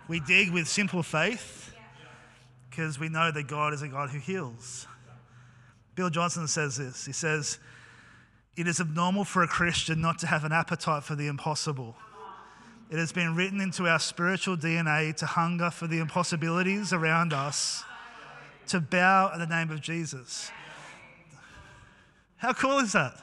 We 0.07 0.21
dig 0.21 0.51
with 0.51 0.69
simple 0.69 1.03
faith 1.03 1.73
because 2.77 2.99
we 2.99 3.09
know 3.09 3.31
that 3.31 3.47
God 3.47 3.73
is 3.73 3.81
a 3.81 3.87
God 3.87 4.11
who 4.11 4.19
heals. 4.19 4.85
Bill 5.95 6.11
Johnson 6.11 6.47
says 6.47 6.77
this. 6.77 7.07
He 7.07 7.11
says, 7.11 7.57
It 8.55 8.67
is 8.67 8.79
abnormal 8.79 9.23
for 9.23 9.41
a 9.41 9.47
Christian 9.47 9.99
not 9.99 10.19
to 10.19 10.27
have 10.27 10.43
an 10.43 10.51
appetite 10.51 11.03
for 11.03 11.15
the 11.15 11.25
impossible. 11.25 11.95
It 12.91 12.99
has 12.99 13.11
been 13.11 13.35
written 13.35 13.61
into 13.61 13.87
our 13.87 13.97
spiritual 13.97 14.57
DNA 14.57 15.15
to 15.15 15.25
hunger 15.25 15.71
for 15.71 15.87
the 15.87 15.97
impossibilities 15.97 16.93
around 16.93 17.33
us, 17.33 17.83
to 18.67 18.79
bow 18.79 19.31
at 19.33 19.39
the 19.39 19.47
name 19.47 19.71
of 19.71 19.81
Jesus. 19.81 20.51
How 22.35 22.53
cool 22.53 22.77
is 22.77 22.93
that? 22.93 23.15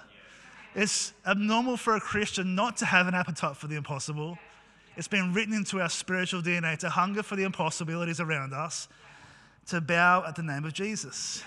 It's 0.75 1.13
abnormal 1.25 1.77
for 1.77 1.95
a 1.95 2.01
Christian 2.01 2.57
not 2.57 2.77
to 2.79 2.87
have 2.87 3.07
an 3.07 3.15
appetite 3.15 3.57
for 3.57 3.69
the 3.69 3.77
impossible. 3.77 4.37
It's 4.97 5.07
been 5.07 5.33
written 5.33 5.55
into 5.55 5.81
our 5.81 5.89
spiritual 5.89 6.43
DNA 6.43 6.77
to 6.79 6.91
hunger 6.91 7.23
for 7.23 7.37
the 7.37 7.45
impossibilities 7.45 8.19
around 8.19 8.53
us, 8.53 8.89
to 9.69 9.81
bow 9.81 10.25
at 10.27 10.37
the 10.37 10.43
name 10.43 10.65
of 10.65 10.73
Jesus. 10.73 11.43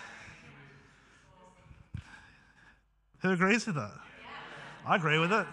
Who 3.22 3.32
agrees 3.32 3.65
with 3.65 3.76
that? 3.76 3.91
I 4.86 4.95
agree 4.95 5.20
with 5.20 5.32
it. 5.32 5.45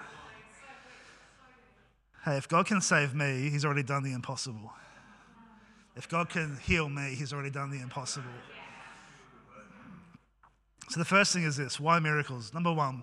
Hey, 2.24 2.36
if 2.36 2.48
God 2.48 2.66
can 2.66 2.80
save 2.80 3.14
me, 3.14 3.50
He's 3.50 3.64
already 3.64 3.82
done 3.82 4.02
the 4.02 4.12
impossible. 4.12 4.72
If 5.96 6.08
God 6.08 6.28
can 6.28 6.56
heal 6.62 6.88
me, 6.88 7.14
He's 7.14 7.32
already 7.32 7.50
done 7.50 7.70
the 7.70 7.80
impossible. 7.80 8.30
So 10.88 11.00
the 11.00 11.04
first 11.04 11.32
thing 11.32 11.44
is 11.44 11.56
this 11.56 11.80
why 11.80 11.98
miracles? 11.98 12.52
Number 12.54 12.72
one, 12.72 13.02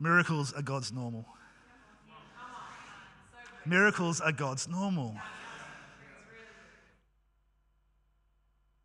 miracles 0.00 0.52
are 0.52 0.62
God's 0.62 0.92
normal. 0.92 1.24
Miracles 3.64 4.20
are 4.20 4.32
God's 4.32 4.68
normal. 4.68 5.16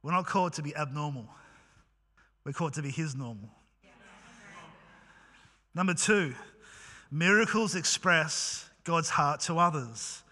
We're 0.08 0.14
not 0.14 0.26
called 0.26 0.54
to 0.54 0.62
be 0.62 0.74
abnormal, 0.74 1.28
we're 2.46 2.54
called 2.54 2.76
to 2.76 2.82
be 2.82 2.92
His 2.92 3.14
normal. 3.14 3.50
Number 5.76 5.94
two, 5.94 6.34
miracles 7.12 7.76
express 7.76 8.70
God's 8.86 9.10
heart 9.10 9.42
to 9.42 9.60
others. 9.60 10.24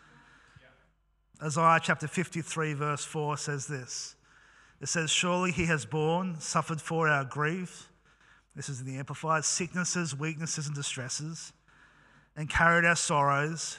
Isaiah 1.43 1.81
chapter 1.83 2.07
53, 2.07 2.71
verse 2.71 3.03
4 3.03 3.35
says 3.35 3.67
this 3.67 4.15
It 4.79 4.87
says, 4.87 5.11
Surely 5.11 5.51
he 5.51 5.65
has 5.65 5.85
borne, 5.85 6.39
suffered 6.39 6.79
for 6.79 7.09
our 7.09 7.25
grief. 7.25 7.91
This 8.55 8.69
is 8.69 8.79
in 8.79 8.87
the 8.87 8.95
Amplified 8.95 9.43
sicknesses, 9.43 10.17
weaknesses, 10.17 10.67
and 10.67 10.75
distresses, 10.75 11.51
and 12.37 12.49
carried 12.49 12.85
our 12.85 12.95
sorrows. 12.95 13.77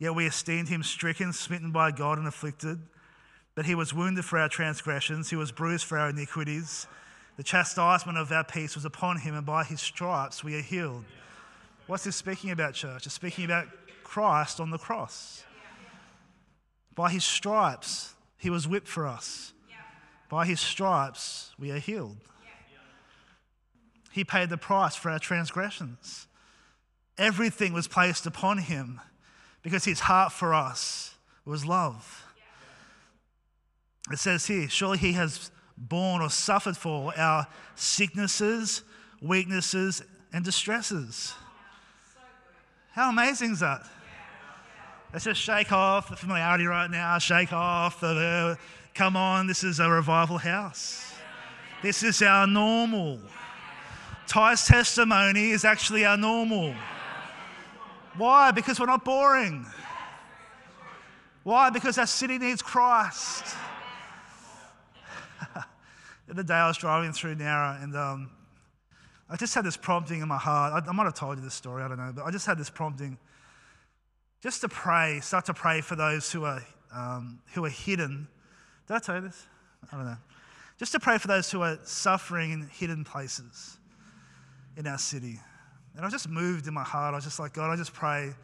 Yet 0.00 0.16
we 0.16 0.26
esteemed 0.26 0.68
him 0.68 0.82
stricken, 0.82 1.32
smitten 1.32 1.70
by 1.70 1.92
God, 1.92 2.18
and 2.18 2.26
afflicted. 2.26 2.80
But 3.58 3.66
he 3.66 3.74
was 3.74 3.92
wounded 3.92 4.24
for 4.24 4.38
our 4.38 4.48
transgressions, 4.48 5.30
he 5.30 5.34
was 5.34 5.50
bruised 5.50 5.84
for 5.84 5.98
our 5.98 6.10
iniquities. 6.10 6.86
The 7.36 7.42
chastisement 7.42 8.16
of 8.16 8.30
our 8.30 8.44
peace 8.44 8.76
was 8.76 8.84
upon 8.84 9.18
him, 9.18 9.34
and 9.34 9.44
by 9.44 9.64
his 9.64 9.80
stripes 9.80 10.44
we 10.44 10.54
are 10.54 10.62
healed. 10.62 11.04
What's 11.88 12.04
this 12.04 12.14
speaking 12.14 12.52
about, 12.52 12.74
church? 12.74 13.04
It's 13.04 13.16
speaking 13.16 13.44
about 13.44 13.66
Christ 14.04 14.60
on 14.60 14.70
the 14.70 14.78
cross. 14.78 15.42
By 16.94 17.10
his 17.10 17.24
stripes, 17.24 18.14
he 18.36 18.48
was 18.48 18.68
whipped 18.68 18.86
for 18.86 19.08
us. 19.08 19.52
By 20.28 20.46
his 20.46 20.60
stripes, 20.60 21.52
we 21.58 21.72
are 21.72 21.80
healed. 21.80 22.18
He 24.12 24.22
paid 24.22 24.50
the 24.50 24.56
price 24.56 24.94
for 24.94 25.10
our 25.10 25.18
transgressions. 25.18 26.28
Everything 27.18 27.72
was 27.72 27.88
placed 27.88 28.24
upon 28.24 28.58
him 28.58 29.00
because 29.62 29.84
his 29.84 29.98
heart 29.98 30.30
for 30.30 30.54
us 30.54 31.16
was 31.44 31.66
love. 31.66 32.24
It 34.10 34.18
says 34.18 34.46
here, 34.46 34.68
surely 34.68 34.98
he 34.98 35.12
has 35.12 35.50
borne 35.76 36.22
or 36.22 36.30
suffered 36.30 36.76
for 36.76 37.12
our 37.16 37.46
sicknesses, 37.74 38.82
weaknesses, 39.20 40.02
and 40.32 40.44
distresses. 40.44 41.34
How 42.92 43.10
amazing 43.10 43.52
is 43.52 43.60
that? 43.60 43.86
Let's 45.12 45.24
just 45.24 45.40
shake 45.40 45.72
off 45.72 46.10
the 46.10 46.16
familiarity 46.16 46.66
right 46.66 46.90
now, 46.90 47.18
shake 47.18 47.52
off 47.52 48.00
the, 48.00 48.58
come 48.94 49.16
on, 49.16 49.46
this 49.46 49.64
is 49.64 49.78
a 49.80 49.88
revival 49.88 50.38
house. 50.38 51.14
This 51.82 52.02
is 52.02 52.20
our 52.22 52.46
normal. 52.46 53.20
Ty's 54.26 54.66
testimony 54.66 55.50
is 55.50 55.64
actually 55.64 56.04
our 56.04 56.16
normal. 56.16 56.74
Why? 58.16 58.50
Because 58.50 58.80
we're 58.80 58.86
not 58.86 59.04
boring. 59.04 59.64
Why? 61.44 61.70
Because 61.70 61.96
our 61.96 62.06
city 62.06 62.36
needs 62.36 62.60
Christ. 62.60 63.44
The 66.28 66.34
other 66.34 66.42
day 66.42 66.54
I 66.54 66.68
was 66.68 66.76
driving 66.76 67.12
through 67.12 67.36
Nara 67.36 67.78
and 67.80 67.96
um, 67.96 68.30
I 69.30 69.36
just 69.36 69.54
had 69.54 69.64
this 69.64 69.78
prompting 69.78 70.20
in 70.20 70.28
my 70.28 70.36
heart. 70.36 70.84
I, 70.84 70.86
I 70.86 70.92
might 70.92 71.04
have 71.04 71.14
told 71.14 71.38
you 71.38 71.44
this 71.44 71.54
story, 71.54 71.82
I 71.82 71.88
don't 71.88 71.96
know, 71.96 72.12
but 72.14 72.24
I 72.26 72.30
just 72.30 72.44
had 72.44 72.58
this 72.58 72.68
prompting 72.68 73.16
just 74.42 74.60
to 74.60 74.68
pray, 74.68 75.20
start 75.20 75.46
to 75.46 75.54
pray 75.54 75.80
for 75.80 75.96
those 75.96 76.30
who 76.30 76.44
are, 76.44 76.62
um, 76.94 77.40
who 77.54 77.64
are 77.64 77.70
hidden. 77.70 78.28
Did 78.86 78.94
I 78.94 78.98
tell 78.98 79.14
you 79.14 79.22
this? 79.22 79.46
I 79.90 79.96
don't 79.96 80.04
know. 80.04 80.18
Just 80.78 80.92
to 80.92 81.00
pray 81.00 81.16
for 81.16 81.28
those 81.28 81.50
who 81.50 81.62
are 81.62 81.78
suffering 81.82 82.52
in 82.52 82.68
hidden 82.68 83.04
places 83.04 83.78
in 84.76 84.86
our 84.86 84.98
city. 84.98 85.40
And 85.94 86.02
I 86.02 86.04
was 86.04 86.12
just 86.12 86.28
moved 86.28 86.66
in 86.66 86.74
my 86.74 86.84
heart. 86.84 87.14
I 87.14 87.16
was 87.16 87.24
just 87.24 87.40
like, 87.40 87.54
God, 87.54 87.70
I 87.70 87.76
just 87.76 87.94
pray 87.94 88.34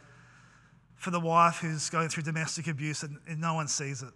for 0.96 1.10
the 1.10 1.20
wife 1.20 1.58
who's 1.58 1.90
going 1.90 2.08
through 2.08 2.22
domestic 2.22 2.66
abuse 2.66 3.02
and, 3.02 3.18
and 3.28 3.42
no 3.42 3.52
one 3.52 3.68
sees 3.68 4.02
it. 4.02 4.12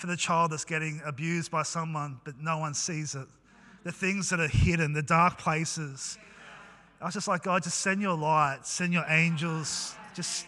For 0.00 0.06
the 0.06 0.16
child 0.16 0.52
that's 0.52 0.64
getting 0.64 1.02
abused 1.04 1.50
by 1.50 1.62
someone, 1.62 2.20
but 2.24 2.40
no 2.40 2.56
one 2.56 2.72
sees 2.72 3.14
it 3.14 3.28
the 3.84 3.92
things 3.92 4.30
that 4.30 4.40
are 4.40 4.48
hidden, 4.48 4.94
the 4.94 5.02
dark 5.02 5.36
places. 5.38 6.18
I 7.00 7.06
was 7.06 7.14
just 7.14 7.28
like, 7.28 7.42
God, 7.42 7.62
just 7.62 7.80
send 7.80 8.00
your 8.00 8.16
light, 8.16 8.66
send 8.66 8.94
your 8.94 9.04
angels, 9.08 9.94
just 10.14 10.46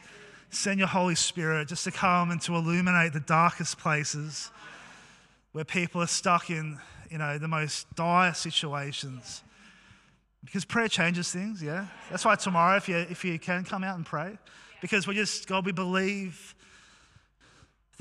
send 0.50 0.78
your 0.78 0.88
Holy 0.88 1.14
Spirit 1.14 1.68
just 1.68 1.84
to 1.84 1.90
come 1.90 2.30
and 2.30 2.40
to 2.42 2.54
illuminate 2.54 3.12
the 3.12 3.20
darkest 3.20 3.78
places 3.78 4.50
where 5.52 5.64
people 5.64 6.02
are 6.02 6.06
stuck 6.06 6.50
in, 6.50 6.78
you 7.10 7.18
know, 7.18 7.38
the 7.38 7.48
most 7.48 7.94
dire 7.94 8.34
situations. 8.34 9.42
Because 10.44 10.64
prayer 10.64 10.88
changes 10.88 11.30
things, 11.30 11.62
yeah. 11.62 11.86
That's 12.10 12.24
why 12.24 12.36
tomorrow, 12.36 12.76
if 12.76 12.88
you 12.88 12.96
if 12.96 13.24
you 13.24 13.38
can 13.38 13.64
come 13.64 13.84
out 13.84 13.96
and 13.96 14.04
pray, 14.04 14.36
because 14.80 15.06
we 15.06 15.14
just 15.14 15.46
God, 15.46 15.64
we 15.64 15.72
believe 15.72 16.54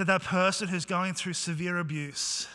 that 0.01 0.07
that 0.07 0.23
person 0.23 0.67
who's 0.67 0.85
going 0.85 1.13
through 1.13 1.33
severe 1.33 1.77
abuse, 1.77 2.47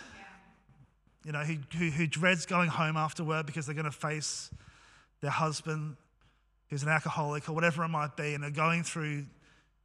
you 1.25 1.31
know, 1.31 1.45
who, 1.45 1.59
who, 1.79 1.91
who 1.91 2.07
dreads 2.07 2.45
going 2.45 2.69
home 2.69 2.97
after 2.97 3.23
work 3.23 3.47
because 3.47 3.67
they're 3.67 3.75
going 3.75 3.85
to 3.85 3.93
face 3.93 4.51
their 5.21 5.31
husband 5.31 5.97
who's 6.69 6.83
an 6.83 6.89
alcoholic 6.89 7.49
or 7.49 7.53
whatever 7.53 7.85
it 7.85 7.89
might 7.89 8.17
be, 8.17 8.35
and 8.35 8.43
they're 8.43 8.51
going 8.51 8.83
through 8.83 9.25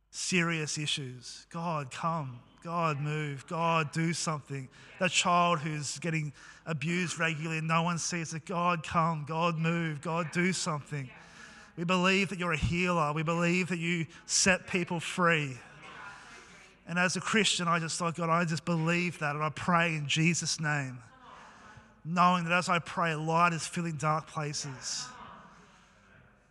serious 0.09 0.80
issues. 0.80 1.45
God, 1.51 1.91
come. 1.91 2.39
God, 2.64 2.99
move. 2.99 3.45
God, 3.47 3.91
do 3.91 4.12
something. 4.12 4.68
That 4.99 5.12
child 5.12 5.59
who's 5.59 5.99
getting 5.99 6.34
abused 6.66 7.20
regularly 7.20 7.59
and 7.59 7.68
no 7.68 7.84
one 7.84 7.99
sees 7.99 8.34
it. 8.34 8.45
God, 8.45 8.84
come. 8.84 9.26
God, 9.28 9.57
move. 9.57 10.01
God, 10.01 10.32
do 10.32 10.51
something. 10.51 11.09
We 11.78 11.84
believe 11.84 12.30
that 12.30 12.39
you're 12.39 12.53
a 12.53 12.57
healer. 12.57 13.14
We 13.14 13.24
believe 13.24 13.70
that 13.70 13.78
you 13.78 14.07
set 14.26 14.68
people 14.68 14.99
free. 14.99 15.57
And 16.88 17.00
as 17.00 17.16
a 17.16 17.22
Christian, 17.22 17.68
I 17.68 17.80
just 17.80 17.98
thought, 17.98 18.16
God, 18.16 18.30
I 18.30 18.44
just 18.46 18.66
believe 18.66 19.20
that 19.20 19.36
and 19.36 19.44
I 19.44 19.50
pray 19.50 19.96
in 19.96 20.08
Jesus' 20.08 20.60
name 20.60 21.00
knowing 22.04 22.44
that 22.46 22.54
as 22.54 22.70
I 22.70 22.80
pray, 22.80 23.16
light 23.16 23.54
is 23.54 23.66
filling 23.66 23.96
dark 23.96 24.28
places. 24.28 25.08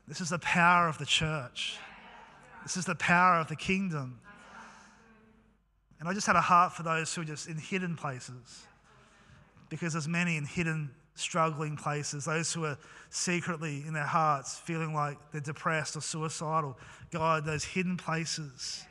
This 0.07 0.21
is 0.21 0.31
the 0.31 0.39
power 0.39 0.89
of 0.89 0.99
the 0.99 1.07
church. 1.07 1.77
This 2.63 2.77
is 2.77 2.85
the 2.85 2.95
power 2.95 3.41
of 3.41 3.49
the 3.49 3.57
kingdom. 3.57 4.21
And 5.99 6.09
I 6.09 6.15
just 6.15 6.27
had 6.27 6.37
a 6.37 6.41
heart 6.41 6.73
for 6.73 6.83
those 6.83 7.15
who 7.15 7.23
are 7.23 7.25
just 7.25 7.49
in 7.49 7.57
hidden 7.57 7.97
places. 7.97 8.67
Because 9.69 9.93
there's 9.93 10.09
many 10.09 10.37
in 10.37 10.45
hidden, 10.45 10.91
struggling 11.15 11.77
places, 11.77 12.25
those 12.25 12.53
who 12.53 12.65
are 12.65 12.79
secretly 13.11 13.85
in 13.87 13.93
their 13.93 14.05
hearts 14.05 14.59
feeling 14.59 14.95
like 14.95 15.19
they're 15.33 15.41
depressed 15.41 15.97
or 15.97 16.01
suicidal. 16.01 16.77
God, 17.11 17.45
those 17.45 17.65
hidden 17.65 17.97
places. 17.97 18.85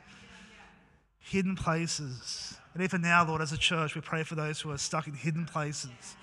Hidden 1.20 1.56
places. 1.56 2.56
And 2.74 2.82
even 2.82 3.02
now, 3.02 3.26
Lord, 3.26 3.42
as 3.42 3.52
a 3.52 3.58
church, 3.58 3.94
we 3.94 4.00
pray 4.00 4.22
for 4.22 4.34
those 4.34 4.60
who 4.60 4.70
are 4.70 4.78
stuck 4.78 5.06
in 5.06 5.14
hidden 5.14 5.44
places. 5.44 6.16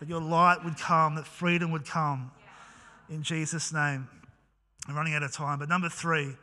That 0.00 0.08
your 0.08 0.20
light 0.20 0.64
would 0.64 0.78
come, 0.78 1.16
that 1.16 1.26
freedom 1.26 1.70
would 1.72 1.84
come. 1.84 2.30
In 3.10 3.22
Jesus' 3.22 3.72
name. 3.72 4.08
I'm 4.86 4.94
running 4.94 5.14
out 5.14 5.22
of 5.22 5.32
time. 5.32 5.58
But 5.58 5.68
number 5.68 5.88
three, 5.88 6.34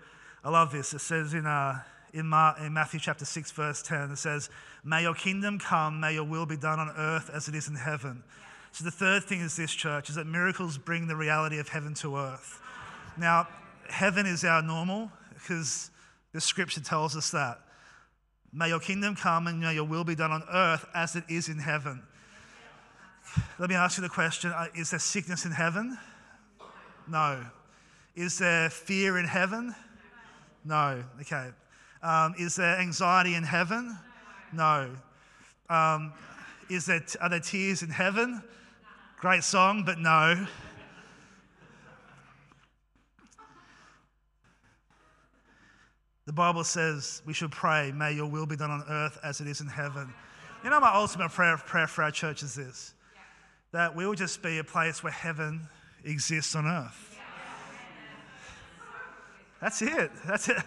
I 0.44 0.50
love 0.50 0.72
this. 0.72 0.94
It 0.94 1.00
says 1.00 1.34
in, 1.34 1.46
uh, 1.46 1.82
in, 2.14 2.28
Mar- 2.28 2.56
in 2.60 2.74
Matthew 2.74 3.00
chapter 3.00 3.26
6, 3.26 3.52
verse 3.52 3.82
10, 3.82 4.12
it 4.12 4.18
says, 4.18 4.50
May 4.84 5.02
your 5.02 5.16
kingdom 5.16 5.58
come, 5.58 6.00
may 6.00 6.14
your 6.14 6.24
will 6.24 6.46
be 6.46 6.58
done 6.58 6.80
on 6.80 6.94
earth 6.96 7.32
as 7.34 7.48
it 7.48 7.56
is 7.56 7.68
in 7.68 7.76
heaven. 7.76 8.24
So 8.72 8.84
the 8.84 8.92
third 8.92 9.24
thing 9.24 9.40
is 9.40 9.56
this, 9.56 9.72
church, 9.72 10.10
is 10.10 10.16
that 10.16 10.28
miracles 10.28 10.78
bring 10.78 11.08
the 11.08 11.16
reality 11.16 11.58
of 11.58 11.70
heaven 11.70 11.94
to 11.96 12.18
earth. 12.18 12.62
Now, 13.18 13.48
heaven 13.90 14.26
is 14.26 14.44
our 14.44 14.62
normal 14.62 15.12
because 15.34 15.90
the 16.34 16.42
scripture 16.42 16.82
tells 16.82 17.16
us 17.16 17.32
that. 17.32 17.60
May 18.54 18.70
your 18.70 18.80
kingdom 18.80 19.16
come 19.16 19.48
and 19.48 19.60
may 19.60 19.74
your 19.74 19.84
will 19.84 20.04
be 20.04 20.16
done 20.16 20.32
on 20.32 20.44
earth 20.52 20.86
as 20.94 21.16
it 21.16 21.24
is 21.28 21.50
in 21.50 21.60
heaven. 21.60 22.02
Let 23.60 23.70
me 23.70 23.76
ask 23.76 23.98
you 23.98 24.02
the 24.02 24.10
question 24.10 24.52
uh, 24.52 24.68
Is 24.76 24.92
there 24.92 25.00
sickness 25.00 25.46
in 25.46 25.52
heaven? 25.52 25.98
No. 27.08 27.44
Is 28.16 28.38
there 28.40 28.70
fear 28.70 29.18
in 29.18 29.26
heaven? 29.26 29.76
No. 30.64 31.04
Okay. 31.22 31.50
Um, 32.02 32.36
is 32.38 32.56
there 32.56 32.78
anxiety 32.78 33.36
in 33.36 33.44
heaven? 33.44 33.98
No. 34.54 34.92
Um, 35.70 36.14
is 36.70 36.86
there 36.86 37.04
are 37.22 37.30
there 37.30 37.40
tears 37.40 37.84
in 37.84 37.90
heaven? 37.90 38.42
Great 39.20 39.44
song, 39.44 39.84
but 39.86 40.00
no. 40.00 40.48
The 46.26 46.34
Bible 46.34 46.64
says 46.64 47.22
we 47.26 47.34
should 47.34 47.52
pray, 47.52 47.92
may 47.92 48.14
your 48.14 48.26
will 48.26 48.48
be 48.48 48.56
done 48.56 48.72
on 48.72 48.84
earth 48.90 49.20
as 49.24 49.42
it 49.42 49.48
is 49.48 49.62
in 49.62 49.68
heaven. 49.68 50.12
You 50.64 50.72
know, 50.72 50.80
my 50.80 50.94
ultimate 50.96 51.30
prayer, 51.30 51.58
prayer 51.58 51.86
for 51.86 52.04
our 52.04 52.12
church 52.12 52.42
is 52.44 52.56
this 52.56 52.94
that 53.72 53.94
we 53.94 54.08
will 54.08 54.16
just 54.16 54.42
be 54.42 54.58
a 54.60 54.64
place 54.64 55.04
where 55.04 55.12
heaven 55.12 55.68
exists 56.06 56.56
on 56.56 56.66
earth. 56.66 57.20
That's 59.62 59.82
it. 59.82 60.12
That's 60.26 60.48
it. 60.48 60.58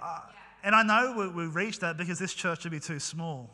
Uh, 0.00 0.20
and 0.62 0.74
I 0.74 0.84
know 0.84 1.14
we, 1.16 1.28
we 1.28 1.46
reached 1.46 1.80
that 1.80 1.96
because 1.96 2.18
this 2.18 2.32
church 2.32 2.62
would 2.64 2.70
be 2.70 2.78
too 2.78 3.00
small. 3.00 3.50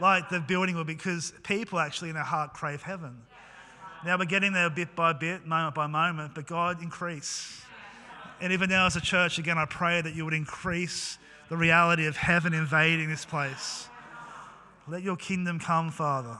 Like 0.00 0.30
the 0.30 0.40
building 0.40 0.76
will 0.76 0.84
be, 0.84 0.94
because 0.94 1.34
people 1.42 1.78
actually 1.78 2.08
in 2.08 2.14
their 2.14 2.24
heart 2.24 2.54
crave 2.54 2.80
heaven. 2.80 3.20
Now 4.04 4.16
we're 4.16 4.24
getting 4.24 4.54
there 4.54 4.70
bit 4.70 4.96
by 4.96 5.12
bit, 5.12 5.46
moment 5.46 5.74
by 5.74 5.86
moment, 5.86 6.34
but 6.34 6.46
God 6.46 6.82
increase. 6.82 7.62
And 8.40 8.52
even 8.52 8.70
now 8.70 8.86
as 8.86 8.96
a 8.96 9.00
church, 9.00 9.38
again, 9.38 9.58
I 9.58 9.66
pray 9.66 10.00
that 10.00 10.14
you 10.14 10.24
would 10.24 10.34
increase 10.34 11.18
the 11.50 11.56
reality 11.56 12.06
of 12.06 12.16
heaven 12.16 12.54
invading 12.54 13.10
this 13.10 13.24
place. 13.24 13.88
Let 14.88 15.02
your 15.02 15.16
kingdom 15.16 15.58
come, 15.58 15.90
Father. 15.90 16.38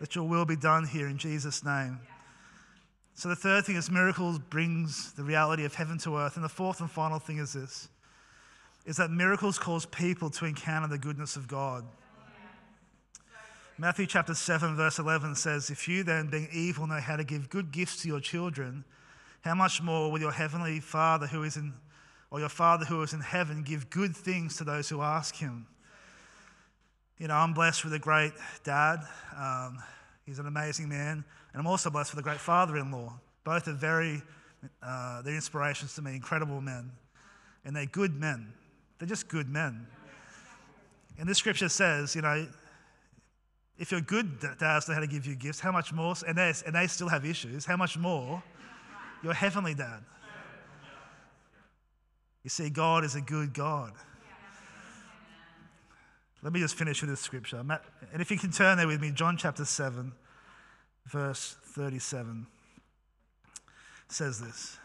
Let 0.00 0.14
your 0.14 0.26
will 0.26 0.44
be 0.44 0.56
done 0.56 0.86
here 0.86 1.06
in 1.06 1.18
Jesus' 1.18 1.64
name. 1.64 2.00
So 3.14 3.28
the 3.28 3.36
third 3.36 3.64
thing 3.64 3.76
is 3.76 3.90
miracles 3.90 4.38
brings 4.38 5.12
the 5.12 5.22
reality 5.22 5.64
of 5.64 5.74
heaven 5.74 5.98
to 5.98 6.16
earth. 6.16 6.36
And 6.36 6.44
the 6.44 6.48
fourth 6.48 6.80
and 6.80 6.90
final 6.90 7.18
thing 7.18 7.38
is 7.38 7.52
this 7.52 7.88
is 8.84 8.98
that 8.98 9.10
miracles 9.10 9.58
cause 9.58 9.86
people 9.86 10.28
to 10.28 10.44
encounter 10.44 10.88
the 10.88 10.98
goodness 10.98 11.36
of 11.36 11.48
God. 11.48 11.84
Matthew 13.78 14.06
chapter 14.06 14.34
7 14.34 14.76
verse 14.76 14.98
11 14.98 15.36
says, 15.36 15.70
"If 15.70 15.88
you 15.88 16.02
then 16.02 16.28
being 16.28 16.48
evil 16.52 16.86
know 16.86 17.00
how 17.00 17.16
to 17.16 17.24
give 17.24 17.48
good 17.48 17.72
gifts 17.72 18.02
to 18.02 18.08
your 18.08 18.20
children, 18.20 18.84
how 19.44 19.54
much 19.54 19.82
more 19.82 20.10
will 20.10 20.20
your 20.20 20.32
heavenly 20.32 20.80
Father 20.80 21.26
who 21.26 21.42
is 21.42 21.56
in 21.56 21.74
or 22.30 22.40
your 22.40 22.48
Father 22.48 22.84
who 22.86 23.02
is 23.02 23.12
in 23.12 23.20
heaven 23.20 23.62
give 23.62 23.90
good 23.90 24.16
things 24.16 24.56
to 24.56 24.64
those 24.64 24.88
who 24.88 25.02
ask 25.02 25.36
him?" 25.36 25.66
You 27.18 27.28
know, 27.28 27.34
I'm 27.34 27.52
blessed 27.52 27.84
with 27.84 27.92
a 27.92 27.98
great 27.98 28.32
dad. 28.64 28.98
Um, 29.38 29.78
he's 30.26 30.38
an 30.40 30.46
amazing 30.46 30.88
man. 30.88 31.24
And 31.52 31.60
I'm 31.60 31.66
also 31.66 31.90
blessed 31.90 32.12
with 32.14 32.20
a 32.20 32.28
great 32.28 32.40
father 32.40 32.76
in 32.76 32.90
law. 32.90 33.20
Both 33.44 33.68
are 33.68 33.72
very, 33.72 34.20
uh, 34.82 35.22
they're 35.22 35.34
inspirations 35.34 35.94
to 35.94 36.02
me, 36.02 36.16
incredible 36.16 36.60
men. 36.60 36.90
And 37.64 37.76
they're 37.76 37.86
good 37.86 38.18
men. 38.18 38.52
They're 38.98 39.06
just 39.06 39.28
good 39.28 39.48
men. 39.48 39.86
And 41.18 41.28
this 41.28 41.38
scripture 41.38 41.68
says, 41.68 42.16
you 42.16 42.22
know, 42.22 42.48
if 43.78 43.92
your 43.92 44.00
good 44.00 44.40
dads 44.58 44.88
know 44.88 44.94
how 44.94 45.00
to 45.00 45.06
give 45.06 45.26
you 45.26 45.36
gifts, 45.36 45.60
how 45.60 45.70
much 45.70 45.92
more, 45.92 46.14
and 46.26 46.36
they, 46.36 46.52
and 46.66 46.74
they 46.74 46.88
still 46.88 47.08
have 47.08 47.24
issues, 47.24 47.64
how 47.64 47.76
much 47.76 47.96
more 47.96 48.42
your 49.24 49.32
heavenly 49.32 49.74
dad? 49.74 50.04
You 52.44 52.50
see, 52.50 52.68
God 52.68 53.04
is 53.04 53.14
a 53.14 53.22
good 53.22 53.54
God. 53.54 53.92
Let 56.42 56.52
me 56.52 56.60
just 56.60 56.74
finish 56.74 57.00
with 57.00 57.08
this 57.08 57.20
scripture. 57.20 57.56
And 57.56 58.20
if 58.20 58.30
you 58.30 58.36
can 58.36 58.52
turn 58.52 58.76
there 58.76 58.86
with 58.86 59.00
me, 59.00 59.10
John 59.10 59.38
chapter 59.38 59.64
7, 59.64 60.12
verse 61.06 61.56
37 61.68 62.46
says 64.08 64.40
this. 64.40 64.76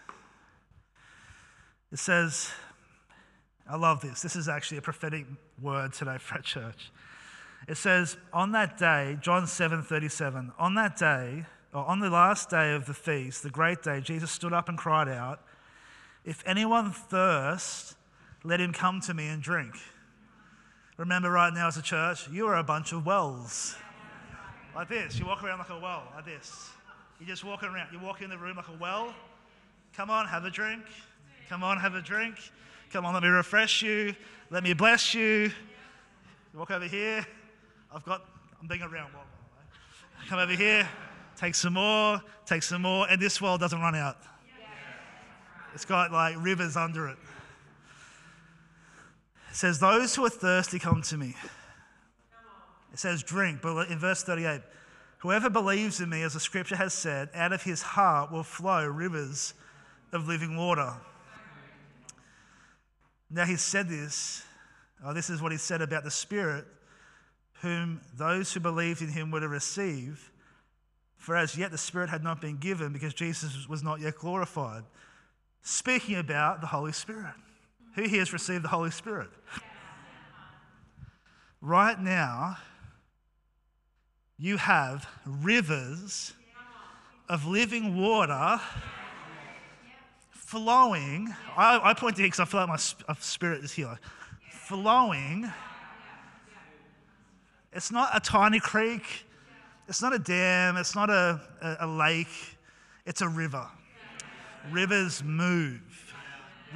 It 1.91 1.99
says, 1.99 2.49
I 3.69 3.75
love 3.75 3.99
this. 3.99 4.21
This 4.21 4.37
is 4.37 4.47
actually 4.47 4.77
a 4.77 4.81
prophetic 4.81 5.25
word 5.61 5.91
today 5.91 6.17
for 6.17 6.35
our 6.35 6.41
church. 6.41 6.91
It 7.67 7.75
says, 7.75 8.15
on 8.31 8.53
that 8.53 8.77
day, 8.77 9.17
John 9.19 9.45
7 9.45 9.83
37, 9.83 10.53
on 10.57 10.75
that 10.75 10.97
day, 10.97 11.45
Uh, 11.71 11.81
on 11.81 11.99
the 11.99 12.09
last 12.09 12.49
day 12.49 12.73
of 12.73 12.87
the 12.87 12.93
feast, 12.95 13.43
the 13.43 13.49
great 13.49 13.83
day, 13.83 14.01
Jesus 14.01 14.31
stood 14.31 14.53
up 14.53 14.69
and 14.69 14.77
cried 14.77 15.07
out, 15.07 15.41
If 16.25 16.41
anyone 16.45 16.91
thirst, 16.91 17.95
let 18.43 18.59
him 18.59 18.73
come 18.73 19.01
to 19.01 19.13
me 19.13 19.27
and 19.27 19.41
drink. 19.41 19.75
Remember, 20.97 21.29
right 21.29 21.53
now 21.53 21.67
as 21.67 21.77
a 21.77 21.81
church, 21.81 22.27
you 22.29 22.47
are 22.47 22.57
a 22.57 22.63
bunch 22.63 22.91
of 22.91 23.05
wells. 23.05 23.75
Like 24.75 24.89
this. 24.89 25.19
You 25.19 25.27
walk 25.27 25.43
around 25.43 25.59
like 25.59 25.69
a 25.69 25.79
well, 25.79 26.03
like 26.15 26.25
this. 26.25 26.69
You 27.19 27.27
just 27.27 27.43
walk 27.43 27.63
around. 27.63 27.93
You 27.93 27.99
walk 27.99 28.21
in 28.21 28.29
the 28.29 28.37
room 28.37 28.57
like 28.57 28.67
a 28.67 28.77
well. 28.79 29.13
Come 29.95 30.09
on, 30.09 30.25
have 30.27 30.45
a 30.45 30.49
drink. 30.49 30.83
Come 31.49 31.63
on, 31.63 31.77
have 31.77 31.93
a 31.93 32.01
drink. 32.01 32.35
Come 32.91 33.05
on, 33.05 33.13
let 33.13 33.21
me 33.21 33.29
refresh 33.29 33.83
you. 33.83 34.15
Let 34.49 34.63
me 34.63 34.73
bless 34.73 35.13
you. 35.13 35.51
You 36.51 36.59
walk 36.59 36.71
over 36.71 36.85
here. 36.85 37.25
I've 37.93 38.05
got, 38.05 38.25
I'm 38.59 38.67
being 38.67 38.81
around. 38.81 39.11
Come 40.27 40.39
over 40.39 40.53
here. 40.53 40.87
Take 41.39 41.55
some 41.55 41.73
more. 41.73 42.21
Take 42.45 42.63
some 42.63 42.81
more. 42.81 43.07
And 43.09 43.21
this 43.21 43.39
well 43.39 43.57
doesn't 43.57 43.79
run 43.79 43.95
out. 43.95 44.17
It's 45.73 45.85
got 45.85 46.11
like 46.11 46.35
rivers 46.37 46.75
under 46.75 47.07
it. 47.07 47.17
It 49.49 49.55
says, 49.55 49.79
Those 49.79 50.15
who 50.15 50.25
are 50.25 50.29
thirsty 50.29 50.79
come 50.79 51.01
to 51.03 51.17
me. 51.17 51.35
It 52.91 52.99
says, 52.99 53.23
Drink. 53.23 53.61
But 53.61 53.89
in 53.89 53.99
verse 53.99 54.21
38, 54.23 54.59
whoever 55.19 55.49
believes 55.49 56.01
in 56.01 56.09
me, 56.09 56.23
as 56.23 56.33
the 56.33 56.41
scripture 56.41 56.75
has 56.75 56.93
said, 56.93 57.29
out 57.33 57.53
of 57.53 57.63
his 57.63 57.81
heart 57.81 58.31
will 58.31 58.43
flow 58.43 58.85
rivers 58.85 59.53
of 60.11 60.27
living 60.27 60.57
water. 60.57 60.93
Now 63.29 63.45
he 63.45 63.55
said 63.55 63.87
this, 63.87 64.43
oh, 65.05 65.13
this 65.13 65.29
is 65.29 65.41
what 65.41 65.51
he 65.51 65.57
said 65.57 65.81
about 65.81 66.03
the 66.03 66.11
Spirit, 66.11 66.65
whom 67.61 68.01
those 68.17 68.51
who 68.51 68.59
believed 68.59 69.01
in 69.01 69.09
him 69.09 69.31
were 69.31 69.39
to 69.39 69.47
receive. 69.47 70.31
For 71.19 71.35
as 71.35 71.57
yet 71.57 71.69
the 71.69 71.77
Spirit 71.77 72.09
had 72.09 72.23
not 72.23 72.41
been 72.41 72.57
given 72.57 72.91
because 72.93 73.13
Jesus 73.13 73.67
was 73.67 73.83
not 73.83 73.99
yet 73.99 74.15
glorified. 74.15 74.83
Speaking 75.61 76.15
about 76.15 76.61
the 76.61 76.67
Holy 76.67 76.93
Spirit. 76.93 77.33
Who 77.95 78.03
here 78.03 78.19
has 78.19 78.31
received 78.31 78.63
the 78.63 78.69
Holy 78.69 78.89
Spirit? 78.89 79.29
Right 81.61 81.99
now, 81.99 82.57
you 84.37 84.55
have 84.55 85.07
rivers 85.25 86.33
of 87.27 87.45
living 87.45 88.01
water 88.01 88.61
flowing. 90.31 91.35
I, 91.57 91.81
I 91.83 91.93
point 91.93 92.15
to 92.15 92.21
here 92.21 92.27
because 92.27 92.39
I 92.39 92.45
feel 92.45 92.61
like 92.61 92.69
my 92.69 92.79
uh, 93.09 93.15
spirit 93.19 93.65
is 93.65 93.73
here. 93.73 93.99
Flowing. 94.49 95.51
It's 97.73 97.91
not 97.91 98.09
a 98.15 98.21
tiny 98.21 98.61
creek. 98.61 99.25
It's 99.89 100.03
not 100.03 100.13
a 100.13 100.19
dam. 100.19 100.77
It's 100.77 100.93
not 100.93 101.09
a, 101.09 101.41
a, 101.61 101.77
a 101.81 101.87
lake. 101.87 102.27
It's 103.07 103.21
a 103.21 103.27
river. 103.27 103.67
Rivers 104.71 105.23
move. 105.23 106.13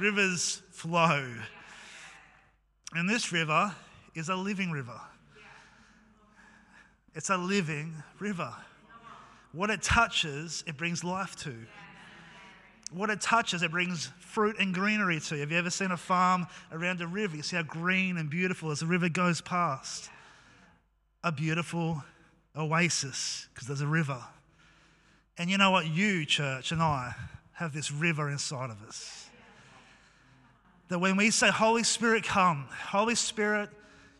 Rivers 0.00 0.62
flow. 0.72 1.32
And 2.92 3.08
this 3.08 3.30
river 3.30 3.72
is 4.16 4.28
a 4.30 4.34
living 4.34 4.72
river. 4.72 5.00
It's 7.14 7.30
a 7.30 7.36
living 7.36 7.94
river. 8.18 8.52
What 9.52 9.70
it 9.70 9.82
touches, 9.82 10.64
it 10.66 10.76
brings 10.76 11.04
life 11.04 11.36
to. 11.36 11.54
What 12.90 13.10
it 13.10 13.20
touches, 13.20 13.62
it 13.62 13.70
brings 13.70 14.10
fruit 14.18 14.56
and 14.58 14.74
greenery 14.74 15.20
to. 15.20 15.38
Have 15.38 15.52
you 15.52 15.58
ever 15.58 15.70
seen 15.70 15.92
a 15.92 15.96
farm 15.96 16.48
around 16.72 17.00
a 17.00 17.06
river? 17.06 17.36
You 17.36 17.42
see 17.42 17.54
how 17.54 17.62
green 17.62 18.16
and 18.16 18.28
beautiful 18.28 18.72
as 18.72 18.80
the 18.80 18.86
river 18.86 19.08
goes 19.08 19.40
past. 19.40 20.10
A 21.22 21.30
beautiful 21.30 22.02
oasis 22.56 23.48
because 23.52 23.66
there's 23.66 23.80
a 23.80 23.86
river. 23.86 24.22
And 25.38 25.50
you 25.50 25.58
know 25.58 25.70
what? 25.70 25.86
You, 25.86 26.24
church, 26.24 26.72
and 26.72 26.80
I 26.82 27.14
have 27.52 27.72
this 27.72 27.90
river 27.90 28.30
inside 28.30 28.70
of 28.70 28.82
us. 28.82 29.28
That 30.88 30.98
when 30.98 31.16
we 31.16 31.30
say, 31.30 31.50
Holy 31.50 31.82
Spirit, 31.82 32.24
come, 32.24 32.66
Holy 32.70 33.14
Spirit, 33.14 33.70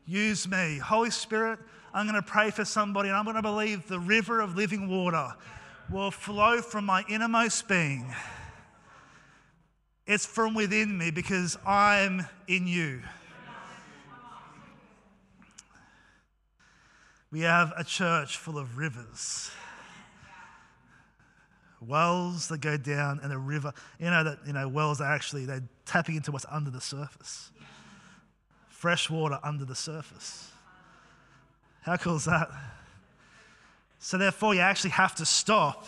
use 0.07 0.49
me, 0.49 0.79
Holy 0.79 1.11
Spirit, 1.11 1.59
I'm 1.93 2.07
going 2.07 2.21
to 2.21 2.29
pray 2.29 2.51
for 2.51 2.65
somebody 2.65 3.09
and 3.09 3.17
I'm 3.17 3.25
going 3.25 3.37
to 3.37 3.43
believe 3.43 3.87
the 3.87 4.01
river 4.01 4.41
of 4.41 4.57
living 4.57 4.89
water 4.89 5.35
will 5.91 6.11
flow 6.11 6.61
from 6.61 6.87
my 6.87 7.05
innermost 7.09 7.69
being. 7.69 8.13
It's 10.07 10.27
from 10.27 10.55
within 10.55 10.97
me 10.99 11.11
because 11.11 11.57
I'm 11.67 12.27
in 12.49 12.67
you. 12.67 13.03
We 17.35 17.41
have 17.41 17.73
a 17.77 17.83
church 17.83 18.37
full 18.37 18.59
of 18.59 18.79
rivers. 18.79 19.51
Wells 21.81 22.47
that 22.47 22.61
go 22.61 22.77
down 22.77 23.19
and 23.25 23.33
a 23.33 23.37
river. 23.37 23.73
You 23.99 24.11
know 24.11 24.23
that 24.23 24.39
you 24.47 24.53
know 24.53 24.69
wells 24.69 25.01
are 25.01 25.13
actually 25.13 25.45
they're 25.45 25.65
tapping 25.85 26.15
into 26.15 26.31
what's 26.31 26.47
under 26.49 26.71
the 26.71 26.81
surface. 26.81 27.51
Fresh 28.69 29.11
water 29.11 29.41
under 29.43 29.65
the 29.65 29.75
surface. 29.75 30.53
How 31.83 31.97
cool 31.97 32.15
is 32.15 32.27
that? 32.27 32.51
So 33.99 34.17
therefore 34.17 34.55
you 34.55 34.61
actually 34.61 34.91
have 34.91 35.17
to 35.17 35.27
stop 35.27 35.87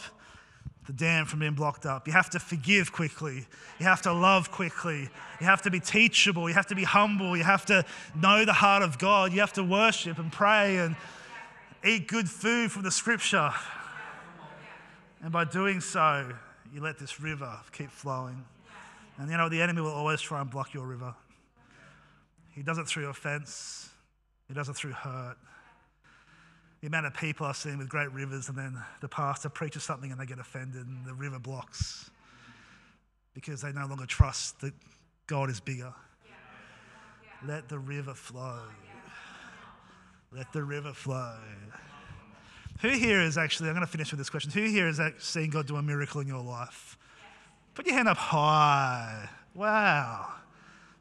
the 0.89 0.93
dam 0.93 1.27
from 1.27 1.39
being 1.39 1.55
blocked 1.55 1.87
up. 1.87 2.09
You 2.09 2.13
have 2.13 2.31
to 2.31 2.41
forgive 2.41 2.91
quickly. 2.91 3.47
You 3.79 3.87
have 3.87 4.03
to 4.03 4.13
love 4.13 4.51
quickly. 4.51 5.09
You 5.41 5.47
have 5.47 5.63
to 5.63 5.71
be 5.71 5.79
teachable. 5.79 6.49
You 6.49 6.57
have 6.57 6.67
to 6.67 6.75
be 6.75 6.83
humble. 6.83 7.37
You 7.37 7.45
have 7.45 7.67
to 7.67 7.85
know 8.17 8.45
the 8.45 8.53
heart 8.53 8.83
of 8.83 8.99
God. 8.99 9.33
You 9.33 9.39
have 9.39 9.53
to 9.53 9.63
worship 9.63 10.19
and 10.19 10.33
pray 10.33 10.79
and 10.79 10.97
eat 11.85 12.09
good 12.09 12.29
food 12.29 12.71
from 12.71 12.83
the 12.83 12.91
scripture. 12.91 13.51
And 15.23 15.33
by 15.33 15.45
doing 15.45 15.81
so, 15.81 16.33
you 16.73 16.81
let 16.81 16.99
this 16.99 17.21
river 17.21 17.59
keep 17.73 17.91
flowing. 17.91 18.45
And 19.19 19.31
you 19.31 19.37
know, 19.37 19.49
the 19.49 19.61
enemy 19.63 19.81
will 19.81 19.93
always 19.93 20.21
try 20.21 20.41
and 20.41 20.51
block 20.51 20.75
your 20.75 20.87
river. 20.87 21.15
He 22.53 22.63
does 22.63 22.79
it 22.79 22.87
through 22.87 23.09
offense, 23.09 23.89
he 24.49 24.55
does 24.55 24.69
it 24.69 24.77
through 24.77 24.93
hurt. 24.93 25.37
The 26.81 26.89
amount 26.89 27.07
of 27.07 27.15
people 27.15 27.47
I've 27.47 27.57
seen 27.57 27.79
with 27.79 27.89
great 27.89 28.13
rivers, 28.13 28.49
and 28.49 28.57
then 28.57 28.79
the 29.01 29.09
pastor 29.09 29.49
preaches 29.49 29.83
something 29.83 30.13
and 30.13 30.21
they 30.21 30.27
get 30.27 30.39
offended, 30.39 30.87
and 30.87 31.05
the 31.07 31.15
river 31.15 31.39
blocks 31.39 32.11
because 33.35 33.61
they 33.61 33.73
no 33.73 33.87
longer 33.87 34.07
trust 34.07 34.61
that 34.61 34.73
God 35.27 35.51
is 35.51 35.61
bigger. 35.61 35.93
Let 37.47 37.69
the 37.69 37.79
river 37.79 38.15
flow. 38.15 38.61
Let 40.37 40.53
the 40.53 40.63
river 40.63 40.93
flow. 40.93 41.35
Who 42.83 42.91
here 42.91 43.23
is 43.23 43.39
actually, 43.39 43.71
I'm 43.71 43.75
going 43.75 43.87
to 43.87 43.91
finish 43.91 44.11
with 44.11 44.19
this 44.19 44.29
question. 44.29 44.51
Who 44.51 44.65
here 44.65 44.87
has 44.87 45.01
seen 45.19 45.49
God 45.49 45.67
do 45.67 45.77
a 45.77 45.83
miracle 45.83 46.21
in 46.21 46.27
your 46.27 46.43
life? 46.43 46.99
Put 47.75 47.87
your 47.87 47.97
hand 47.97 48.07
up 48.07 48.19
high. 48.19 49.31
Wow. 49.55 50.35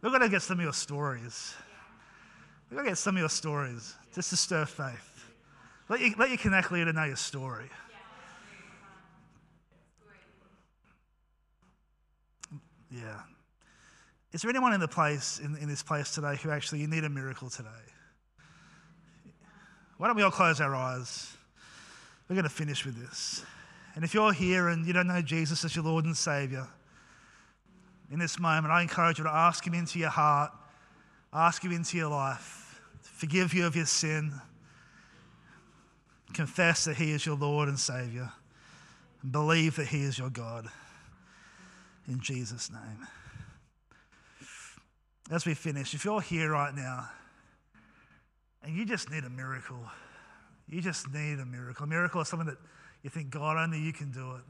We're 0.02 0.10
going 0.10 0.22
to 0.22 0.30
get 0.30 0.42
some 0.42 0.60
of 0.60 0.64
your 0.64 0.74
stories. 0.74 1.54
We're 2.70 2.76
going 2.76 2.86
to 2.86 2.92
get 2.92 2.98
some 2.98 3.18
of 3.18 3.20
your 3.20 3.30
stories 3.30 3.96
just 4.14 4.30
to 4.30 4.38
stir 4.38 4.66
faith. 4.66 5.26
Let 5.90 6.00
you, 6.00 6.14
let 6.18 6.30
you 6.30 6.38
connect 6.38 6.72
leader 6.72 6.94
know 6.94 7.04
your 7.04 7.18
story. 7.18 7.70
Yeah. 12.90 13.20
Is 14.32 14.44
there 14.44 14.50
anyone 14.50 14.72
in 14.74 14.80
the 14.80 14.88
place, 14.88 15.40
in, 15.44 15.58
in 15.58 15.68
this 15.68 15.84
place 15.84 16.12
today, 16.12 16.38
who 16.42 16.52
actually 16.52 16.80
you 16.80 16.88
need 16.88 17.04
a 17.04 17.10
miracle 17.10 17.50
today? 17.50 17.70
Why 19.98 20.08
don't 20.08 20.16
we 20.16 20.24
all 20.24 20.32
close 20.32 20.60
our 20.60 20.76
eyes? 20.76 21.36
We're 22.28 22.36
going 22.36 22.43
to 22.43 22.50
finish 22.50 22.86
with 22.86 23.00
this. 23.02 23.43
And 23.96 24.04
if 24.04 24.14
you're 24.14 24.34
here 24.34 24.68
and 24.68 24.86
you 24.86 24.93
don't 24.93 25.08
know 25.08 25.22
Jesus 25.22 25.64
as 25.64 25.76
your 25.76 25.86
Lord 25.86 26.06
and 26.06 26.18
Savior, 26.18 26.68
in 28.12 28.20
this 28.20 28.39
moment, 28.39 28.74
I 28.74 28.82
encourage 28.82 29.18
you 29.18 29.24
to 29.24 29.34
ask 29.34 29.66
Him 29.66 29.74
into 29.74 30.00
your 30.00 30.10
heart, 30.10 30.52
ask 31.34 31.64
Him 31.64 31.72
into 31.72 31.98
your 31.98 32.10
life, 32.10 32.82
forgive 33.02 33.54
you 33.54 33.66
of 33.66 33.76
your 33.76 33.86
sin, 33.86 34.34
confess 36.34 36.86
that 36.86 36.98
He 36.98 37.12
is 37.12 37.26
your 37.26 37.38
Lord 37.38 37.70
and 37.70 37.80
Savior, 37.80 38.32
and 39.24 39.32
believe 39.32 39.78
that 39.78 39.88
He 39.88 40.04
is 40.04 40.20
your 40.20 40.30
God. 40.30 40.68
In 42.08 42.20
Jesus' 42.20 42.70
name. 42.70 43.08
As 45.32 45.46
we 45.46 45.56
finish, 45.56 45.93
if 45.93 46.06
you're 46.06 46.22
here 46.22 46.52
right 46.52 46.76
now, 46.76 47.10
and 48.66 48.76
you 48.76 48.84
just 48.84 49.11
need 49.11 49.24
a 49.24 49.30
miracle. 49.30 49.80
You 50.68 50.82
just 50.82 51.13
need 51.13 51.39
a 51.39 51.45
miracle. 51.45 51.84
A 51.84 51.88
miracle 51.88 52.22
is 52.22 52.28
something 52.28 52.47
that 52.47 52.57
you 53.03 53.11
think, 53.11 53.30
God, 53.30 53.57
only 53.57 53.80
you 53.80 53.93
can 53.93 54.11
do 54.11 54.32
it. 54.32 54.41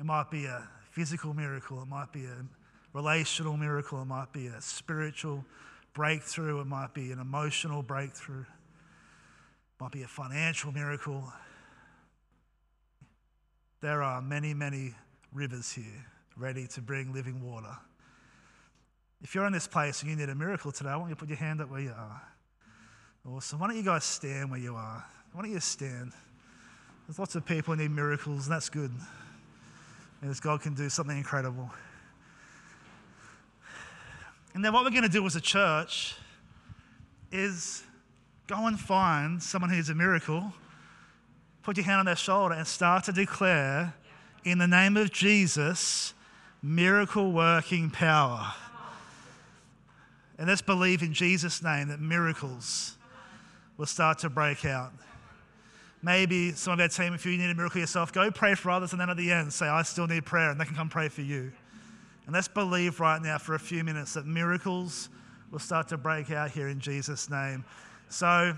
It 0.00 0.04
might 0.04 0.30
be 0.30 0.46
a 0.46 0.68
physical 0.90 1.32
miracle, 1.34 1.80
it 1.80 1.88
might 1.88 2.12
be 2.12 2.24
a 2.24 2.44
relational 2.92 3.56
miracle, 3.56 4.02
it 4.02 4.06
might 4.06 4.32
be 4.32 4.48
a 4.48 4.60
spiritual 4.60 5.44
breakthrough, 5.92 6.60
it 6.60 6.66
might 6.66 6.92
be 6.94 7.12
an 7.12 7.20
emotional 7.20 7.82
breakthrough, 7.82 8.40
it 8.40 9.80
might 9.80 9.92
be 9.92 10.02
a 10.02 10.08
financial 10.08 10.72
miracle. 10.72 11.32
There 13.80 14.02
are 14.02 14.20
many, 14.20 14.54
many 14.54 14.94
rivers 15.32 15.72
here 15.72 16.06
ready 16.36 16.66
to 16.68 16.80
bring 16.80 17.12
living 17.12 17.40
water. 17.40 17.76
If 19.22 19.34
you're 19.34 19.46
in 19.46 19.52
this 19.52 19.66
place 19.66 20.02
and 20.02 20.10
you 20.10 20.16
need 20.16 20.28
a 20.28 20.34
miracle 20.34 20.70
today, 20.70 20.90
I 20.90 20.96
want 20.96 21.08
you 21.08 21.14
to 21.16 21.18
put 21.18 21.28
your 21.28 21.38
hand 21.38 21.60
up 21.60 21.70
where 21.70 21.80
you 21.80 21.92
are. 21.96 22.22
Awesome. 23.26 23.58
Why 23.58 23.66
don't 23.66 23.76
you 23.76 23.82
guys 23.82 24.04
stand 24.04 24.50
where 24.50 24.60
you 24.60 24.74
are? 24.74 25.04
Why 25.32 25.42
don't 25.42 25.50
you 25.50 25.60
stand? 25.60 26.12
There's 27.06 27.18
lots 27.18 27.34
of 27.34 27.44
people 27.44 27.74
who 27.74 27.82
need 27.82 27.90
miracles, 27.90 28.46
and 28.46 28.54
that's 28.54 28.68
good. 28.68 28.92
Because 30.20 30.40
God 30.40 30.62
can 30.62 30.74
do 30.74 30.88
something 30.88 31.16
incredible. 31.16 31.70
And 34.54 34.64
then 34.64 34.72
what 34.72 34.84
we're 34.84 34.90
going 34.90 35.02
to 35.02 35.08
do 35.08 35.24
as 35.26 35.36
a 35.36 35.40
church 35.40 36.16
is 37.30 37.82
go 38.46 38.66
and 38.66 38.78
find 38.78 39.42
someone 39.42 39.70
who 39.70 39.76
needs 39.76 39.90
a 39.90 39.94
miracle, 39.94 40.52
put 41.62 41.76
your 41.76 41.84
hand 41.84 42.00
on 42.00 42.06
their 42.06 42.16
shoulder, 42.16 42.54
and 42.54 42.66
start 42.66 43.04
to 43.04 43.12
declare, 43.12 43.94
in 44.44 44.58
the 44.58 44.66
name 44.66 44.96
of 44.96 45.12
Jesus, 45.12 46.14
miracle 46.62 47.32
working 47.32 47.90
power. 47.90 48.54
And 50.38 50.46
let's 50.46 50.62
believe 50.62 51.02
in 51.02 51.12
Jesus' 51.12 51.62
name 51.62 51.88
that 51.88 52.00
miracles 52.00 52.96
will 53.76 53.86
start 53.86 54.20
to 54.20 54.30
break 54.30 54.64
out. 54.64 54.92
Maybe 56.00 56.52
some 56.52 56.74
of 56.74 56.80
our 56.80 56.88
team, 56.88 57.12
if 57.12 57.26
you 57.26 57.36
need 57.36 57.50
a 57.50 57.54
miracle 57.54 57.80
yourself, 57.80 58.12
go 58.12 58.30
pray 58.30 58.54
for 58.54 58.70
others 58.70 58.92
and 58.92 59.00
then 59.00 59.10
at 59.10 59.16
the 59.16 59.32
end 59.32 59.52
say, 59.52 59.66
I 59.66 59.82
still 59.82 60.06
need 60.06 60.24
prayer, 60.24 60.50
and 60.50 60.60
they 60.60 60.64
can 60.64 60.76
come 60.76 60.88
pray 60.88 61.08
for 61.08 61.22
you. 61.22 61.50
And 62.26 62.34
let's 62.34 62.46
believe 62.46 63.00
right 63.00 63.20
now 63.20 63.38
for 63.38 63.54
a 63.54 63.58
few 63.58 63.82
minutes 63.82 64.14
that 64.14 64.26
miracles 64.26 65.08
will 65.50 65.58
start 65.58 65.88
to 65.88 65.96
break 65.96 66.30
out 66.30 66.50
here 66.50 66.68
in 66.68 66.78
Jesus' 66.78 67.28
name. 67.28 67.64
So, 68.08 68.54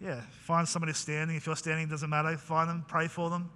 yeah, 0.00 0.20
find 0.42 0.68
somebody 0.68 0.92
standing. 0.92 1.36
If 1.36 1.46
you're 1.46 1.56
standing, 1.56 1.88
doesn't 1.88 2.10
matter. 2.10 2.36
Find 2.36 2.68
them, 2.68 2.84
pray 2.86 3.08
for 3.08 3.30
them. 3.30 3.50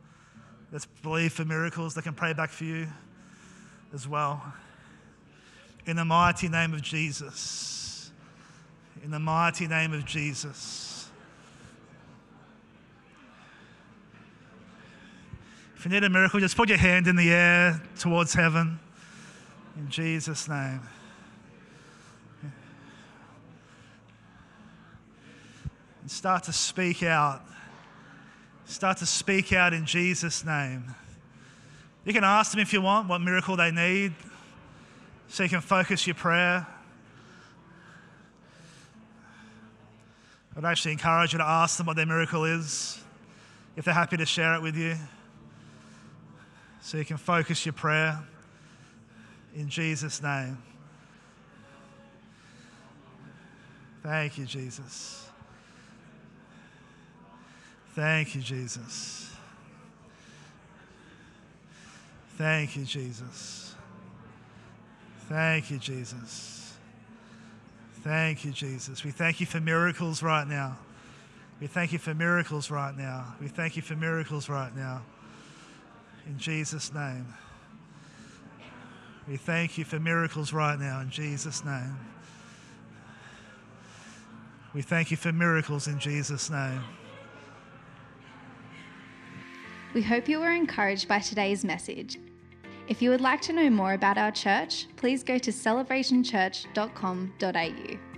Let's 0.70 0.86
believe 0.86 1.32
for 1.34 1.44
miracles. 1.44 1.94
They 1.94 2.02
can 2.02 2.14
pray 2.14 2.32
back 2.32 2.50
for 2.50 2.64
you 2.64 2.88
as 3.92 4.08
well. 4.08 4.42
In 5.86 5.96
the 5.96 6.04
mighty 6.04 6.48
name 6.48 6.74
of 6.74 6.82
Jesus. 6.82 8.10
In 9.02 9.10
the 9.10 9.18
mighty 9.18 9.66
name 9.66 9.92
of 9.92 10.04
Jesus. 10.04 11.08
If 15.76 15.84
you 15.84 15.90
need 15.90 16.04
a 16.04 16.08
miracle, 16.08 16.38
just 16.38 16.56
put 16.56 16.68
your 16.68 16.78
hand 16.78 17.08
in 17.08 17.16
the 17.16 17.32
air 17.32 17.82
towards 17.98 18.32
heaven. 18.34 18.78
In 19.76 19.88
Jesus' 19.88 20.48
name. 20.48 20.80
And 26.02 26.10
start 26.10 26.44
to 26.44 26.52
speak 26.52 27.02
out. 27.02 27.42
Start 28.66 28.98
to 28.98 29.06
speak 29.06 29.52
out 29.52 29.72
in 29.72 29.84
Jesus' 29.84 30.44
name. 30.44 30.94
You 32.04 32.12
can 32.12 32.22
ask 32.22 32.52
them 32.52 32.60
if 32.60 32.72
you 32.72 32.80
want 32.80 33.08
what 33.08 33.20
miracle 33.20 33.56
they 33.56 33.72
need 33.72 34.14
so 35.32 35.42
you 35.42 35.48
can 35.48 35.62
focus 35.62 36.06
your 36.06 36.14
prayer. 36.14 36.66
I'd 40.54 40.64
actually 40.66 40.92
encourage 40.92 41.32
you 41.32 41.38
to 41.38 41.44
ask 41.44 41.78
them 41.78 41.86
what 41.86 41.96
their 41.96 42.04
miracle 42.04 42.44
is, 42.44 43.02
if 43.74 43.86
they're 43.86 43.94
happy 43.94 44.18
to 44.18 44.26
share 44.26 44.54
it 44.56 44.60
with 44.60 44.76
you, 44.76 44.94
so 46.82 46.98
you 46.98 47.06
can 47.06 47.16
focus 47.16 47.64
your 47.64 47.72
prayer 47.72 48.22
in 49.56 49.70
Jesus' 49.70 50.22
name. 50.22 50.58
Thank 54.02 54.36
you, 54.36 54.44
Jesus. 54.44 55.30
Thank 57.94 58.34
you, 58.34 58.42
Jesus. 58.42 59.34
Thank 62.36 62.76
you, 62.76 62.84
Jesus. 62.84 63.71
Thank 65.32 65.70
you, 65.70 65.78
Jesus. 65.78 66.74
Thank 68.02 68.44
you, 68.44 68.52
Jesus. 68.52 69.02
We 69.02 69.12
thank 69.12 69.40
you 69.40 69.46
for 69.46 69.60
miracles 69.60 70.22
right 70.22 70.46
now. 70.46 70.76
We 71.58 71.68
thank 71.68 71.90
you 71.90 71.98
for 71.98 72.12
miracles 72.12 72.70
right 72.70 72.94
now. 72.94 73.34
We 73.40 73.48
thank 73.48 73.74
you 73.74 73.80
for 73.80 73.96
miracles 73.96 74.50
right 74.50 74.76
now. 74.76 75.00
In 76.26 76.36
Jesus' 76.36 76.92
name. 76.92 77.24
We 79.26 79.38
thank 79.38 79.78
you 79.78 79.86
for 79.86 79.98
miracles 79.98 80.52
right 80.52 80.78
now 80.78 81.00
in 81.00 81.08
Jesus' 81.08 81.64
name. 81.64 81.96
We 84.74 84.82
thank 84.82 85.10
you 85.10 85.16
for 85.16 85.32
miracles 85.32 85.88
in 85.88 85.98
Jesus' 85.98 86.50
name. 86.50 86.82
We 89.94 90.02
hope 90.02 90.28
you 90.28 90.40
were 90.40 90.50
encouraged 90.50 91.08
by 91.08 91.20
today's 91.20 91.64
message. 91.64 92.18
If 92.88 93.00
you 93.00 93.10
would 93.10 93.20
like 93.20 93.40
to 93.42 93.52
know 93.52 93.70
more 93.70 93.92
about 93.92 94.18
our 94.18 94.32
church, 94.32 94.88
please 94.96 95.22
go 95.22 95.38
to 95.38 95.50
celebrationchurch.com.au. 95.50 98.11